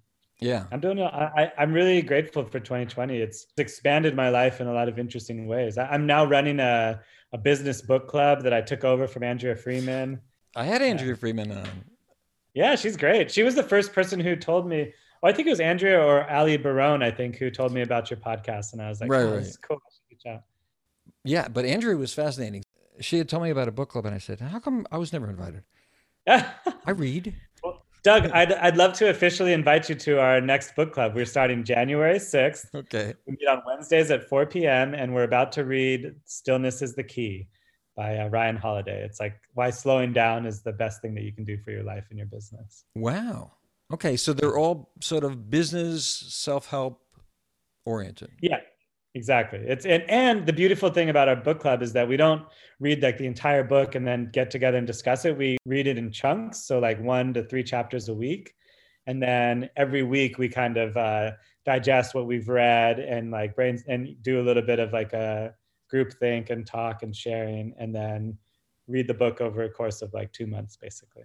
yeah, 0.41 0.65
I'm 0.71 0.81
doing. 0.81 1.01
I, 1.01 1.53
I'm 1.59 1.73
really 1.73 2.03
grateful 2.03 2.45
for 2.45 2.61
2020. 2.61 3.19
It's 3.19 3.47
expanded 3.57 4.15
my 4.15 4.29
life 4.29 4.61
in 4.61 4.67
a 4.67 4.73
lot 4.73 4.89
of 4.89 4.99
interesting 4.99 5.47
ways. 5.47 5.79
I'm 5.79 6.07
now 6.07 6.25
running 6.25 6.61
a 6.61 7.01
a 7.33 7.39
business 7.39 7.83
book 7.83 8.07
club 8.09 8.43
that 8.45 8.53
I 8.53 8.61
took 8.61 8.85
over 8.85 9.07
from 9.07 9.23
Andrea 9.23 9.57
Freeman. 9.57 10.21
I 10.55 10.65
had 10.65 10.81
Andrea 10.81 11.11
yeah. 11.11 11.17
Freeman 11.17 11.53
on 11.53 11.69
yeah, 12.57 12.75
she's 12.75 12.97
great. 12.97 13.31
She 13.31 13.43
was 13.43 13.55
the 13.55 13.63
first 13.63 13.93
person 13.93 14.19
who 14.19 14.35
told 14.35 14.67
me. 14.67 14.95
Oh, 15.23 15.29
I 15.29 15.33
think 15.33 15.47
it 15.47 15.51
was 15.51 15.61
Andrea 15.61 16.03
or 16.03 16.29
Ali 16.31 16.57
Barone, 16.57 17.03
I 17.03 17.11
think, 17.11 17.37
who 17.37 17.51
told 17.51 17.71
me 17.71 17.83
about 17.83 18.11
your 18.11 18.19
podcast, 18.19 18.73
and 18.73 18.81
I 18.81 18.89
was 18.89 18.99
like, 18.99 19.11
right, 19.11 19.23
oh, 19.25 19.37
right. 19.37 19.57
cool. 19.61 19.79
Yeah, 21.23 21.49
but 21.49 21.67
Andrea 21.67 21.97
was 21.97 22.15
fascinating. 22.15 22.63
She 22.99 23.19
had 23.19 23.29
told 23.29 23.43
me 23.43 23.51
about 23.51 23.69
a 23.69 23.73
book 23.73 23.91
club, 23.91 24.07
and 24.07 24.15
I 24.15 24.19
said, 24.19 24.41
"How 24.41 24.59
come 24.59 24.87
I 24.91 24.97
was 24.97 25.13
never 25.13 25.29
invited?" 25.29 25.65
I 26.27 26.91
read. 26.91 27.35
Well, 27.63 27.85
Doug, 28.03 28.31
I'd, 28.31 28.53
I'd 28.53 28.77
love 28.77 28.93
to 28.95 29.11
officially 29.11 29.53
invite 29.53 29.89
you 29.89 29.95
to 29.95 30.21
our 30.21 30.41
next 30.41 30.75
book 30.77 30.93
club. 30.93 31.15
We're 31.15 31.25
starting 31.25 31.65
January 31.65 32.19
6th. 32.19 32.75
Okay. 32.75 33.15
We 33.27 33.33
meet 33.33 33.49
on 33.49 33.63
Wednesdays 33.67 34.11
at 34.11 34.29
4 34.29 34.47
p.m., 34.47 34.95
and 34.95 35.15
we're 35.15 35.25
about 35.25 35.53
to 35.53 35.65
read 35.65 36.15
Stillness 36.25 36.83
is 36.83 36.95
the 36.95 37.05
Key 37.05 37.49
by 37.97 38.19
uh, 38.19 38.29
Ryan 38.29 38.57
Holiday. 38.57 39.03
It's 39.05 39.19
like 39.19 39.41
why 39.55 39.71
slowing 39.71 40.13
down 40.13 40.47
is 40.47 40.63
the 40.63 40.73
best 40.73 41.01
thing 41.01 41.15
that 41.15 41.23
you 41.23 41.33
can 41.33 41.45
do 41.45 41.57
for 41.59 41.71
your 41.71 41.83
life 41.83 42.05
and 42.11 42.19
your 42.19 42.29
business. 42.29 42.85
Wow. 42.95 43.53
Okay, 43.93 44.17
so 44.17 44.33
they're 44.33 44.57
all 44.57 44.91
sort 45.01 45.25
of 45.25 45.49
business 45.49 46.07
self-help 46.07 47.01
oriented. 47.85 48.31
Yeah. 48.41 48.59
Exactly. 49.17 49.61
It's 49.61 49.87
and, 49.87 50.03
and 50.11 50.45
the 50.45 50.53
beautiful 50.53 50.91
thing 50.91 51.09
about 51.09 51.27
our 51.27 51.37
book 51.37 51.59
club 51.59 51.83
is 51.83 51.95
that 51.95 52.07
we 52.07 52.19
don't 52.19 52.43
read 52.81 53.03
like 53.03 53.17
the 53.17 53.25
entire 53.25 53.65
book 53.65 53.95
and 53.95 54.07
then 54.07 54.29
get 54.31 54.51
together 54.51 54.77
and 54.77 54.87
discuss 54.87 55.25
it. 55.25 55.35
We 55.35 55.57
read 55.65 55.87
it 55.87 55.97
in 55.97 56.13
chunks, 56.13 56.65
so 56.65 56.79
like 56.79 57.01
one 57.01 57.33
to 57.33 57.43
three 57.43 57.65
chapters 57.65 58.11
a 58.11 58.15
week, 58.15 58.55
and 59.07 59.23
then 59.23 59.71
every 59.75 60.03
week 60.03 60.37
we 60.37 60.51
kind 60.51 60.77
of 60.77 60.99
uh, 60.99 61.31
digest 61.65 62.15
what 62.15 62.27
we've 62.27 62.51
read 62.51 62.99
and 62.99 63.31
like 63.31 63.57
brains 63.57 63.85
and 63.89 64.21
do 64.21 64.39
a 64.39 64.45
little 64.45 64.63
bit 64.63 64.79
of 64.79 64.93
like 64.93 65.15
a 65.15 65.55
group 65.89 66.13
think 66.13 66.51
and 66.51 66.67
talk 66.67 67.03
and 67.03 67.17
sharing 67.17 67.73
and 67.79 67.95
then 67.95 68.37
read 68.87 69.09
the 69.09 69.15
book 69.15 69.41
over 69.41 69.63
a 69.63 69.71
course 69.71 70.03
of 70.03 70.13
like 70.13 70.31
two 70.33 70.47
months 70.47 70.77
basically 70.77 71.25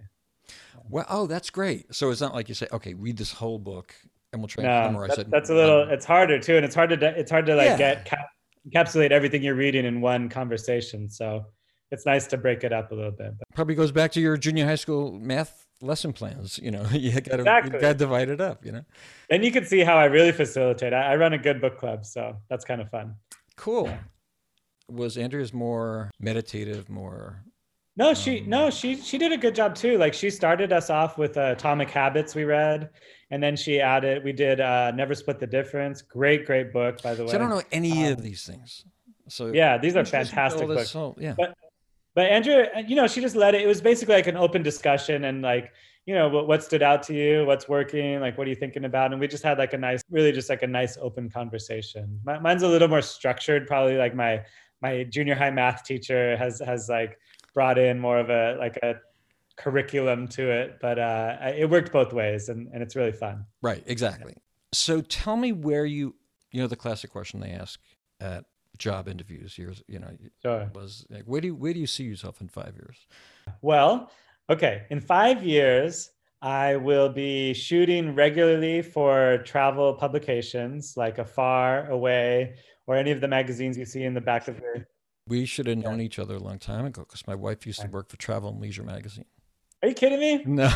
well 0.88 1.04
oh 1.08 1.26
that's 1.26 1.50
great 1.50 1.94
so 1.94 2.10
it's 2.10 2.20
not 2.20 2.34
like 2.34 2.48
you 2.48 2.54
say 2.54 2.66
okay 2.72 2.94
read 2.94 3.16
this 3.16 3.32
whole 3.32 3.58
book 3.58 3.94
and 4.32 4.40
we'll 4.40 4.48
try 4.48 4.64
no, 4.64 4.70
and 4.70 4.86
summarize 4.88 5.16
that, 5.16 5.20
it 5.20 5.30
that's 5.30 5.50
a 5.50 5.54
little 5.54 5.82
it's 5.90 6.04
harder 6.04 6.38
too 6.38 6.56
and 6.56 6.64
it's 6.64 6.74
hard 6.74 6.90
to 6.90 7.18
it's 7.18 7.30
hard 7.30 7.46
to 7.46 7.54
like 7.54 7.66
yeah. 7.66 7.76
get 7.76 8.04
cap, 8.04 8.28
encapsulate 8.68 9.10
everything 9.10 9.42
you're 9.42 9.54
reading 9.54 9.84
in 9.84 10.00
one 10.00 10.28
conversation 10.28 11.08
so 11.08 11.44
it's 11.90 12.06
nice 12.06 12.26
to 12.26 12.36
break 12.36 12.64
it 12.64 12.72
up 12.72 12.92
a 12.92 12.94
little 12.94 13.10
bit 13.10 13.36
but. 13.38 13.46
probably 13.54 13.74
goes 13.74 13.92
back 13.92 14.12
to 14.12 14.20
your 14.20 14.36
junior 14.36 14.64
high 14.64 14.76
school 14.76 15.12
math 15.12 15.66
lesson 15.82 16.12
plans. 16.12 16.58
You 16.62 16.70
know, 16.70 16.86
you 16.92 17.12
got 17.12 17.36
to 17.36 17.40
Exactly. 17.40 17.80
got 17.80 17.98
divide 17.98 18.28
it 18.28 18.40
up. 18.40 18.64
You 18.64 18.72
know, 18.72 18.84
Then 19.28 19.42
you 19.42 19.52
can 19.52 19.64
see 19.64 19.80
how 19.80 19.96
I 19.96 20.04
really 20.04 20.32
facilitate. 20.32 20.94
I, 20.94 21.12
I 21.12 21.16
run 21.16 21.32
a 21.32 21.38
good 21.38 21.60
book 21.60 21.78
club, 21.78 22.06
so 22.06 22.36
that's 22.48 22.64
kind 22.64 22.80
of 22.80 22.88
fun. 22.88 23.16
cool. 23.56 23.92
Was 24.88 25.16
Andrea's 25.16 25.54
more 25.54 26.10
meditative, 26.20 26.90
more? 26.90 27.44
No, 27.96 28.14
she 28.14 28.40
Um, 28.40 28.48
no, 28.48 28.70
she 28.70 28.96
she 28.96 29.18
did 29.18 29.32
a 29.32 29.36
good 29.36 29.54
job 29.54 29.74
too. 29.74 29.98
Like 29.98 30.14
she 30.14 30.30
started 30.30 30.72
us 30.72 30.88
off 30.88 31.18
with 31.18 31.36
uh, 31.36 31.54
Atomic 31.56 31.90
Habits 31.90 32.34
we 32.34 32.44
read, 32.44 32.88
and 33.30 33.42
then 33.42 33.54
she 33.56 33.80
added 33.80 34.24
we 34.24 34.32
did 34.32 34.60
uh, 34.60 34.92
Never 34.92 35.14
Split 35.14 35.38
the 35.38 35.46
Difference. 35.46 36.00
Great, 36.00 36.46
great 36.46 36.72
book 36.72 37.02
by 37.02 37.14
the 37.14 37.24
way. 37.24 37.30
So 37.30 37.36
I 37.36 37.38
don't 37.38 37.50
know 37.50 37.62
any 37.70 38.06
Um, 38.06 38.12
of 38.14 38.22
these 38.22 38.44
things. 38.46 38.84
So 39.28 39.48
Yeah, 39.52 39.76
these 39.78 39.94
are 39.94 40.00
introduce 40.00 40.30
me 40.30 40.34
to 40.34 40.40
all 40.42 40.48
fantastic 40.50 40.68
books. 40.68 41.18
yeah. 41.20 41.34
But- 41.36 41.54
But 42.14 42.26
Andrea, 42.30 42.68
you 42.86 42.94
know, 42.94 43.06
she 43.06 43.22
just 43.22 43.36
let 43.36 43.54
it. 43.54 43.62
It 43.62 43.66
was 43.66 43.80
basically 43.80 44.14
like 44.14 44.26
an 44.26 44.36
open 44.36 44.62
discussion 44.62 45.24
and 45.24 45.40
like 45.42 45.72
you 46.04 46.14
know 46.14 46.28
what, 46.28 46.46
what 46.48 46.62
stood 46.62 46.82
out 46.82 47.02
to 47.04 47.14
you, 47.14 47.46
what's 47.46 47.68
working, 47.68 48.20
like 48.20 48.36
what 48.36 48.46
are 48.46 48.50
you 48.50 48.56
thinking 48.56 48.84
about, 48.84 49.12
and 49.12 49.20
we 49.20 49.26
just 49.28 49.42
had 49.44 49.56
like 49.56 49.72
a 49.72 49.78
nice, 49.78 50.02
really 50.10 50.30
just 50.32 50.50
like 50.50 50.62
a 50.62 50.66
nice 50.66 50.98
open 51.00 51.30
conversation. 51.30 52.20
Mi- 52.26 52.40
Mine's 52.40 52.64
a 52.64 52.68
little 52.68 52.88
more 52.88 53.00
structured, 53.02 53.66
probably 53.66 53.96
like 53.96 54.14
my 54.14 54.42
my 54.82 55.04
junior 55.04 55.34
high 55.34 55.50
math 55.50 55.84
teacher 55.84 56.36
has 56.36 56.60
has 56.66 56.88
like 56.90 57.18
brought 57.54 57.78
in 57.78 57.98
more 57.98 58.18
of 58.18 58.30
a 58.30 58.56
like 58.58 58.76
a 58.82 58.96
curriculum 59.56 60.28
to 60.28 60.50
it, 60.50 60.78
but 60.80 60.98
uh, 60.98 61.36
it 61.56 61.68
worked 61.68 61.92
both 61.92 62.12
ways, 62.12 62.48
and 62.48 62.68
and 62.72 62.82
it's 62.82 62.96
really 62.96 63.12
fun. 63.12 63.44
Right, 63.60 63.82
exactly. 63.86 64.34
So 64.72 65.02
tell 65.02 65.36
me 65.36 65.52
where 65.52 65.84
you, 65.84 66.14
you 66.50 66.60
know, 66.62 66.66
the 66.66 66.76
classic 66.76 67.10
question 67.10 67.40
they 67.40 67.50
ask 67.50 67.78
at 68.20 68.44
job 68.78 69.06
interviews. 69.08 69.58
Years, 69.58 69.82
you 69.86 69.98
know, 69.98 70.08
Sure. 70.42 70.70
was 70.74 71.06
like, 71.10 71.24
where 71.24 71.40
do 71.40 71.48
you, 71.48 71.54
where 71.54 71.74
do 71.74 71.80
you 71.80 71.86
see 71.86 72.04
yourself 72.04 72.40
in 72.40 72.48
five 72.48 72.74
years? 72.74 73.06
Well, 73.60 74.10
okay. 74.48 74.86
In 74.88 75.00
five 75.00 75.44
years, 75.44 76.10
I 76.40 76.76
will 76.76 77.10
be 77.10 77.52
shooting 77.52 78.14
regularly 78.14 78.80
for 78.80 79.42
travel 79.44 79.92
publications 79.94 80.96
like 80.96 81.18
Afar, 81.18 81.90
Away, 81.90 82.56
or 82.86 82.96
any 82.96 83.10
of 83.10 83.20
the 83.20 83.28
magazines 83.28 83.76
you 83.76 83.84
see 83.84 84.04
in 84.04 84.14
the 84.14 84.20
back 84.20 84.48
of 84.48 84.58
your. 84.58 84.88
We 85.32 85.46
should 85.46 85.66
have 85.66 85.78
known 85.78 86.02
each 86.02 86.18
other 86.18 86.34
a 86.34 86.38
long 86.38 86.58
time 86.58 86.84
ago 86.84 87.06
because 87.08 87.26
my 87.26 87.34
wife 87.34 87.66
used 87.66 87.80
to 87.80 87.88
work 87.88 88.10
for 88.10 88.18
Travel 88.18 88.50
and 88.50 88.60
Leisure 88.60 88.82
magazine. 88.82 89.24
Are 89.82 89.88
you 89.88 89.94
kidding 89.94 90.20
me? 90.20 90.42
No. 90.44 90.70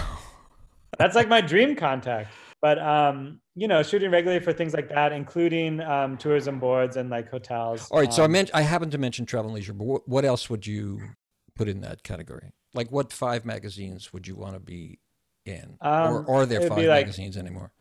That's 0.99 1.15
like 1.15 1.29
my 1.29 1.43
dream 1.43 1.77
contact. 1.77 2.33
But 2.63 2.79
um, 2.79 3.43
you 3.55 3.69
know, 3.69 3.83
shooting 3.83 4.11
regularly 4.11 4.43
for 4.43 4.55
things 4.55 4.73
like 4.73 4.89
that, 4.89 5.13
including 5.13 5.83
um, 5.83 6.17
tourism 6.17 6.59
boards 6.59 6.97
and 6.97 7.11
like 7.11 7.29
hotels. 7.31 7.91
All 7.91 7.99
right. 8.01 8.11
So 8.11 8.23
I 8.23 8.25
Um, 8.25 8.33
meant 8.33 8.51
I 8.55 8.63
happened 8.63 8.93
to 8.93 8.99
mention 8.99 9.27
Travel 9.27 9.51
and 9.51 9.57
Leisure, 9.57 9.75
but 9.75 9.85
what, 9.85 10.09
what 10.09 10.25
else 10.25 10.49
would 10.49 10.67
you 10.67 11.01
put 11.55 11.69
in 11.69 11.83
that 11.83 12.03
category? 12.03 12.51
Like, 12.73 12.91
what 12.91 13.13
five 13.13 13.45
magazines 13.45 14.11
would 14.15 14.27
you 14.27 14.37
want 14.37 14.55
to 14.55 14.61
be 14.61 15.01
in, 15.45 15.77
or 15.83 15.89
Um, 15.91 16.25
are 16.31 16.47
there 16.47 16.63
five 16.63 16.79
like- 16.79 16.87
magazines 17.05 17.37
anymore? 17.37 17.73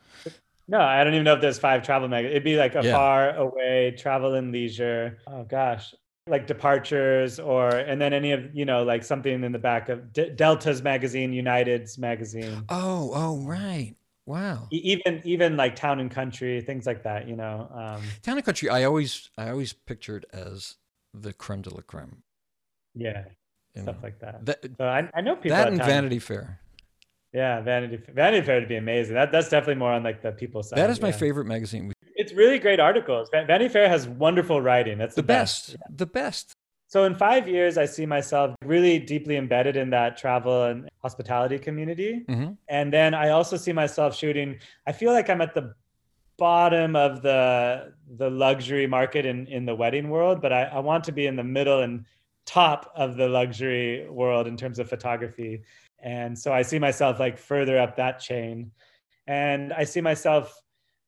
No, 0.68 0.80
I 0.82 1.04
don't 1.06 1.14
even 1.14 1.24
know 1.24 1.36
if 1.36 1.42
there's 1.42 1.60
five 1.60 1.84
travel 1.84 2.10
magazines. 2.10 2.32
It'd 2.32 2.44
be 2.44 2.58
like 2.58 2.74
Yeah. 2.74 2.92
far 2.92 3.34
away, 3.36 3.96
travel 3.98 4.34
and 4.36 4.52
leisure. 4.52 5.20
Oh 5.28 5.44
gosh, 5.44 5.94
like 6.28 6.48
departures, 6.48 7.40
or 7.40 7.70
and 7.70 8.02
then 8.02 8.12
any 8.14 8.32
of 8.32 8.54
you 8.56 8.66
know 8.66 8.84
like 8.84 9.04
something 9.04 9.44
in 9.44 9.52
the 9.52 9.60
back 9.60 9.90
of 9.90 10.12
D- 10.12 10.32
Delta's 10.32 10.82
magazine, 10.82 11.34
United's 11.34 11.98
magazine, 11.98 12.64
Oh, 12.70 13.12
oh, 13.14 13.38
right. 13.46 13.96
Wow. 14.26 14.68
Even 14.72 15.22
even 15.24 15.56
like 15.56 15.76
town 15.76 16.00
and 16.00 16.10
country, 16.10 16.60
things 16.62 16.88
like 16.88 17.04
that. 17.04 17.28
You 17.28 17.36
know, 17.36 17.70
um, 17.72 18.02
Town 18.24 18.38
and 18.38 18.46
Country, 18.46 18.70
I 18.70 18.84
always 18.86 19.30
I 19.38 19.50
always 19.52 19.74
pictured 19.74 20.26
as 20.34 20.78
the 21.14 21.32
creme 21.32 21.62
de 21.62 21.70
la 21.74 21.82
creme. 21.82 22.24
yeah, 22.96 23.26
you 23.76 23.84
stuff 23.84 23.98
know. 23.98 24.02
like 24.02 24.20
that. 24.20 24.46
That, 24.48 24.66
So 24.78 24.86
I, 24.88 25.08
I 25.14 25.22
know 25.22 25.36
people. 25.36 25.56
that 25.56 25.68
at 25.68 25.74
and 25.74 25.84
Vanity 25.84 26.18
Fair. 26.18 26.60
Yeah, 27.34 27.62
Vanity 27.62 28.00
Vanity 28.12 28.44
Fair 28.44 28.60
would 28.60 28.68
be 28.68 28.78
amazing. 28.78 29.14
That 29.14 29.32
that's 29.32 29.50
definitely 29.50 29.76
more 29.76 29.92
on 29.92 30.02
like 30.02 30.24
the 30.24 30.32
people 30.32 30.64
side. 30.64 30.80
That 30.80 30.90
is 30.90 31.00
my 31.00 31.10
yeah. 31.10 31.18
favorite 31.18 31.46
magazine. 31.46 31.94
It's 32.26 32.34
really 32.34 32.60
great 32.60 32.80
articles. 32.80 33.30
Va- 33.34 33.46
Vanity 33.46 33.70
Fair 33.70 33.88
has 33.88 34.08
wonderful 34.08 34.60
writing. 34.62 34.98
That's 34.98 35.16
The 35.16 35.22
the, 35.22 35.28
best. 35.28 35.78
best. 35.78 35.98
The 35.98 36.06
best. 36.06 36.54
So 36.88 37.04
in 37.04 37.14
five 37.16 37.48
years, 37.48 37.78
I 37.78 37.86
see 37.86 38.06
myself 38.06 38.56
really 38.64 38.98
deeply 39.00 39.36
embedded 39.38 39.76
in 39.78 39.90
that 39.92 40.18
travel 40.18 40.64
and 40.66 40.90
hospitality 41.02 41.60
community. 41.60 42.24
hmm 42.28 42.50
And 42.68 42.92
then 42.98 43.14
I 43.14 43.30
also 43.30 43.58
see 43.58 43.74
myself 43.74 44.16
shooting. 44.16 44.50
I 44.88 44.92
feel 44.92 45.12
like 45.18 45.30
I'm 45.30 45.42
at 45.42 45.54
the 45.54 45.74
bottom 46.38 46.96
of 46.96 47.22
the 47.22 47.94
the 48.18 48.30
luxury 48.30 48.88
market 48.88 49.26
in, 49.26 49.48
in 49.48 49.66
the 49.66 49.76
wedding 49.76 50.10
world, 50.10 50.42
but 50.42 50.52
I, 50.52 50.64
I 50.64 50.80
want 50.80 51.04
to 51.06 51.12
be 51.12 51.26
in 51.28 51.36
the 51.36 51.44
middle 51.44 51.80
and 51.82 52.06
top 52.46 52.92
of 52.96 53.18
the 53.18 53.28
luxury 53.28 54.08
world 54.10 54.46
in 54.48 54.56
terms 54.58 54.78
of 54.80 54.90
photography. 54.90 55.62
And 56.00 56.38
so 56.38 56.52
I 56.54 56.62
see 56.62 56.80
myself 56.80 57.20
like 57.20 57.38
further 57.38 57.78
up 57.80 57.96
that 57.96 58.20
chain. 58.20 58.72
And 59.28 59.74
I 59.74 59.86
see 59.86 60.02
myself 60.02 60.44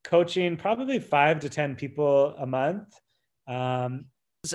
coaching 0.08 0.56
probably 0.58 1.00
five 1.00 1.40
to 1.42 1.50
10 1.50 1.76
people 1.76 2.34
a 2.38 2.46
month. 2.46 2.96
Um, 3.48 4.06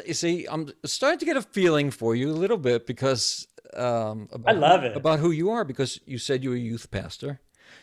You 0.06 0.14
see, 0.14 0.46
I'm 0.50 0.70
starting 0.84 1.18
to 1.18 1.26
get 1.26 1.36
a 1.36 1.42
feeling 1.42 1.90
for 1.90 2.14
you 2.16 2.30
a 2.30 2.38
little 2.42 2.56
bit 2.56 2.86
because 2.86 3.46
um, 3.76 4.28
about, 4.32 4.56
love 4.56 4.84
it. 4.84 4.96
about 4.96 5.18
who 5.18 5.30
you 5.30 5.50
are. 5.50 5.64
Because 5.64 6.00
you 6.06 6.18
said 6.18 6.42
you 6.42 6.50
were 6.50 6.56
a 6.56 6.58
youth 6.58 6.90
pastor, 6.90 7.40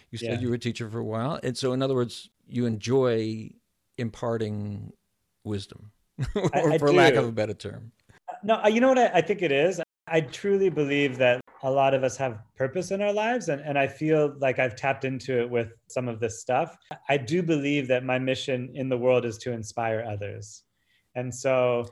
you 0.10 0.18
said 0.18 0.34
Yeah. 0.34 0.40
you 0.40 0.50
were 0.50 0.56
a 0.56 0.60
teacher 0.60 0.90
for 0.90 1.00
a 1.00 1.04
while, 1.04 1.40
and 1.44 1.56
so 1.58 1.74
in 1.74 1.82
other 1.82 1.96
words, 1.96 2.30
you 2.48 2.66
enjoy 2.66 3.52
imparting 3.98 4.94
wisdom, 5.44 5.92
or 6.36 6.74
I 6.74 6.78
for 6.80 6.92
lack 6.92 7.14
of 7.14 7.26
a 7.28 7.32
better 7.32 7.54
term. 7.54 7.92
No, 8.44 8.66
you 8.68 8.82
know 8.82 8.90
what 8.90 8.98
I, 9.00 9.08
I 9.20 9.22
think 9.22 9.42
it 9.42 9.52
is? 9.52 9.82
I 10.12 10.22
truly 10.22 10.70
believe 10.70 11.18
that 11.18 11.42
a 11.64 11.70
lot 11.70 11.94
of 11.94 12.04
us 12.04 12.16
have 12.18 12.40
purpose 12.56 12.92
in 12.92 13.02
our 13.02 13.12
lives. 13.14 13.50
And, 13.50 13.62
and 13.62 13.78
I 13.78 13.88
feel 13.88 14.34
like 14.40 14.60
I've 14.60 14.76
tapped 14.76 15.06
into 15.06 15.40
it 15.42 15.50
with 15.50 15.74
some 15.88 16.08
of 16.08 16.20
this 16.20 16.40
stuff. 16.40 16.78
I 17.10 17.18
do 17.18 17.44
believe 17.44 17.88
that 17.90 18.04
my 18.04 18.18
mission 18.18 18.72
in 18.76 18.90
the 18.90 18.98
world 18.98 19.26
is 19.26 19.38
to 19.40 19.52
inspire 19.52 20.06
others. 20.08 20.64
And 21.16 21.34
so 21.34 21.86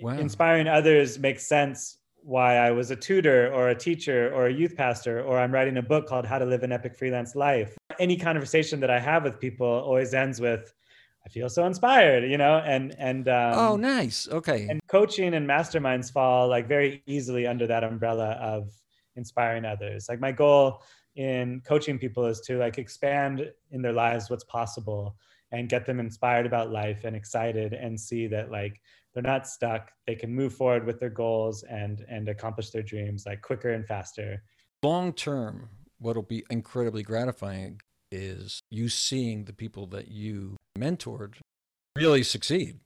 Wow. 0.00 0.18
inspiring 0.18 0.66
others 0.66 1.18
makes 1.18 1.46
sense 1.46 1.98
why 2.22 2.56
I 2.56 2.70
was 2.70 2.90
a 2.90 2.96
tutor 2.96 3.52
or 3.52 3.68
a 3.68 3.74
teacher 3.74 4.32
or 4.34 4.46
a 4.46 4.52
youth 4.52 4.76
pastor, 4.76 5.22
or 5.22 5.38
I'm 5.38 5.52
writing 5.52 5.76
a 5.76 5.82
book 5.82 6.06
called 6.06 6.26
How 6.26 6.38
to 6.38 6.44
Live 6.44 6.62
an 6.62 6.72
Epic 6.72 6.96
Freelance 6.96 7.36
Life. 7.36 7.76
Any 7.98 8.16
conversation 8.16 8.80
that 8.80 8.90
I 8.90 8.98
have 8.98 9.24
with 9.24 9.38
people 9.38 9.66
always 9.66 10.14
ends 10.14 10.40
with, 10.40 10.72
I 11.26 11.30
feel 11.30 11.48
so 11.48 11.64
inspired, 11.66 12.30
you 12.30 12.36
know, 12.36 12.58
and, 12.58 12.94
and, 12.98 13.28
um, 13.28 13.54
oh, 13.54 13.76
nice. 13.76 14.28
Okay. 14.28 14.66
and 14.68 14.80
coaching 14.88 15.34
and 15.34 15.48
masterminds 15.48 16.12
fall 16.12 16.48
like 16.48 16.68
very 16.68 17.02
easily 17.06 17.46
under 17.46 17.66
that 17.66 17.82
umbrella 17.84 18.32
of 18.32 18.70
inspiring 19.16 19.64
others 19.64 20.06
like 20.08 20.18
my 20.18 20.32
goal 20.32 20.82
in 21.14 21.62
coaching 21.64 21.98
people 21.98 22.26
is 22.26 22.40
to 22.40 22.58
like 22.58 22.78
expand 22.78 23.48
in 23.70 23.80
their 23.80 23.92
lives 23.92 24.28
what's 24.28 24.42
possible 24.44 25.16
and 25.52 25.68
get 25.68 25.86
them 25.86 26.00
inspired 26.00 26.46
about 26.46 26.72
life 26.72 27.04
and 27.04 27.14
excited 27.14 27.72
and 27.74 27.98
see 27.98 28.26
that 28.26 28.50
like 28.50 28.80
they're 29.12 29.22
not 29.22 29.46
stuck 29.46 29.92
they 30.04 30.16
can 30.16 30.34
move 30.34 30.52
forward 30.52 30.84
with 30.84 30.98
their 30.98 31.10
goals 31.10 31.62
and 31.62 32.04
and 32.08 32.28
accomplish 32.28 32.70
their 32.70 32.82
dreams 32.82 33.24
like 33.24 33.40
quicker 33.40 33.70
and 33.70 33.86
faster 33.86 34.42
Long 34.84 35.14
term, 35.14 35.70
what'll 35.98 36.22
be 36.22 36.44
incredibly 36.50 37.02
gratifying 37.02 37.80
is 38.12 38.60
you 38.68 38.90
seeing 38.90 39.46
the 39.46 39.54
people 39.54 39.86
that 39.86 40.08
you 40.08 40.58
mentored 40.78 41.34
really 41.96 42.22
succeed. 42.22 42.78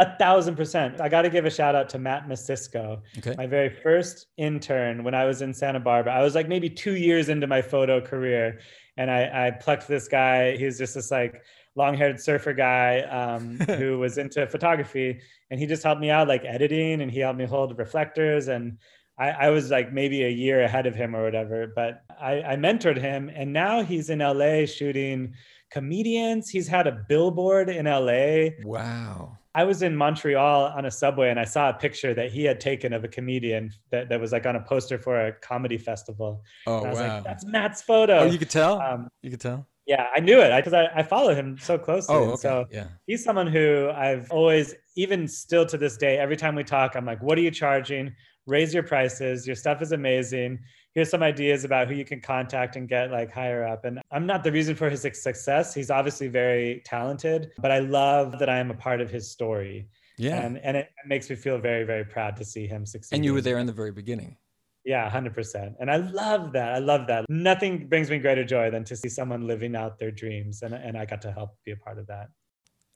a 0.00 0.16
thousand 0.16 0.56
percent 0.56 1.00
i 1.00 1.08
got 1.08 1.22
to 1.22 1.30
give 1.30 1.44
a 1.44 1.50
shout 1.50 1.74
out 1.74 1.88
to 1.88 1.98
matt 1.98 2.26
Masisko. 2.26 3.00
Okay. 3.18 3.34
my 3.36 3.46
very 3.46 3.68
first 3.68 4.26
intern 4.36 5.04
when 5.04 5.14
I 5.14 5.24
was 5.24 5.42
in 5.42 5.52
Santa 5.52 5.80
Barbara. 5.80 6.14
I 6.14 6.22
was 6.22 6.34
like 6.34 6.48
maybe 6.48 6.70
two 6.70 6.96
years 6.96 7.28
into 7.28 7.46
my 7.46 7.62
photo 7.62 8.00
career, 8.00 8.60
and 8.96 9.10
I, 9.10 9.46
I 9.46 9.50
plucked 9.50 9.86
this 9.86 10.08
guy. 10.08 10.56
He 10.56 10.64
was 10.64 10.78
just 10.78 10.94
this 10.94 11.10
like 11.10 11.42
long-haired 11.76 12.20
surfer 12.20 12.52
guy 12.52 13.00
um, 13.00 13.58
who 13.78 13.98
was 13.98 14.18
into 14.18 14.46
photography, 14.46 15.20
and 15.50 15.60
he 15.60 15.66
just 15.66 15.82
helped 15.82 16.00
me 16.00 16.10
out 16.10 16.28
like 16.28 16.44
editing, 16.44 17.02
and 17.02 17.10
he 17.10 17.20
helped 17.20 17.38
me 17.38 17.44
hold 17.44 17.78
reflectors, 17.78 18.48
and 18.48 18.78
I, 19.18 19.30
I 19.30 19.50
was 19.50 19.70
like 19.70 19.92
maybe 19.92 20.24
a 20.24 20.28
year 20.30 20.62
ahead 20.62 20.86
of 20.86 20.94
him 20.94 21.14
or 21.14 21.22
whatever. 21.22 21.72
But 21.74 22.02
I, 22.20 22.42
I 22.42 22.56
mentored 22.56 22.98
him, 22.98 23.30
and 23.34 23.52
now 23.52 23.82
he's 23.82 24.10
in 24.10 24.18
LA 24.18 24.66
shooting 24.66 25.34
comedians. 25.74 26.48
He's 26.48 26.68
had 26.68 26.86
a 26.86 26.92
billboard 26.92 27.68
in 27.68 27.86
LA. 27.86 28.54
Wow. 28.62 29.36
I 29.56 29.64
was 29.64 29.82
in 29.82 29.96
Montreal 29.96 30.66
on 30.66 30.84
a 30.84 30.90
subway 30.90 31.30
and 31.30 31.40
I 31.40 31.44
saw 31.44 31.70
a 31.70 31.74
picture 31.74 32.14
that 32.14 32.30
he 32.30 32.44
had 32.44 32.60
taken 32.60 32.92
of 32.92 33.02
a 33.02 33.08
comedian 33.08 33.72
that, 33.90 34.08
that 34.08 34.20
was 34.20 34.30
like 34.30 34.46
on 34.46 34.54
a 34.54 34.60
poster 34.60 34.98
for 34.98 35.26
a 35.26 35.32
comedy 35.32 35.76
festival. 35.78 36.44
Oh, 36.68 36.78
And 36.78 36.86
I 36.86 36.90
was 36.90 36.98
wow. 37.00 37.14
like, 37.14 37.24
that's 37.24 37.44
Matt's 37.44 37.82
photo. 37.82 38.20
oh, 38.20 38.26
you 38.26 38.38
could 38.38 38.50
tell? 38.50 38.80
um, 38.80 39.08
you 39.20 39.30
could 39.30 39.40
tell? 39.40 39.66
yeah, 39.86 40.06
I 40.16 40.20
knew 40.20 40.40
it 40.40 40.54
because 40.56 40.72
I, 40.72 40.86
I, 40.94 41.02
follow 41.02 41.34
him 41.34 41.58
so 41.58 41.76
closely. 41.76 42.14
Oh, 42.14 42.30
okay. 42.30 42.40
So 42.40 42.66
yeah. 42.70 42.86
he's 43.06 43.22
someone 43.22 43.46
who 43.46 43.90
I've 43.94 44.30
always, 44.30 44.74
even 44.96 45.28
still 45.28 45.66
to 45.66 45.76
this 45.76 45.96
day, 45.98 46.18
every 46.18 46.36
time 46.36 46.54
we 46.54 46.64
talk, 46.64 46.96
I'm 46.96 47.04
like, 47.04 47.22
what 47.22 47.36
are 47.36 47.42
you 47.42 47.50
charging? 47.50 48.14
Raise 48.46 48.72
your 48.72 48.82
prices. 48.82 49.46
Your 49.46 49.56
stuff 49.56 49.82
is 49.82 49.92
amazing. 49.92 50.58
Here's 50.94 51.10
some 51.10 51.24
ideas 51.24 51.64
about 51.64 51.88
who 51.88 51.94
you 51.94 52.04
can 52.04 52.20
contact 52.20 52.76
and 52.76 52.88
get 52.88 53.10
like 53.10 53.32
higher 53.32 53.66
up. 53.66 53.84
And 53.84 54.00
I'm 54.12 54.26
not 54.26 54.44
the 54.44 54.52
reason 54.52 54.76
for 54.76 54.88
his 54.88 55.00
success. 55.02 55.74
He's 55.74 55.90
obviously 55.90 56.28
very 56.28 56.82
talented, 56.84 57.50
but 57.58 57.72
I 57.72 57.80
love 57.80 58.38
that 58.38 58.48
I 58.48 58.58
am 58.58 58.70
a 58.70 58.74
part 58.74 59.00
of 59.00 59.10
his 59.10 59.28
story. 59.28 59.88
Yeah. 60.16 60.40
And, 60.40 60.58
and 60.58 60.76
it 60.76 60.90
makes 61.04 61.28
me 61.28 61.34
feel 61.34 61.58
very, 61.58 61.82
very 61.82 62.04
proud 62.04 62.36
to 62.36 62.44
see 62.44 62.68
him 62.68 62.86
succeed. 62.86 63.16
and 63.16 63.24
you 63.24 63.34
were 63.34 63.40
there 63.40 63.58
in 63.58 63.66
the 63.66 63.72
very 63.72 63.90
beginning. 63.90 64.36
Yeah, 64.84 65.10
100%. 65.10 65.74
And 65.80 65.90
I 65.90 65.96
love 65.96 66.52
that. 66.52 66.74
I 66.74 66.78
love 66.78 67.08
that. 67.08 67.24
Nothing 67.28 67.88
brings 67.88 68.08
me 68.08 68.18
greater 68.18 68.44
joy 68.44 68.70
than 68.70 68.84
to 68.84 68.94
see 68.94 69.08
someone 69.08 69.48
living 69.48 69.74
out 69.74 69.98
their 69.98 70.12
dreams. 70.12 70.62
And, 70.62 70.74
and 70.74 70.96
I 70.96 71.06
got 71.06 71.22
to 71.22 71.32
help 71.32 71.56
be 71.64 71.72
a 71.72 71.76
part 71.76 71.98
of 71.98 72.06
that. 72.06 72.28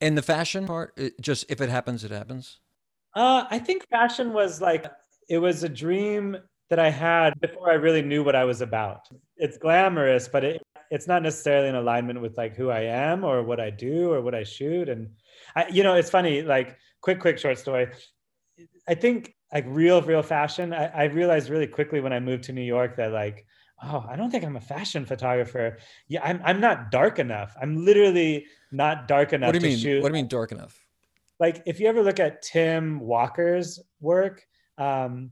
And 0.01 0.17
the 0.17 0.23
fashion 0.23 0.67
part, 0.67 0.97
just 1.21 1.47
if 1.49 1.61
it 1.61 1.69
happens, 1.69 2.05
it 2.05 2.13
happens. 2.13 2.61
Uh, 3.17 3.47
I 3.51 3.59
think 3.59 3.89
fashion 3.89 4.33
was 4.33 4.61
like, 4.61 4.87
it 5.29 5.39
was 5.39 5.65
a 5.65 5.69
dream 5.69 6.37
that 6.71 6.79
I 6.79 6.91
had 6.91 7.41
before 7.41 7.71
I 7.71 7.75
really 7.75 8.03
knew 8.03 8.23
what 8.23 8.37
I 8.37 8.45
was 8.45 8.61
about. 8.61 9.09
It's 9.37 9.59
glamorous, 9.59 10.29
but 10.29 10.45
it, 10.45 10.63
it's 10.91 11.07
not 11.07 11.23
necessarily 11.23 11.69
in 11.69 11.75
alignment 11.75 12.21
with 12.21 12.37
like 12.37 12.57
who 12.57 12.71
I 12.71 12.81
am 12.81 13.25
or 13.25 13.43
what 13.43 13.61
I 13.61 13.71
do 13.71 14.13
or 14.13 14.21
what 14.21 14.35
I 14.35 14.45
shoot. 14.45 14.89
And 14.89 15.11
I, 15.57 15.67
you 15.69 15.83
know, 15.83 15.95
it's 15.95 16.11
funny, 16.11 16.43
like 16.43 16.77
quick, 17.01 17.21
quick 17.21 17.39
short 17.39 17.59
story. 17.59 17.89
I 18.89 18.95
think 18.95 19.35
like 19.53 19.65
real, 19.67 20.03
real 20.03 20.23
fashion. 20.23 20.73
I, 20.73 20.87
I 20.87 21.05
realized 21.05 21.51
really 21.51 21.67
quickly 21.67 22.01
when 22.01 22.13
I 22.13 22.21
moved 22.21 22.45
to 22.45 22.53
New 22.53 22.63
York 22.63 22.97
that 22.97 23.13
like, 23.13 23.47
oh, 23.83 24.05
I 24.09 24.17
don't 24.17 24.31
think 24.31 24.45
I'm 24.45 24.57
a 24.57 24.61
fashion 24.61 25.05
photographer. 25.07 25.79
Yeah, 26.09 26.23
I'm, 26.25 26.41
I'm 26.45 26.61
not 26.61 26.91
dark 26.91 27.19
enough. 27.19 27.55
I'm 27.61 27.85
literally 27.85 28.47
not 28.73 29.09
dark 29.09 29.33
enough 29.33 29.49
What 29.49 29.61
do 29.61 29.67
you 29.69 29.77
to 29.77 29.77
mean? 29.77 29.79
shoot. 29.79 30.03
What 30.03 30.09
do 30.13 30.19
you 30.19 30.23
mean 30.23 30.29
dark 30.29 30.53
enough? 30.53 30.79
Like 31.39 31.63
if 31.67 31.81
you 31.81 31.87
ever 31.87 32.03
look 32.03 32.19
at 32.19 32.43
Tim 32.43 33.01
Walker's 33.01 33.81
work, 34.01 34.45
um, 34.77 35.31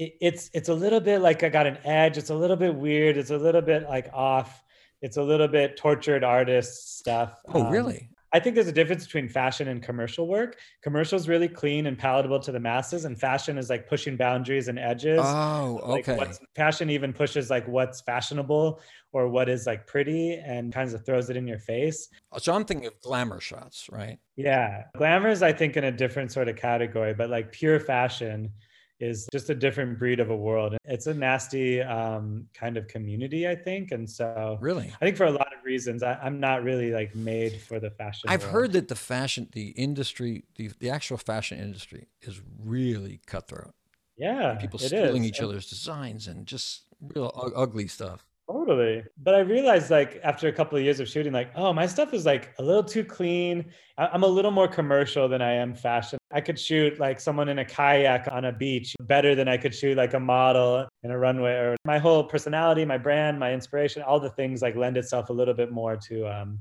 it, 0.00 0.14
it's 0.20 0.50
it's 0.52 0.68
a 0.68 0.74
little 0.74 1.00
bit 1.00 1.20
like 1.20 1.42
I 1.42 1.48
got 1.48 1.66
an 1.66 1.78
edge. 1.84 2.16
It's 2.18 2.30
a 2.30 2.34
little 2.34 2.56
bit 2.56 2.74
weird. 2.74 3.16
It's 3.16 3.30
a 3.30 3.38
little 3.38 3.62
bit 3.62 3.82
like 3.88 4.08
off. 4.12 4.62
It's 5.02 5.16
a 5.16 5.22
little 5.22 5.48
bit 5.48 5.76
tortured 5.76 6.24
artist 6.24 6.98
stuff. 6.98 7.36
Oh, 7.48 7.66
Um, 7.66 7.72
really? 7.72 8.08
I 8.32 8.38
think 8.38 8.54
there's 8.54 8.68
a 8.68 8.72
difference 8.72 9.04
between 9.06 9.28
fashion 9.28 9.66
and 9.66 9.82
commercial 9.82 10.28
work. 10.28 10.56
Commercial 10.82 11.16
is 11.16 11.26
really 11.28 11.48
clean 11.48 11.86
and 11.86 11.98
palatable 11.98 12.38
to 12.40 12.52
the 12.52 12.60
masses, 12.60 13.04
and 13.04 13.18
fashion 13.18 13.58
is 13.58 13.68
like 13.68 13.88
pushing 13.88 14.16
boundaries 14.16 14.68
and 14.68 14.78
edges. 14.78 15.18
Oh, 15.20 15.80
Like 15.84 16.08
okay. 16.08 16.16
what's, 16.16 16.38
fashion 16.54 16.90
even 16.90 17.12
pushes 17.12 17.50
like 17.50 17.66
what's 17.66 18.02
fashionable 18.02 18.80
or 19.12 19.28
what 19.28 19.48
is 19.48 19.66
like 19.66 19.84
pretty 19.88 20.34
and 20.34 20.72
kind 20.72 20.94
of 20.94 21.04
throws 21.04 21.28
it 21.28 21.36
in 21.36 21.48
your 21.48 21.58
face. 21.58 22.08
So 22.38 22.54
I'm 22.54 22.64
thinking 22.64 22.86
of 22.86 23.00
glamour 23.00 23.40
shots, 23.40 23.88
right? 23.90 24.18
Yeah. 24.36 24.84
Glamour 24.96 25.30
is, 25.30 25.42
I 25.42 25.52
think, 25.52 25.76
in 25.76 25.84
a 25.84 25.92
different 25.92 26.30
sort 26.30 26.48
of 26.48 26.54
category, 26.54 27.12
but 27.14 27.30
like 27.30 27.50
pure 27.50 27.80
fashion 27.80 28.52
is 29.00 29.26
just 29.32 29.50
a 29.50 29.54
different 29.54 29.98
breed 29.98 30.20
of 30.20 30.30
a 30.30 30.36
world. 30.36 30.76
It's 30.84 31.06
a 31.06 31.14
nasty 31.14 31.80
um, 31.82 32.46
kind 32.54 32.76
of 32.76 32.86
community, 32.86 33.48
I 33.48 33.56
think. 33.56 33.92
And 33.92 34.08
so 34.08 34.58
Really? 34.60 34.92
I 35.00 35.04
think 35.04 35.16
for 35.16 35.24
a 35.24 35.30
lot 35.30 35.48
of 35.56 35.64
reasons, 35.64 36.02
I, 36.02 36.14
I'm 36.22 36.38
not 36.38 36.62
really 36.62 36.90
like 36.92 37.14
made 37.14 37.60
for 37.60 37.80
the 37.80 37.90
fashion. 37.90 38.28
I've 38.28 38.42
world. 38.42 38.52
heard 38.52 38.72
that 38.72 38.88
the 38.88 38.94
fashion, 38.96 39.48
the 39.52 39.68
industry, 39.70 40.44
the, 40.56 40.70
the 40.78 40.90
actual 40.90 41.16
fashion 41.16 41.58
industry 41.58 42.08
is 42.22 42.40
really 42.62 43.20
cutthroat. 43.26 43.74
Yeah. 44.16 44.54
People 44.60 44.78
stealing 44.78 45.24
is. 45.24 45.30
each 45.30 45.40
other's 45.40 45.68
designs 45.68 46.28
and 46.28 46.46
just 46.46 46.82
real 47.00 47.32
u- 47.42 47.52
ugly 47.56 47.86
stuff. 47.86 48.26
Totally. 48.50 49.04
But 49.22 49.36
I 49.36 49.40
realized 49.40 49.90
like 49.90 50.20
after 50.24 50.48
a 50.48 50.52
couple 50.52 50.76
of 50.76 50.82
years 50.82 50.98
of 50.98 51.08
shooting, 51.08 51.32
like, 51.32 51.52
oh, 51.54 51.72
my 51.72 51.86
stuff 51.86 52.12
is 52.12 52.26
like 52.26 52.52
a 52.58 52.62
little 52.62 52.82
too 52.82 53.04
clean. 53.04 53.66
I'm 53.96 54.24
a 54.24 54.26
little 54.26 54.50
more 54.50 54.66
commercial 54.66 55.28
than 55.28 55.40
I 55.40 55.52
am 55.52 55.72
fashion. 55.72 56.18
I 56.32 56.40
could 56.40 56.58
shoot 56.58 56.98
like 56.98 57.20
someone 57.20 57.48
in 57.48 57.60
a 57.60 57.64
kayak 57.64 58.26
on 58.32 58.46
a 58.46 58.52
beach 58.52 58.96
better 59.02 59.36
than 59.36 59.46
I 59.46 59.56
could 59.56 59.74
shoot 59.74 59.96
like 59.96 60.14
a 60.14 60.20
model 60.20 60.88
in 61.04 61.12
a 61.12 61.18
runway 61.18 61.52
or 61.52 61.76
my 61.84 61.98
whole 61.98 62.24
personality, 62.24 62.84
my 62.84 62.98
brand, 62.98 63.38
my 63.38 63.52
inspiration, 63.52 64.02
all 64.02 64.18
the 64.18 64.30
things 64.30 64.62
like 64.62 64.74
lend 64.74 64.96
itself 64.96 65.30
a 65.30 65.32
little 65.32 65.54
bit 65.54 65.70
more 65.70 65.96
to 66.08 66.26
um, 66.26 66.58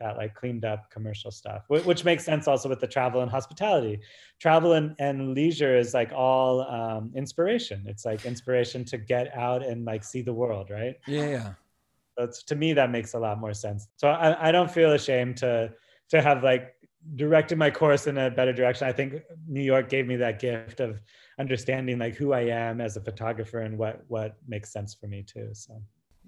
that 0.00 0.16
like 0.16 0.34
cleaned 0.34 0.64
up 0.64 0.90
commercial 0.90 1.30
stuff, 1.30 1.64
which 1.68 2.04
makes 2.04 2.24
sense 2.24 2.46
also 2.48 2.68
with 2.68 2.80
the 2.80 2.86
travel 2.86 3.22
and 3.22 3.30
hospitality. 3.30 4.00
Travel 4.40 4.74
and, 4.74 4.94
and 4.98 5.34
leisure 5.34 5.76
is 5.76 5.94
like 5.94 6.12
all 6.12 6.62
um, 6.62 7.12
inspiration. 7.14 7.84
It's 7.86 8.04
like 8.04 8.24
inspiration 8.24 8.84
to 8.86 8.98
get 8.98 9.36
out 9.36 9.64
and 9.64 9.84
like 9.84 10.04
see 10.04 10.22
the 10.22 10.34
world, 10.34 10.70
right? 10.70 10.96
Yeah, 11.06 11.28
yeah. 11.28 11.52
That's 12.16 12.42
to 12.44 12.54
me 12.54 12.72
that 12.72 12.90
makes 12.90 13.14
a 13.14 13.18
lot 13.18 13.38
more 13.38 13.54
sense. 13.54 13.88
So 13.96 14.08
I, 14.08 14.48
I 14.48 14.52
don't 14.52 14.70
feel 14.70 14.92
ashamed 14.92 15.36
to 15.38 15.72
to 16.10 16.22
have 16.22 16.42
like 16.42 16.74
directed 17.14 17.56
my 17.58 17.70
course 17.70 18.06
in 18.06 18.18
a 18.18 18.30
better 18.30 18.52
direction. 18.52 18.88
I 18.88 18.92
think 18.92 19.22
New 19.46 19.62
York 19.62 19.88
gave 19.88 20.06
me 20.06 20.16
that 20.16 20.40
gift 20.40 20.80
of 20.80 21.00
understanding 21.38 21.98
like 21.98 22.14
who 22.14 22.32
I 22.32 22.42
am 22.42 22.80
as 22.80 22.96
a 22.96 23.00
photographer 23.00 23.60
and 23.60 23.76
what 23.78 24.02
what 24.08 24.36
makes 24.48 24.72
sense 24.72 24.94
for 24.94 25.06
me 25.06 25.22
too. 25.22 25.50
So 25.52 25.80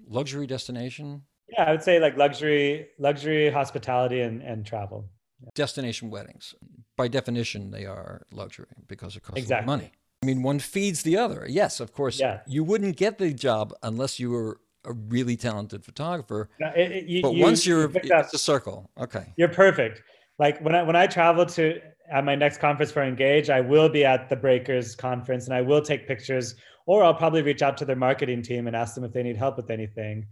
Luxury 0.07 0.47
destination, 0.47 1.23
yeah, 1.53 1.63
I 1.65 1.71
would 1.71 1.83
say 1.83 1.99
like 1.99 2.17
luxury, 2.17 2.87
luxury, 2.99 3.49
hospitality, 3.49 4.21
and 4.21 4.41
and 4.41 4.65
travel. 4.65 5.09
destination 5.55 6.09
weddings. 6.09 6.53
By 6.97 7.07
definition, 7.07 7.71
they 7.71 7.85
are 7.85 8.23
luxury 8.31 8.67
because 8.87 9.15
it 9.15 9.23
costs 9.23 9.29
a 9.29 9.31
lot 9.35 9.37
of 9.39 9.43
Exactly. 9.43 9.65
money. 9.67 9.91
I 10.21 10.25
mean, 10.25 10.43
one 10.43 10.59
feeds 10.59 11.01
the 11.03 11.15
other. 11.17 11.45
Yes, 11.47 11.79
of 11.79 11.93
course. 11.93 12.19
Yeah. 12.19 12.41
You 12.45 12.63
wouldn't 12.65 12.97
get 12.97 13.17
the 13.19 13.33
job 13.33 13.73
unless 13.81 14.19
you 14.19 14.31
were 14.31 14.59
a 14.85 14.91
really 14.93 15.37
talented 15.37 15.85
photographer. 15.85 16.49
No, 16.59 16.67
it- 16.75 16.91
it- 16.91 17.05
you- 17.05 17.21
But 17.21 17.35
you- 17.35 17.43
once 17.43 17.65
you're, 17.65 17.89
you 17.89 18.01
it's 18.03 18.33
a 18.33 18.37
circle. 18.37 18.89
Okay. 18.99 19.25
You're 19.37 19.47
perfect. 19.65 20.03
Like 20.39 20.59
when 20.61 20.75
I 20.75 20.83
when 20.83 20.95
I 20.97 21.07
travel 21.07 21.45
to 21.57 21.79
at 22.11 22.25
my 22.25 22.35
next 22.35 22.57
conference 22.59 22.91
for 22.91 23.01
Engage, 23.03 23.49
I 23.49 23.61
will 23.61 23.87
be 23.87 24.03
at 24.03 24.27
the 24.29 24.35
Breakers 24.35 24.95
conference 24.95 25.45
and 25.45 25.53
I 25.53 25.61
will 25.61 25.81
take 25.81 26.05
pictures, 26.07 26.55
or 26.85 27.03
I'll 27.03 27.13
probably 27.13 27.41
reach 27.43 27.61
out 27.61 27.77
to 27.77 27.85
their 27.85 27.95
marketing 27.95 28.41
team 28.41 28.67
and 28.67 28.75
ask 28.75 28.95
them 28.95 29.03
if 29.05 29.13
they 29.13 29.23
need 29.23 29.37
help 29.37 29.55
with 29.57 29.69
anything. 29.69 30.25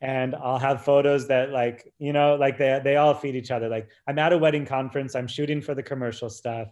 And 0.00 0.34
I'll 0.34 0.58
have 0.58 0.84
photos 0.84 1.28
that 1.28 1.50
like, 1.50 1.92
you 1.98 2.12
know, 2.12 2.34
like 2.34 2.58
they 2.58 2.80
they 2.84 2.96
all 2.96 3.14
feed 3.14 3.36
each 3.36 3.50
other. 3.50 3.68
Like 3.68 3.88
I'm 4.06 4.18
at 4.18 4.32
a 4.32 4.38
wedding 4.38 4.66
conference, 4.66 5.14
I'm 5.14 5.26
shooting 5.26 5.62
for 5.62 5.74
the 5.74 5.82
commercial 5.82 6.28
stuff 6.28 6.68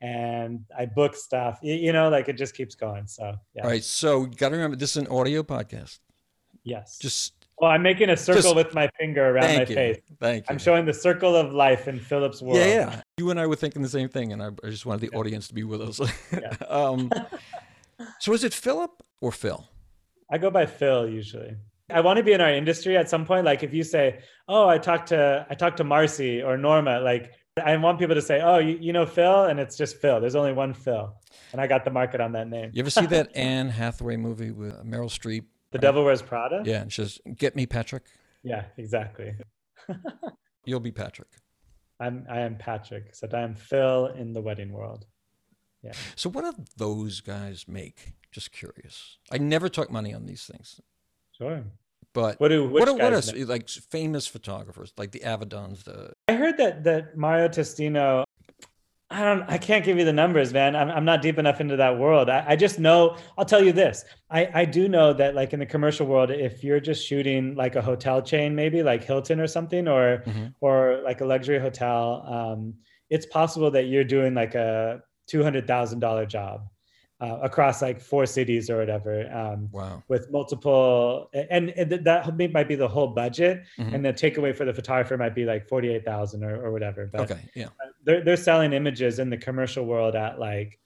and 0.00 0.64
I 0.76 0.86
book 0.86 1.16
stuff. 1.16 1.58
You, 1.62 1.92
know, 1.92 2.08
like 2.08 2.28
it 2.28 2.34
just 2.34 2.54
keeps 2.54 2.74
going. 2.74 3.06
So 3.06 3.34
yeah. 3.54 3.62
All 3.62 3.70
right. 3.70 3.82
So 3.82 4.22
you 4.22 4.28
got 4.28 4.50
to 4.50 4.56
remember, 4.56 4.76
this 4.76 4.90
is 4.90 4.98
an 4.98 5.08
audio 5.08 5.42
podcast. 5.42 5.98
Yes. 6.62 6.98
Just 6.98 7.34
well, 7.60 7.70
I'm 7.70 7.82
making 7.82 8.10
a 8.10 8.16
circle 8.16 8.42
just- 8.42 8.56
with 8.56 8.74
my 8.74 8.88
finger 8.98 9.30
around 9.30 9.56
my 9.56 9.60
you. 9.62 9.74
face. 9.74 10.00
Thank 10.20 10.44
you. 10.44 10.52
I'm 10.52 10.58
showing 10.58 10.84
the 10.84 10.94
circle 10.94 11.34
of 11.34 11.52
life 11.52 11.88
in 11.88 11.98
Philip's 11.98 12.40
world. 12.40 12.58
Yeah, 12.58 12.66
yeah. 12.66 13.02
You 13.16 13.30
and 13.30 13.40
I 13.40 13.46
were 13.46 13.56
thinking 13.56 13.82
the 13.82 13.88
same 13.88 14.08
thing, 14.08 14.32
and 14.32 14.42
I, 14.42 14.50
I 14.64 14.70
just 14.70 14.86
wanted 14.86 15.10
the 15.10 15.16
audience 15.16 15.48
to 15.48 15.54
be 15.54 15.64
with 15.64 15.80
us. 15.80 16.00
Yeah. 16.32 16.54
um, 16.68 17.10
so 18.20 18.32
is 18.32 18.44
it 18.44 18.54
Philip 18.54 19.02
or 19.20 19.32
Phil? 19.32 19.66
I 20.30 20.38
go 20.38 20.50
by 20.50 20.66
Phil 20.66 21.08
usually. 21.08 21.56
I 21.90 22.00
want 22.00 22.18
to 22.18 22.22
be 22.22 22.32
in 22.32 22.40
our 22.40 22.50
industry 22.52 22.96
at 22.96 23.08
some 23.08 23.24
point. 23.24 23.44
Like 23.44 23.62
if 23.62 23.72
you 23.72 23.82
say, 23.82 24.20
"Oh, 24.46 24.68
I 24.68 24.78
talked 24.78 25.08
to 25.08 25.46
I 25.48 25.54
talked 25.54 25.78
to 25.78 25.84
Marcy 25.84 26.42
or 26.42 26.56
Norma," 26.56 27.00
like 27.00 27.32
I 27.62 27.76
want 27.76 27.98
people 27.98 28.14
to 28.14 28.22
say, 28.22 28.40
"Oh, 28.40 28.58
you, 28.58 28.78
you 28.80 28.92
know 28.92 29.06
Phil," 29.06 29.44
and 29.44 29.58
it's 29.58 29.76
just 29.76 29.96
Phil. 29.96 30.20
There's 30.20 30.36
only 30.36 30.52
one 30.52 30.74
Phil, 30.74 31.14
and 31.52 31.60
I 31.60 31.66
got 31.66 31.84
the 31.84 31.90
market 31.90 32.20
on 32.20 32.32
that 32.32 32.48
name. 32.48 32.70
You 32.74 32.80
ever 32.80 32.90
see 32.90 33.06
that 33.06 33.30
Anne 33.36 33.70
Hathaway 33.70 34.16
movie 34.16 34.50
with 34.50 34.74
Meryl 34.84 35.08
Streep? 35.10 35.44
The 35.70 35.78
Devil 35.78 36.04
Wears 36.04 36.22
Prada. 36.22 36.62
Yeah, 36.64 36.82
and 36.82 36.92
she 36.92 37.02
says, 37.02 37.20
"Get 37.36 37.56
me 37.56 37.66
Patrick. 37.66 38.04
Yeah, 38.42 38.64
exactly. 38.76 39.34
You'll 40.64 40.80
be 40.80 40.92
Patrick." 40.92 41.28
I'm 42.00 42.26
I 42.30 42.40
am 42.40 42.56
Patrick, 42.56 43.04
except 43.08 43.34
I 43.34 43.40
am 43.42 43.54
Phil 43.54 44.06
in 44.06 44.32
the 44.32 44.40
wedding 44.40 44.72
world. 44.72 45.06
Yeah. 45.82 45.92
So 46.16 46.28
what 46.28 46.44
do 46.44 46.64
those 46.76 47.20
guys 47.20 47.66
make? 47.66 48.14
Just 48.30 48.52
curious. 48.52 49.18
I 49.30 49.38
never 49.38 49.68
talk 49.68 49.90
money 49.90 50.12
on 50.12 50.26
these 50.26 50.44
things, 50.44 50.80
Sure. 51.38 51.62
but 52.12 52.40
What 52.40 52.48
do 52.48 52.68
what 52.68 52.88
are, 52.88 52.94
what 52.94 53.12
are 53.12 53.32
know? 53.34 53.44
like 53.46 53.68
famous 53.68 54.26
photographers 54.26 54.92
like 54.96 55.12
the 55.12 55.20
Avedons? 55.20 55.84
The 55.84 56.12
I 56.28 56.34
heard 56.34 56.56
that 56.58 56.84
that 56.84 57.16
Mario 57.16 57.48
Testino. 57.48 58.24
I 59.10 59.24
don't. 59.24 59.42
I 59.48 59.56
can't 59.56 59.86
give 59.86 59.96
you 59.96 60.04
the 60.04 60.12
numbers, 60.12 60.52
man. 60.52 60.76
I'm, 60.76 60.90
I'm 60.90 61.04
not 61.06 61.22
deep 61.22 61.38
enough 61.38 61.62
into 61.62 61.76
that 61.76 61.98
world. 61.98 62.28
I, 62.28 62.44
I 62.48 62.56
just 62.56 62.78
know. 62.78 63.16
I'll 63.38 63.44
tell 63.46 63.64
you 63.64 63.72
this. 63.72 64.04
I, 64.30 64.50
I 64.52 64.64
do 64.66 64.86
know 64.86 65.14
that, 65.14 65.34
like 65.34 65.54
in 65.54 65.60
the 65.60 65.64
commercial 65.66 66.06
world, 66.06 66.30
if 66.30 66.62
you're 66.62 66.78
just 66.80 67.06
shooting 67.06 67.54
like 67.54 67.74
a 67.74 67.80
hotel 67.80 68.20
chain, 68.20 68.54
maybe 68.54 68.82
like 68.82 69.02
Hilton 69.02 69.40
or 69.40 69.46
something, 69.46 69.88
or 69.88 70.22
Mhm. 70.26 70.52
or 70.60 71.00
like 71.04 71.22
a 71.22 71.24
luxury 71.24 71.58
hotel, 71.58 72.22
um, 72.28 72.74
it's 73.08 73.24
possible 73.24 73.70
that 73.70 73.84
you're 73.84 74.04
doing 74.04 74.34
like 74.34 74.54
a 74.54 75.00
two 75.26 75.42
hundred 75.42 75.66
thousand 75.66 76.00
dollar 76.00 76.26
job 76.26 76.68
uh, 77.20 77.38
across 77.42 77.82
like 77.82 78.00
four 78.00 78.26
cities 78.26 78.70
or 78.70 78.76
whatever. 78.78 79.28
Um, 79.34 79.68
wow. 79.72 80.02
with 80.08 80.30
multiple 80.30 81.28
and, 81.34 81.70
and 81.70 81.90
that 81.90 82.52
might 82.52 82.68
be 82.68 82.76
the 82.76 82.86
whole 82.86 83.08
budget 83.08 83.64
Mhm. 83.78 83.94
and 83.94 84.04
the 84.04 84.12
takeaway 84.12 84.54
for 84.54 84.64
the 84.64 84.72
photographer 84.72 85.16
might 85.16 85.34
be 85.34 85.44
like 85.44 85.66
48,000 85.68 86.44
or, 86.44 86.64
or 86.64 86.70
whatever 86.70 87.06
but 87.10 87.22
Okay. 87.22 87.40
Yeah. 87.54 87.68
they're, 88.04 88.22
they're 88.22 88.36
selling 88.36 88.72
images 88.72 89.18
in 89.18 89.30
the 89.30 89.36
commercial 89.36 89.84
world 89.84 90.14
at 90.14 90.38
like 90.38 90.78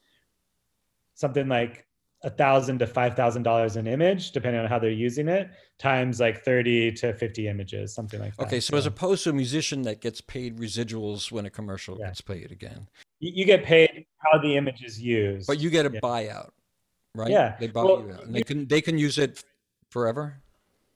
something 1.14 1.48
like 1.48 1.86
a 2.24 2.30
thousand 2.30 2.78
to 2.78 2.86
five 2.86 3.14
thousand 3.16 3.42
dollars 3.42 3.76
an 3.76 3.86
image 3.86 4.30
depending 4.32 4.60
on 4.60 4.68
how 4.68 4.78
they're 4.78 4.90
using 4.90 5.28
it 5.28 5.50
times 5.78 6.20
like 6.20 6.44
30 6.44 6.92
to 6.92 7.12
50 7.14 7.48
images 7.48 7.92
something 7.94 8.20
like 8.20 8.36
that 8.36 8.46
Okay. 8.46 8.60
So 8.60 8.76
as 8.76 8.86
opposed 8.86 9.24
to 9.24 9.30
a 9.30 9.32
musician 9.32 9.82
that 9.82 10.00
gets 10.00 10.20
paid 10.20 10.58
residuals 10.58 11.32
when 11.32 11.46
a 11.46 11.50
commercial 11.50 11.98
Yeah. 11.98 12.06
gets 12.08 12.20
paid 12.20 12.52
again, 12.52 12.88
you, 13.18 13.32
you 13.34 13.44
get 13.44 13.64
paid 13.64 14.06
how 14.18 14.38
the 14.38 14.56
image 14.56 14.82
is 14.84 15.00
used 15.00 15.46
but 15.48 15.58
you 15.60 15.68
get 15.70 15.84
a 15.86 15.90
Yeah. 15.92 16.00
buyout, 16.00 16.50
right? 17.14 17.30
Yeah. 17.30 17.56
They 17.58 17.66
buy 17.66 17.82
Well, 17.84 18.02
you 18.06 18.12
out, 18.12 18.24
and 18.24 18.34
they 18.34 18.42
can 18.42 18.66
they 18.68 18.80
can 18.80 18.98
use 18.98 19.18
it 19.18 19.42
forever. 19.90 20.40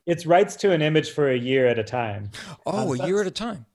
it's 0.06 0.24
rights 0.26 0.54
to 0.56 0.70
an 0.70 0.80
image 0.82 1.10
for 1.10 1.30
a 1.30 1.36
year 1.36 1.66
at 1.66 1.78
a 1.78 1.84
time 1.84 2.30
Oh, 2.64 2.92
Um, 2.92 3.00
a 3.00 3.06
year 3.06 3.20
at 3.20 3.26
a 3.26 3.32
time. 3.32 3.66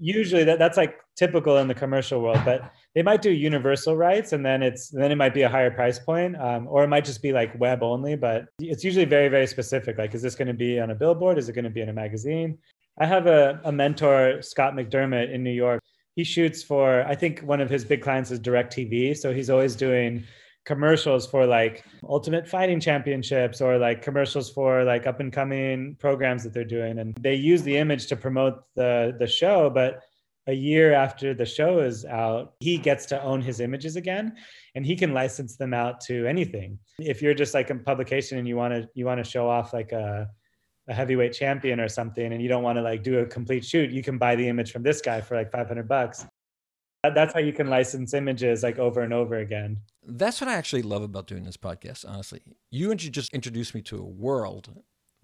Usually 0.00 0.44
that, 0.44 0.58
that's 0.58 0.76
like 0.76 0.98
typical 1.16 1.58
in 1.58 1.68
the 1.68 1.74
commercial 1.74 2.20
world, 2.20 2.40
but 2.44 2.72
they 2.94 3.02
might 3.02 3.22
do 3.22 3.30
universal 3.30 3.96
rights 3.96 4.32
and 4.32 4.44
then 4.44 4.62
it's 4.62 4.90
then 4.90 5.10
it 5.10 5.16
might 5.16 5.34
be 5.34 5.42
a 5.42 5.48
higher 5.48 5.70
price 5.70 5.98
point, 5.98 6.36
um, 6.40 6.66
or 6.68 6.84
it 6.84 6.88
might 6.88 7.04
just 7.04 7.22
be 7.22 7.32
like 7.32 7.58
web 7.58 7.82
only. 7.82 8.16
But 8.16 8.46
it's 8.60 8.84
usually 8.84 9.04
very 9.04 9.28
very 9.28 9.46
specific. 9.46 9.98
Like, 9.98 10.14
is 10.14 10.22
this 10.22 10.34
going 10.34 10.48
to 10.48 10.54
be 10.54 10.80
on 10.80 10.90
a 10.90 10.94
billboard? 10.94 11.38
Is 11.38 11.48
it 11.48 11.54
going 11.54 11.64
to 11.64 11.70
be 11.70 11.80
in 11.80 11.88
a 11.88 11.92
magazine? 11.92 12.58
I 13.00 13.06
have 13.06 13.26
a, 13.26 13.60
a 13.64 13.72
mentor, 13.72 14.42
Scott 14.42 14.74
McDermott 14.74 15.32
in 15.32 15.44
New 15.44 15.52
York. 15.52 15.80
He 16.16 16.24
shoots 16.24 16.62
for 16.62 17.04
I 17.06 17.14
think 17.14 17.40
one 17.40 17.60
of 17.60 17.70
his 17.70 17.84
big 17.84 18.02
clients 18.02 18.30
is 18.30 18.40
DirecTV, 18.40 19.16
so 19.16 19.32
he's 19.32 19.50
always 19.50 19.76
doing 19.76 20.24
commercials 20.68 21.26
for 21.26 21.46
like 21.46 21.82
ultimate 22.06 22.46
fighting 22.46 22.78
championships 22.78 23.62
or 23.62 23.78
like 23.78 24.02
commercials 24.02 24.50
for 24.50 24.84
like 24.84 25.06
up 25.06 25.18
and 25.18 25.32
coming 25.32 25.96
programs 25.98 26.44
that 26.44 26.52
they're 26.52 26.72
doing. 26.78 26.98
And 26.98 27.16
they 27.18 27.34
use 27.34 27.62
the 27.62 27.74
image 27.78 28.06
to 28.08 28.16
promote 28.16 28.54
the 28.74 29.16
the 29.18 29.26
show 29.26 29.70
but 29.70 30.02
a 30.46 30.52
year 30.52 30.92
after 30.92 31.32
the 31.32 31.46
show 31.46 31.80
is 31.80 32.04
out 32.04 32.52
he 32.60 32.76
gets 32.76 33.06
to 33.06 33.22
own 33.22 33.40
his 33.40 33.60
images 33.60 33.96
again 33.96 34.36
and 34.74 34.84
he 34.84 34.94
can 34.94 35.14
license 35.14 35.56
them 35.56 35.72
out 35.72 36.02
to 36.08 36.26
anything. 36.26 36.78
If 36.98 37.22
you're 37.22 37.38
just 37.42 37.54
like 37.54 37.70
a 37.70 37.74
publication 37.74 38.36
and 38.36 38.46
you 38.46 38.56
want 38.62 38.74
to 38.74 38.80
you 38.92 39.06
want 39.06 39.24
to 39.24 39.30
show 39.34 39.48
off 39.48 39.72
like 39.72 39.92
a 39.92 40.28
a 40.90 40.94
heavyweight 40.94 41.32
champion 41.32 41.80
or 41.80 41.88
something 41.88 42.32
and 42.32 42.42
you 42.42 42.48
don't 42.52 42.62
want 42.62 42.76
to 42.76 42.82
like 42.82 43.02
do 43.02 43.18
a 43.20 43.26
complete 43.26 43.64
shoot 43.64 43.90
you 43.90 44.02
can 44.02 44.16
buy 44.16 44.34
the 44.34 44.46
image 44.52 44.70
from 44.72 44.82
this 44.82 45.00
guy 45.02 45.20
for 45.20 45.36
like 45.36 45.50
500 45.50 45.86
bucks 45.86 46.26
that's 47.02 47.32
how 47.32 47.40
you 47.40 47.52
can 47.52 47.68
license 47.68 48.14
images 48.14 48.62
like 48.62 48.78
over 48.78 49.00
and 49.00 49.12
over 49.12 49.36
again. 49.36 49.78
That's 50.06 50.40
what 50.40 50.48
I 50.48 50.54
actually 50.54 50.82
love 50.82 51.02
about 51.02 51.26
doing 51.26 51.44
this 51.44 51.56
podcast, 51.56 52.04
honestly. 52.08 52.40
You 52.70 52.90
and 52.90 53.02
you 53.02 53.10
just 53.10 53.32
introduced 53.32 53.74
me 53.74 53.82
to 53.82 53.98
a 53.98 54.04
world 54.04 54.70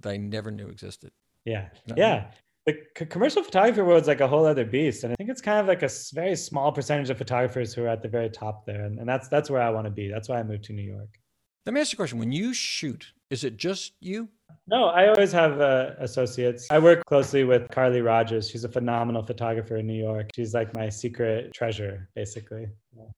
that 0.01 0.11
I 0.11 0.17
never 0.17 0.51
knew 0.51 0.69
existed. 0.69 1.11
Yeah. 1.45 1.69
No. 1.87 1.95
Yeah. 1.97 2.31
The 2.67 2.79
c- 2.97 3.07
commercial 3.07 3.43
photography 3.43 3.83
world 3.83 4.03
is 4.03 4.09
like 4.09 4.21
a 4.21 4.29
whole 4.29 4.47
other 4.47 4.65
beast. 4.65 5.05
And 5.05 5.13
I 5.13 5.17
think 5.17 5.31
it's 5.31 5.43
kind 5.43 5.59
of 5.59 5.67
like 5.67 5.83
a 5.83 5.91
very 6.13 6.37
small 6.37 6.73
percentage 6.73 7.11
of 7.11 7.19
photographers 7.19 7.75
who 7.75 7.85
are 7.85 7.89
at 7.89 8.03
the 8.03 8.09
very 8.09 8.31
top 8.31 8.65
there. 8.65 8.85
And, 8.85 8.99
and 8.99 9.09
that's 9.09 9.29
that's 9.29 9.51
where 9.51 9.61
I 9.61 9.71
want 9.71 9.87
to 9.87 9.91
be. 9.91 10.09
That's 10.09 10.29
why 10.29 10.39
I 10.39 10.43
moved 10.43 10.65
to 10.65 10.73
New 10.73 10.83
York. 10.83 11.19
Let 11.67 11.75
me 11.75 11.81
ask 11.81 11.93
you 11.93 11.97
a 11.97 11.99
question. 11.99 12.19
When 12.19 12.33
you 12.33 12.55
shoot, 12.55 13.13
is 13.31 13.45
it 13.45 13.57
just 13.57 13.93
you? 14.01 14.29
No, 14.67 14.87
I 14.87 15.09
always 15.09 15.33
have 15.33 15.61
uh, 15.61 15.91
associates. 15.99 16.67
I 16.71 16.79
work 16.79 17.05
closely 17.07 17.45
with 17.45 17.69
Carly 17.71 18.01
Rogers. 18.01 18.49
She's 18.49 18.65
a 18.65 18.69
phenomenal 18.69 19.23
photographer 19.23 19.77
in 19.77 19.87
New 19.87 20.01
York. 20.01 20.31
She's 20.35 20.55
like 20.55 20.75
my 20.75 20.89
secret 20.89 21.53
treasure, 21.53 22.09
basically. 22.15 22.69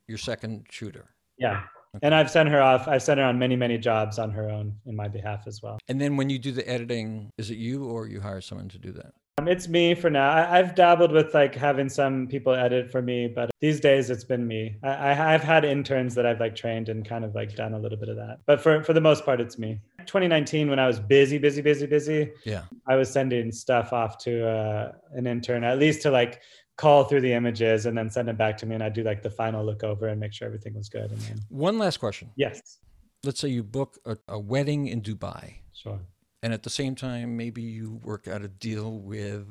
Your 0.09 0.19
second 0.19 0.67
shooter. 0.71 1.11
Yeah. 1.39 1.63
Okay. 1.95 2.07
And 2.07 2.15
I've 2.15 2.31
sent 2.31 2.49
her 2.49 2.61
off. 2.61 2.89
I've 2.89 3.03
sent 3.03 3.21
her 3.21 3.27
on 3.27 3.39
many, 3.39 3.57
many 3.57 3.79
jobs 3.79 4.19
on 4.19 4.31
her 4.33 4.51
own 4.51 4.75
in 4.87 4.97
my 4.97 5.09
behalf 5.09 5.47
as 5.47 5.63
well. 5.63 5.79
And 5.89 6.01
then 6.01 6.17
when 6.17 6.31
you 6.31 6.39
do 6.39 6.53
the 6.53 6.69
editing, 6.69 7.31
is 7.39 7.51
it 7.51 7.59
you 7.59 7.85
or 7.85 8.07
you 8.07 8.21
hire 8.21 8.41
someone 8.41 8.69
to 8.71 8.79
do 8.79 8.93
that? 8.93 9.13
Um, 9.39 9.49
it's 9.49 9.69
me 9.69 9.95
for 9.95 10.09
now. 10.09 10.31
I, 10.31 10.57
have 10.57 10.75
dabbled 10.75 11.13
with 11.13 11.35
like 11.35 11.55
having 11.55 11.91
some 11.91 12.27
people 12.27 12.55
edit 12.55 12.91
for 12.91 13.03
me, 13.03 13.29
but 13.29 13.51
these 13.61 13.81
days 13.81 14.09
it's 14.09 14.25
been 14.25 14.47
me. 14.47 14.77
I, 14.83 15.11
I, 15.11 15.13
have 15.13 15.43
had 15.43 15.63
interns 15.63 16.15
that 16.15 16.25
I've 16.25 16.41
like 16.41 16.57
trained 16.57 16.89
and 16.89 17.07
kind 17.07 17.23
of 17.23 17.35
like 17.35 17.55
done 17.55 17.75
a 17.75 17.79
little 17.79 17.99
bit 17.99 18.09
of 18.09 18.17
that, 18.17 18.39
but 18.47 18.63
for 18.63 18.83
for 18.83 18.95
the 18.95 19.01
most 19.03 19.27
part, 19.27 19.43
it's 19.43 19.59
me. 19.59 19.79
2019, 20.07 20.71
when 20.71 20.79
I 20.79 20.87
was 20.87 21.01
busy, 21.01 21.39
busy, 21.39 21.63
busy, 21.63 21.87
busy, 21.87 22.33
yeah, 22.45 22.63
I 22.87 22.97
was 22.97 23.11
sending 23.11 23.53
stuff 23.53 23.93
off 23.93 24.19
to 24.19 24.49
uh, 24.49 24.93
an 25.13 25.27
intern 25.27 25.65
at 25.65 25.79
least 25.79 26.03
to 26.03 26.11
like 26.11 26.41
call 26.77 27.05
through 27.05 27.23
the 27.23 27.33
images 27.33 27.87
and 27.87 27.97
then 27.97 28.11
send 28.11 28.29
them 28.29 28.37
back 28.37 28.57
to 28.59 28.67
me, 28.67 28.75
and 28.75 28.85
I'd 28.85 28.93
do 28.93 29.03
like 29.03 29.23
the 29.23 29.31
final 29.31 29.65
look 29.65 29.83
over 29.83 30.09
and 30.09 30.21
make 30.21 30.33
sure 30.33 30.47
everything 30.47 30.75
was 30.75 30.89
good. 30.89 31.11
And 31.11 31.21
then... 31.21 31.41
one 31.49 31.79
last 31.79 31.99
question. 31.99 32.31
Yes. 32.37 32.79
Let's 33.25 33.41
say 33.41 33.49
you 33.49 33.63
book 33.63 33.99
a, 34.05 34.17
a 34.29 34.39
wedding 34.39 34.89
in 34.89 35.01
Dubai. 35.03 35.55
Sure 35.73 36.01
and 36.47 36.53
at 36.55 36.63
the 36.63 36.71
same 36.71 36.95
time 36.95 37.37
maybe 37.37 37.61
you 37.61 38.01
work 38.05 38.29
out 38.29 38.43
a 38.43 38.49
deal 38.49 39.01
with 39.01 39.47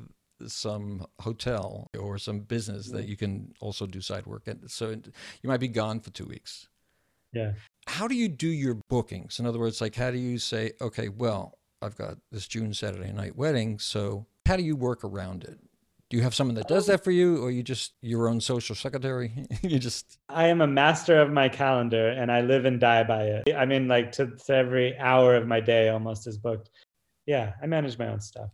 some 0.46 1.04
hotel 1.20 1.90
or 1.98 2.16
some 2.16 2.40
business 2.40 2.90
that 2.90 3.06
you 3.06 3.16
can 3.16 3.52
also 3.60 3.86
do 3.86 4.00
side 4.00 4.26
work 4.26 4.44
at 4.46 4.56
so 4.70 4.90
you 4.90 5.48
might 5.48 5.60
be 5.60 5.68
gone 5.68 6.00
for 6.00 6.10
two 6.10 6.26
weeks 6.26 6.68
yeah 7.32 7.52
how 7.86 8.08
do 8.08 8.14
you 8.14 8.28
do 8.28 8.48
your 8.48 8.74
bookings? 8.88 9.38
In 9.38 9.46
other 9.46 9.58
words 9.58 9.80
like 9.80 9.94
how 9.94 10.10
do 10.10 10.18
you 10.18 10.38
say 10.38 10.72
okay 10.80 11.08
well 11.08 11.58
i've 11.82 11.96
got 11.96 12.16
this 12.32 12.48
june 12.48 12.72
saturday 12.72 13.12
night 13.12 13.36
wedding 13.36 13.78
so 13.78 14.26
how 14.46 14.56
do 14.56 14.62
you 14.62 14.76
work 14.76 15.02
around 15.02 15.44
it? 15.44 15.58
Do 16.08 16.16
you 16.16 16.22
have 16.22 16.34
someone 16.34 16.54
that 16.54 16.68
does 16.68 16.86
that 16.86 17.02
for 17.02 17.10
you 17.10 17.42
or 17.42 17.50
you 17.50 17.64
just 17.64 17.94
your 18.00 18.28
own 18.28 18.40
social 18.40 18.76
secretary? 18.76 19.32
You 19.62 19.78
just 19.78 20.18
i 20.28 20.46
am 20.46 20.60
a 20.60 20.66
master 20.66 21.20
of 21.20 21.32
my 21.32 21.48
calendar 21.48 22.08
and 22.10 22.30
i 22.30 22.40
live 22.40 22.64
and 22.64 22.78
die 22.78 23.02
by 23.02 23.24
it. 23.24 23.54
I 23.54 23.66
mean 23.66 23.88
like 23.88 24.12
to, 24.12 24.26
to 24.46 24.54
every 24.54 24.96
hour 24.98 25.34
of 25.34 25.48
my 25.48 25.60
day 25.60 25.88
almost 25.88 26.26
is 26.26 26.38
booked. 26.38 26.70
Yeah 27.26 27.54
i 27.62 27.66
manage 27.66 27.98
my 27.98 28.08
own 28.08 28.20
stuff. 28.20 28.50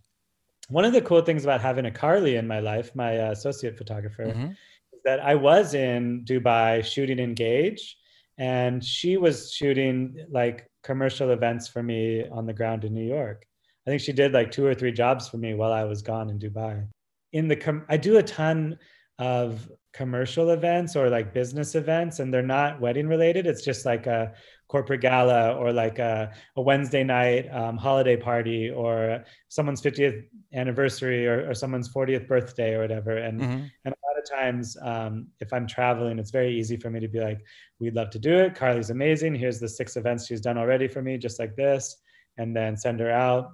One 0.68 0.84
of 0.86 0.94
the 0.94 1.02
cool 1.02 1.20
things 1.20 1.44
about 1.44 1.60
having 1.60 1.84
a 1.84 1.90
carly 1.90 2.36
in 2.36 2.46
my 2.46 2.60
life 2.60 2.94
my 2.94 3.18
uh, 3.18 3.32
associate 3.32 3.76
photographer 3.76 4.26
mm-hmm. 4.26 4.52
is 4.92 5.00
that 5.04 5.20
i 5.20 5.34
was 5.34 5.74
in 5.74 6.24
dubai 6.24 6.82
shooting 6.82 7.18
engage 7.18 7.98
and 8.38 8.84
she 8.84 9.16
was 9.16 9.52
shooting 9.52 10.16
like 10.30 10.68
commercial 10.82 11.30
events 11.30 11.68
for 11.68 11.82
me 11.82 12.24
on 12.30 12.46
the 12.46 12.52
ground 12.52 12.84
in 12.84 12.94
new 12.94 13.06
york. 13.06 13.44
I 13.86 13.90
think 13.90 14.00
she 14.00 14.12
did 14.12 14.32
like 14.32 14.50
two 14.50 14.66
or 14.66 14.74
three 14.74 14.92
jobs 14.92 15.28
for 15.28 15.38
me 15.38 15.54
while 15.54 15.72
i 15.72 15.84
was 15.84 16.02
gone 16.02 16.30
in 16.30 16.38
dubai. 16.38 16.86
In 17.32 17.48
the 17.48 17.56
com- 17.56 17.86
I 17.88 17.96
do 17.96 18.18
a 18.18 18.22
ton 18.22 18.78
of 19.18 19.70
commercial 19.92 20.50
events 20.50 20.96
or 20.96 21.10
like 21.10 21.34
business 21.34 21.74
events 21.74 22.18
and 22.18 22.32
they're 22.32 22.42
not 22.42 22.80
wedding 22.80 23.06
related. 23.06 23.46
It's 23.46 23.62
just 23.62 23.84
like 23.84 24.06
a 24.06 24.32
corporate 24.68 25.02
gala 25.02 25.54
or 25.54 25.70
like 25.70 25.98
a, 25.98 26.32
a 26.56 26.62
wednesday 26.62 27.04
night 27.04 27.46
um, 27.52 27.76
holiday 27.76 28.16
party 28.16 28.70
or 28.70 29.22
someone's 29.48 29.82
50th 29.82 30.24
anniversary 30.54 31.26
or, 31.26 31.50
or 31.50 31.54
someone's 31.54 31.90
40th 31.90 32.26
birthday 32.26 32.74
or 32.74 32.80
whatever. 32.80 33.18
And 33.18 33.40
mm-hmm. 33.40 33.64
and 33.84 33.94
of 34.22 34.38
times 34.38 34.76
um, 34.82 35.26
if 35.40 35.52
i'm 35.52 35.66
traveling 35.66 36.18
it's 36.18 36.30
very 36.30 36.56
easy 36.58 36.76
for 36.76 36.90
me 36.90 37.00
to 37.00 37.08
be 37.08 37.20
like 37.20 37.44
we'd 37.80 37.94
love 37.94 38.10
to 38.10 38.18
do 38.18 38.38
it 38.38 38.54
carly's 38.54 38.90
amazing 38.90 39.34
here's 39.34 39.58
the 39.58 39.68
six 39.68 39.96
events 39.96 40.26
she's 40.26 40.40
done 40.40 40.58
already 40.58 40.88
for 40.88 41.02
me 41.02 41.18
just 41.18 41.38
like 41.38 41.56
this 41.56 41.96
and 42.38 42.56
then 42.56 42.76
send 42.76 43.00
her 43.00 43.10
out 43.10 43.52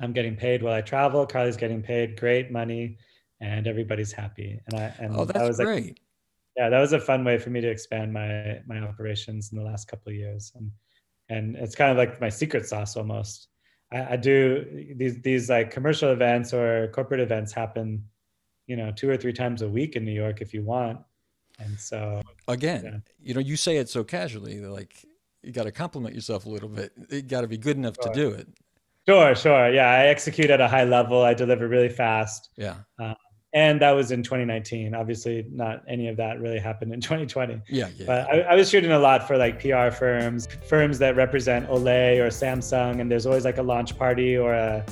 I'm 0.00 0.12
getting 0.12 0.36
paid 0.36 0.62
while 0.62 0.74
I 0.74 0.80
travel. 0.80 1.26
Carly's 1.26 1.56
getting 1.56 1.82
paid 1.82 2.18
great 2.18 2.50
money, 2.50 2.98
and 3.40 3.66
everybody's 3.66 4.12
happy. 4.12 4.60
And 4.66 4.80
I 4.80 4.94
and 4.98 5.16
oh, 5.16 5.24
that's 5.24 5.38
that 5.38 5.48
was 5.48 5.56
great. 5.58 5.86
Like, 5.86 6.00
yeah, 6.56 6.68
that 6.70 6.80
was 6.80 6.92
a 6.92 7.00
fun 7.00 7.24
way 7.24 7.38
for 7.38 7.50
me 7.50 7.60
to 7.60 7.68
expand 7.68 8.12
my 8.12 8.60
my 8.66 8.80
operations 8.80 9.52
in 9.52 9.58
the 9.58 9.64
last 9.64 9.88
couple 9.88 10.10
of 10.10 10.16
years, 10.16 10.52
and 10.54 10.70
and 11.28 11.56
it's 11.56 11.74
kind 11.74 11.90
of 11.90 11.96
like 11.96 12.20
my 12.20 12.28
secret 12.28 12.66
sauce 12.66 12.96
almost. 12.96 13.48
I, 13.92 14.14
I 14.14 14.16
do 14.16 14.94
these 14.96 15.20
these 15.22 15.48
like 15.48 15.70
commercial 15.70 16.10
events 16.10 16.52
or 16.52 16.88
corporate 16.88 17.20
events 17.20 17.52
happen, 17.52 18.04
you 18.66 18.76
know, 18.76 18.92
two 18.94 19.08
or 19.08 19.16
three 19.16 19.32
times 19.32 19.62
a 19.62 19.68
week 19.68 19.96
in 19.96 20.04
New 20.04 20.12
York 20.12 20.40
if 20.40 20.52
you 20.52 20.62
want. 20.62 20.98
And 21.58 21.78
so 21.78 22.22
again, 22.48 22.84
yeah. 22.84 23.12
you 23.20 23.34
know, 23.34 23.40
you 23.40 23.56
say 23.56 23.76
it 23.76 23.88
so 23.88 24.04
casually, 24.04 24.60
like 24.60 25.04
you 25.42 25.52
got 25.52 25.64
to 25.64 25.72
compliment 25.72 26.14
yourself 26.14 26.46
a 26.46 26.48
little 26.48 26.68
bit. 26.68 26.92
You 27.10 27.22
got 27.22 27.42
to 27.42 27.48
be 27.48 27.56
good 27.56 27.76
enough 27.76 27.94
sure. 28.02 28.12
to 28.12 28.18
do 28.18 28.30
it. 28.30 28.48
Sure, 29.08 29.34
sure. 29.34 29.70
Yeah, 29.70 29.88
I 29.88 30.06
execute 30.06 30.50
at 30.50 30.60
a 30.60 30.66
high 30.66 30.84
level. 30.84 31.22
I 31.22 31.32
deliver 31.32 31.68
really 31.68 31.88
fast. 31.88 32.50
Yeah. 32.56 32.76
Uh, 32.98 33.14
and 33.52 33.80
that 33.80 33.92
was 33.92 34.10
in 34.10 34.22
2019. 34.22 34.94
Obviously, 34.94 35.46
not 35.50 35.82
any 35.88 36.08
of 36.08 36.16
that 36.16 36.40
really 36.40 36.58
happened 36.58 36.92
in 36.92 37.00
2020. 37.00 37.62
Yeah, 37.68 37.88
yeah. 37.96 38.06
But 38.06 38.28
I, 38.28 38.40
I, 38.40 38.54
was 38.54 38.68
shooting 38.68 38.90
a 38.90 38.98
lot 38.98 39.26
for 39.26 39.38
like 39.38 39.60
PR 39.60 39.90
firms, 39.90 40.48
firms 40.68 40.98
that 40.98 41.16
represent 41.16 41.68
Olay 41.68 42.18
or 42.18 42.28
Samsung, 42.28 43.00
and 43.00 43.10
there's 43.10 43.24
always 43.24 43.44
like 43.44 43.58
a 43.58 43.62
launch 43.62 43.96
party 43.96 44.36
or 44.36 44.52
a, 44.52 44.84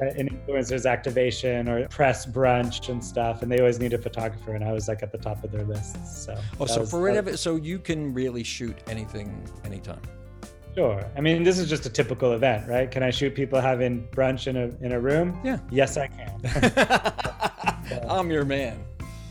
Uh, 0.00 0.06
an 0.16 0.28
influencers 0.28 0.90
activation 0.90 1.68
or 1.68 1.86
press 1.88 2.24
brunch 2.24 2.88
and 2.88 3.04
stuff, 3.04 3.42
and 3.42 3.52
they 3.52 3.58
always 3.58 3.78
need 3.78 3.92
a 3.92 3.98
photographer, 3.98 4.54
and 4.54 4.64
I 4.64 4.72
was 4.72 4.88
like 4.88 5.02
at 5.02 5.12
the 5.12 5.18
top 5.18 5.44
of 5.44 5.52
their 5.52 5.64
lists. 5.64 6.24
So. 6.24 6.38
Oh, 6.58 6.66
so 6.66 6.80
was, 6.80 6.90
for 6.90 7.00
whatever, 7.00 7.36
so 7.36 7.56
you 7.56 7.78
can 7.78 8.14
really 8.14 8.42
shoot 8.42 8.78
anything, 8.86 9.46
anytime. 9.64 10.00
Sure. 10.74 11.04
I 11.16 11.20
mean, 11.20 11.42
this 11.42 11.58
is 11.58 11.68
just 11.68 11.84
a 11.86 11.90
typical 11.90 12.32
event, 12.32 12.68
right? 12.68 12.90
Can 12.90 13.02
I 13.02 13.10
shoot 13.10 13.34
people 13.34 13.60
having 13.60 14.06
brunch 14.08 14.46
in 14.46 14.56
a 14.56 14.70
in 14.84 14.92
a 14.92 15.00
room? 15.00 15.38
Yeah. 15.44 15.58
Yes, 15.70 15.96
I 15.96 16.06
can. 16.06 18.00
I'm 18.08 18.30
your 18.30 18.44
man. 18.44 18.84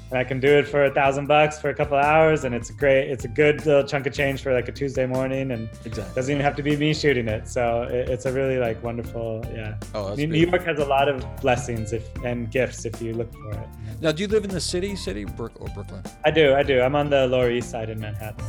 And 0.10 0.18
I 0.18 0.24
can 0.24 0.39
do 0.39 0.47
it 0.47 0.68
for 0.68 0.86
a 0.86 0.91
thousand 0.91 1.28
bucks 1.28 1.60
for 1.60 1.70
a 1.70 1.74
couple 1.74 1.95
hours, 1.95 2.43
and 2.43 2.55
it's 2.55 2.72
great. 2.72 3.10
It's 3.12 3.26
a 3.26 3.28
good 3.28 3.64
little 3.66 3.84
chunk 3.84 4.07
of 4.07 4.14
change 4.14 4.41
for 4.41 4.51
like 4.53 4.68
a 4.68 4.72
Tuesday 4.72 5.05
morning, 5.05 5.51
and 5.51 5.70
exactly. 5.86 6.16
doesn't 6.16 6.32
even 6.32 6.43
have 6.43 6.55
to 6.55 6.64
be 6.64 6.76
me 6.76 6.95
shooting 6.95 7.28
it. 7.28 7.47
So 7.47 7.84
it, 7.84 8.10
it's 8.10 8.26
a 8.26 8.34
really 8.34 8.57
like 8.57 8.82
wonderful, 8.84 9.45
yeah. 9.53 9.78
Oh, 9.93 10.16
New, 10.16 10.26
New 10.28 10.47
York 10.47 10.64
has 10.64 10.80
a 10.80 10.86
lot 10.86 11.07
of 11.10 11.24
blessings 11.41 11.93
if 11.93 12.07
and 12.24 12.49
gifts 12.49 12.86
if 12.86 12.99
you 13.01 13.14
look 13.14 13.32
for 13.34 13.51
it. 13.51 13.68
Now, 14.01 14.12
do 14.12 14.24
you 14.24 14.28
live 14.28 14.43
in 14.43 14.49
the 14.49 14.62
city, 14.62 14.95
city, 14.95 15.26
or 15.26 15.28
Brooklyn? 15.28 16.03
I 16.26 16.32
do, 16.32 16.55
I 16.55 16.64
do. 16.64 16.82
I'm 16.82 16.95
on 16.95 17.10
the 17.10 17.28
Lower 17.28 17.51
East 17.51 17.70
Side 17.70 17.89
in 17.89 17.99
Manhattan. 17.99 18.43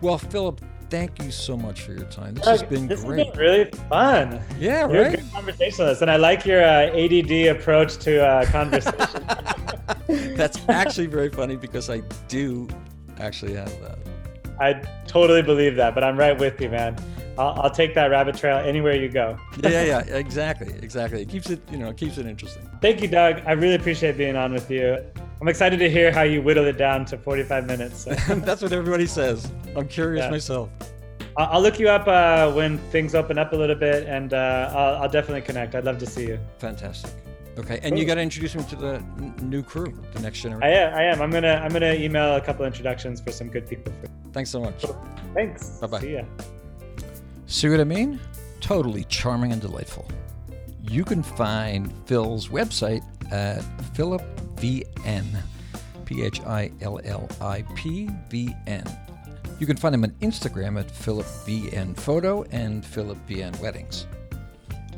Well, 0.00 0.18
Philip, 0.18 0.60
thank 0.90 1.22
you 1.22 1.30
so 1.30 1.56
much 1.56 1.82
for 1.82 1.92
your 1.92 2.04
time. 2.04 2.34
This 2.34 2.46
has 2.46 2.62
been 2.62 2.86
this 2.86 3.02
great. 3.02 3.26
Has 3.26 3.36
been 3.36 3.40
really 3.40 3.70
fun. 3.88 4.40
Yeah, 4.58 4.88
You're 4.88 5.02
right. 5.02 5.14
a 5.14 5.16
good 5.16 5.32
conversationalist, 5.32 6.02
and 6.02 6.10
I 6.10 6.16
like 6.16 6.44
your 6.44 6.62
uh, 6.62 6.90
ADD 6.96 7.56
approach 7.56 7.96
to 7.98 8.24
uh, 8.24 8.44
conversation. 8.50 10.36
That's 10.36 10.58
actually 10.68 11.06
very 11.06 11.30
funny 11.30 11.56
because 11.56 11.90
I 11.90 12.00
do 12.28 12.68
actually 13.18 13.54
have 13.54 13.72
that. 13.80 13.98
I 14.60 14.74
totally 15.06 15.42
believe 15.42 15.76
that, 15.76 15.94
but 15.94 16.02
I'm 16.04 16.16
right 16.16 16.38
with 16.38 16.60
you, 16.60 16.70
man. 16.70 16.96
I'll, 17.38 17.60
I'll 17.62 17.70
take 17.70 17.94
that 17.94 18.10
rabbit 18.10 18.36
trail 18.36 18.56
anywhere 18.56 18.94
you 18.94 19.10
go. 19.10 19.38
yeah, 19.62 19.68
yeah, 19.68 19.84
yeah, 19.84 19.98
exactly, 20.16 20.72
exactly. 20.80 21.22
It 21.22 21.28
keeps 21.28 21.50
it, 21.50 21.60
you 21.70 21.76
know, 21.76 21.90
it 21.90 21.96
keeps 21.96 22.16
it 22.16 22.26
interesting. 22.26 22.66
Thank 22.80 23.02
you, 23.02 23.08
Doug. 23.08 23.42
I 23.46 23.52
really 23.52 23.74
appreciate 23.74 24.16
being 24.16 24.36
on 24.36 24.52
with 24.52 24.70
you. 24.70 24.98
I'm 25.40 25.48
excited 25.48 25.78
to 25.78 25.90
hear 25.90 26.10
how 26.10 26.22
you 26.22 26.40
whittle 26.42 26.64
it 26.66 26.78
down 26.78 27.04
to 27.06 27.18
45 27.18 27.66
minutes. 27.66 28.04
So. 28.04 28.10
That's 28.36 28.62
what 28.62 28.72
everybody 28.72 29.06
says. 29.06 29.50
I'm 29.76 29.86
curious 29.88 30.24
Yeah. 30.24 30.30
myself. 30.30 30.70
I'll 31.36 31.46
I'll 31.56 31.60
look 31.60 31.78
you 31.78 31.88
up 31.90 32.08
uh, 32.08 32.50
when 32.52 32.78
things 32.90 33.14
open 33.14 33.36
up 33.38 33.52
a 33.52 33.56
little 33.56 33.74
bit, 33.76 34.06
and 34.06 34.32
uh, 34.32 34.72
I'll, 34.74 35.02
I'll 35.02 35.08
definitely 35.10 35.42
connect. 35.42 35.74
I'd 35.74 35.84
love 35.84 35.98
to 35.98 36.06
see 36.06 36.26
you. 36.26 36.38
Fantastic. 36.58 37.10
Okay, 37.58 37.78
and 37.82 37.98
you 37.98 38.04
got 38.06 38.14
to 38.16 38.20
introduce 38.22 38.54
me 38.54 38.62
to 38.64 38.76
the 38.76 38.94
n- 39.18 39.34
new 39.42 39.62
crew, 39.62 39.92
the 40.14 40.20
next 40.20 40.40
I 40.40 40.48
generation. 40.48 40.72
am. 40.72 40.94
I 40.94 41.02
am. 41.04 41.20
I'm 41.22 41.30
gonna. 41.30 41.60
I'm 41.62 41.72
gonna 41.72 41.92
email 41.92 42.36
a 42.36 42.40
couple 42.40 42.64
introductions 42.64 43.20
for 43.20 43.32
some 43.32 43.48
good 43.48 43.66
people. 43.68 43.92
Thanks 44.32 44.48
so 44.50 44.60
much. 44.60 44.84
Thanks. 45.34 45.78
Bye-bye. 45.78 46.00
See 46.00 46.14
ya. 46.14 46.22
See 47.46 47.68
what 47.68 47.80
I 47.80 47.84
mean? 47.84 48.18
Totally 48.60 49.04
charming 49.04 49.52
and 49.52 49.60
delightful. 49.60 50.06
You 50.82 51.04
can 51.04 51.22
find 51.22 51.92
Phil's 52.06 52.48
website 52.48 53.02
at 53.30 53.62
philipvn, 54.56 55.24
P 56.04 56.22
H 56.22 56.40
I 56.42 56.70
L 56.80 57.00
L 57.04 57.28
I 57.40 57.62
P 57.74 58.10
V 58.28 58.54
N. 58.66 58.84
You 59.58 59.66
can 59.66 59.76
find 59.76 59.94
him 59.94 60.04
on 60.04 60.10
Instagram 60.20 60.78
at 60.78 60.88
philipvnphoto 60.88 62.46
and 62.50 62.82
philipvnweddings. 62.82 64.04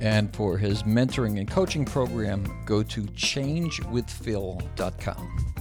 And 0.00 0.32
for 0.34 0.58
his 0.58 0.82
mentoring 0.84 1.38
and 1.38 1.50
coaching 1.50 1.84
program, 1.84 2.46
go 2.64 2.84
to 2.84 3.02
changewithphil.com. 3.02 5.54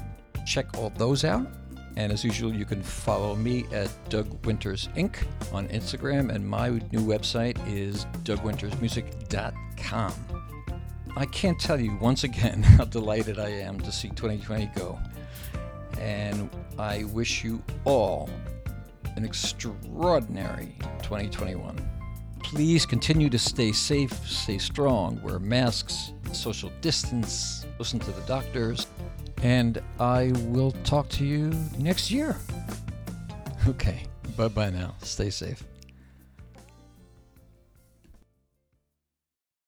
Check 0.45 0.77
all 0.77 0.91
those 0.91 1.25
out. 1.25 1.47
And 1.95 2.11
as 2.11 2.23
usual, 2.23 2.53
you 2.53 2.65
can 2.65 2.83
follow 2.83 3.35
me 3.35 3.65
at 3.71 3.89
Doug 4.09 4.45
Winters 4.45 4.89
Inc. 4.95 5.15
on 5.51 5.67
Instagram, 5.69 6.31
and 6.33 6.47
my 6.47 6.69
new 6.69 6.99
website 6.99 7.57
is 7.67 8.05
dougwintersmusic.com. 8.23 10.36
I 11.17 11.25
can't 11.25 11.59
tell 11.59 11.81
you 11.81 11.97
once 11.99 12.23
again 12.23 12.61
how 12.77 12.85
delighted 12.85 13.39
I 13.39 13.49
am 13.49 13.79
to 13.79 13.91
see 13.91 14.09
2020 14.09 14.67
go. 14.75 14.99
And 15.99 16.47
I 16.77 17.05
wish 17.05 17.43
you 17.43 17.63
all 17.85 18.29
an 19.15 19.25
extraordinary 19.25 20.75
2021. 21.01 21.89
Please 22.43 22.85
continue 22.85 23.31
to 23.31 23.39
stay 23.39 23.71
safe, 23.71 24.13
stay 24.27 24.59
strong, 24.59 25.19
wear 25.23 25.39
masks, 25.39 26.13
social 26.33 26.71
distance, 26.81 27.65
listen 27.79 27.97
to 27.97 28.11
the 28.11 28.21
doctors, 28.21 28.85
and 29.41 29.81
I 29.99 30.33
will 30.45 30.71
talk 30.83 31.09
to 31.09 31.25
you 31.25 31.51
next 31.79 32.11
year. 32.11 32.37
Okay, 33.67 34.03
bye 34.37 34.47
bye 34.47 34.69
now. 34.69 34.95
Stay 35.01 35.29
safe. 35.29 35.61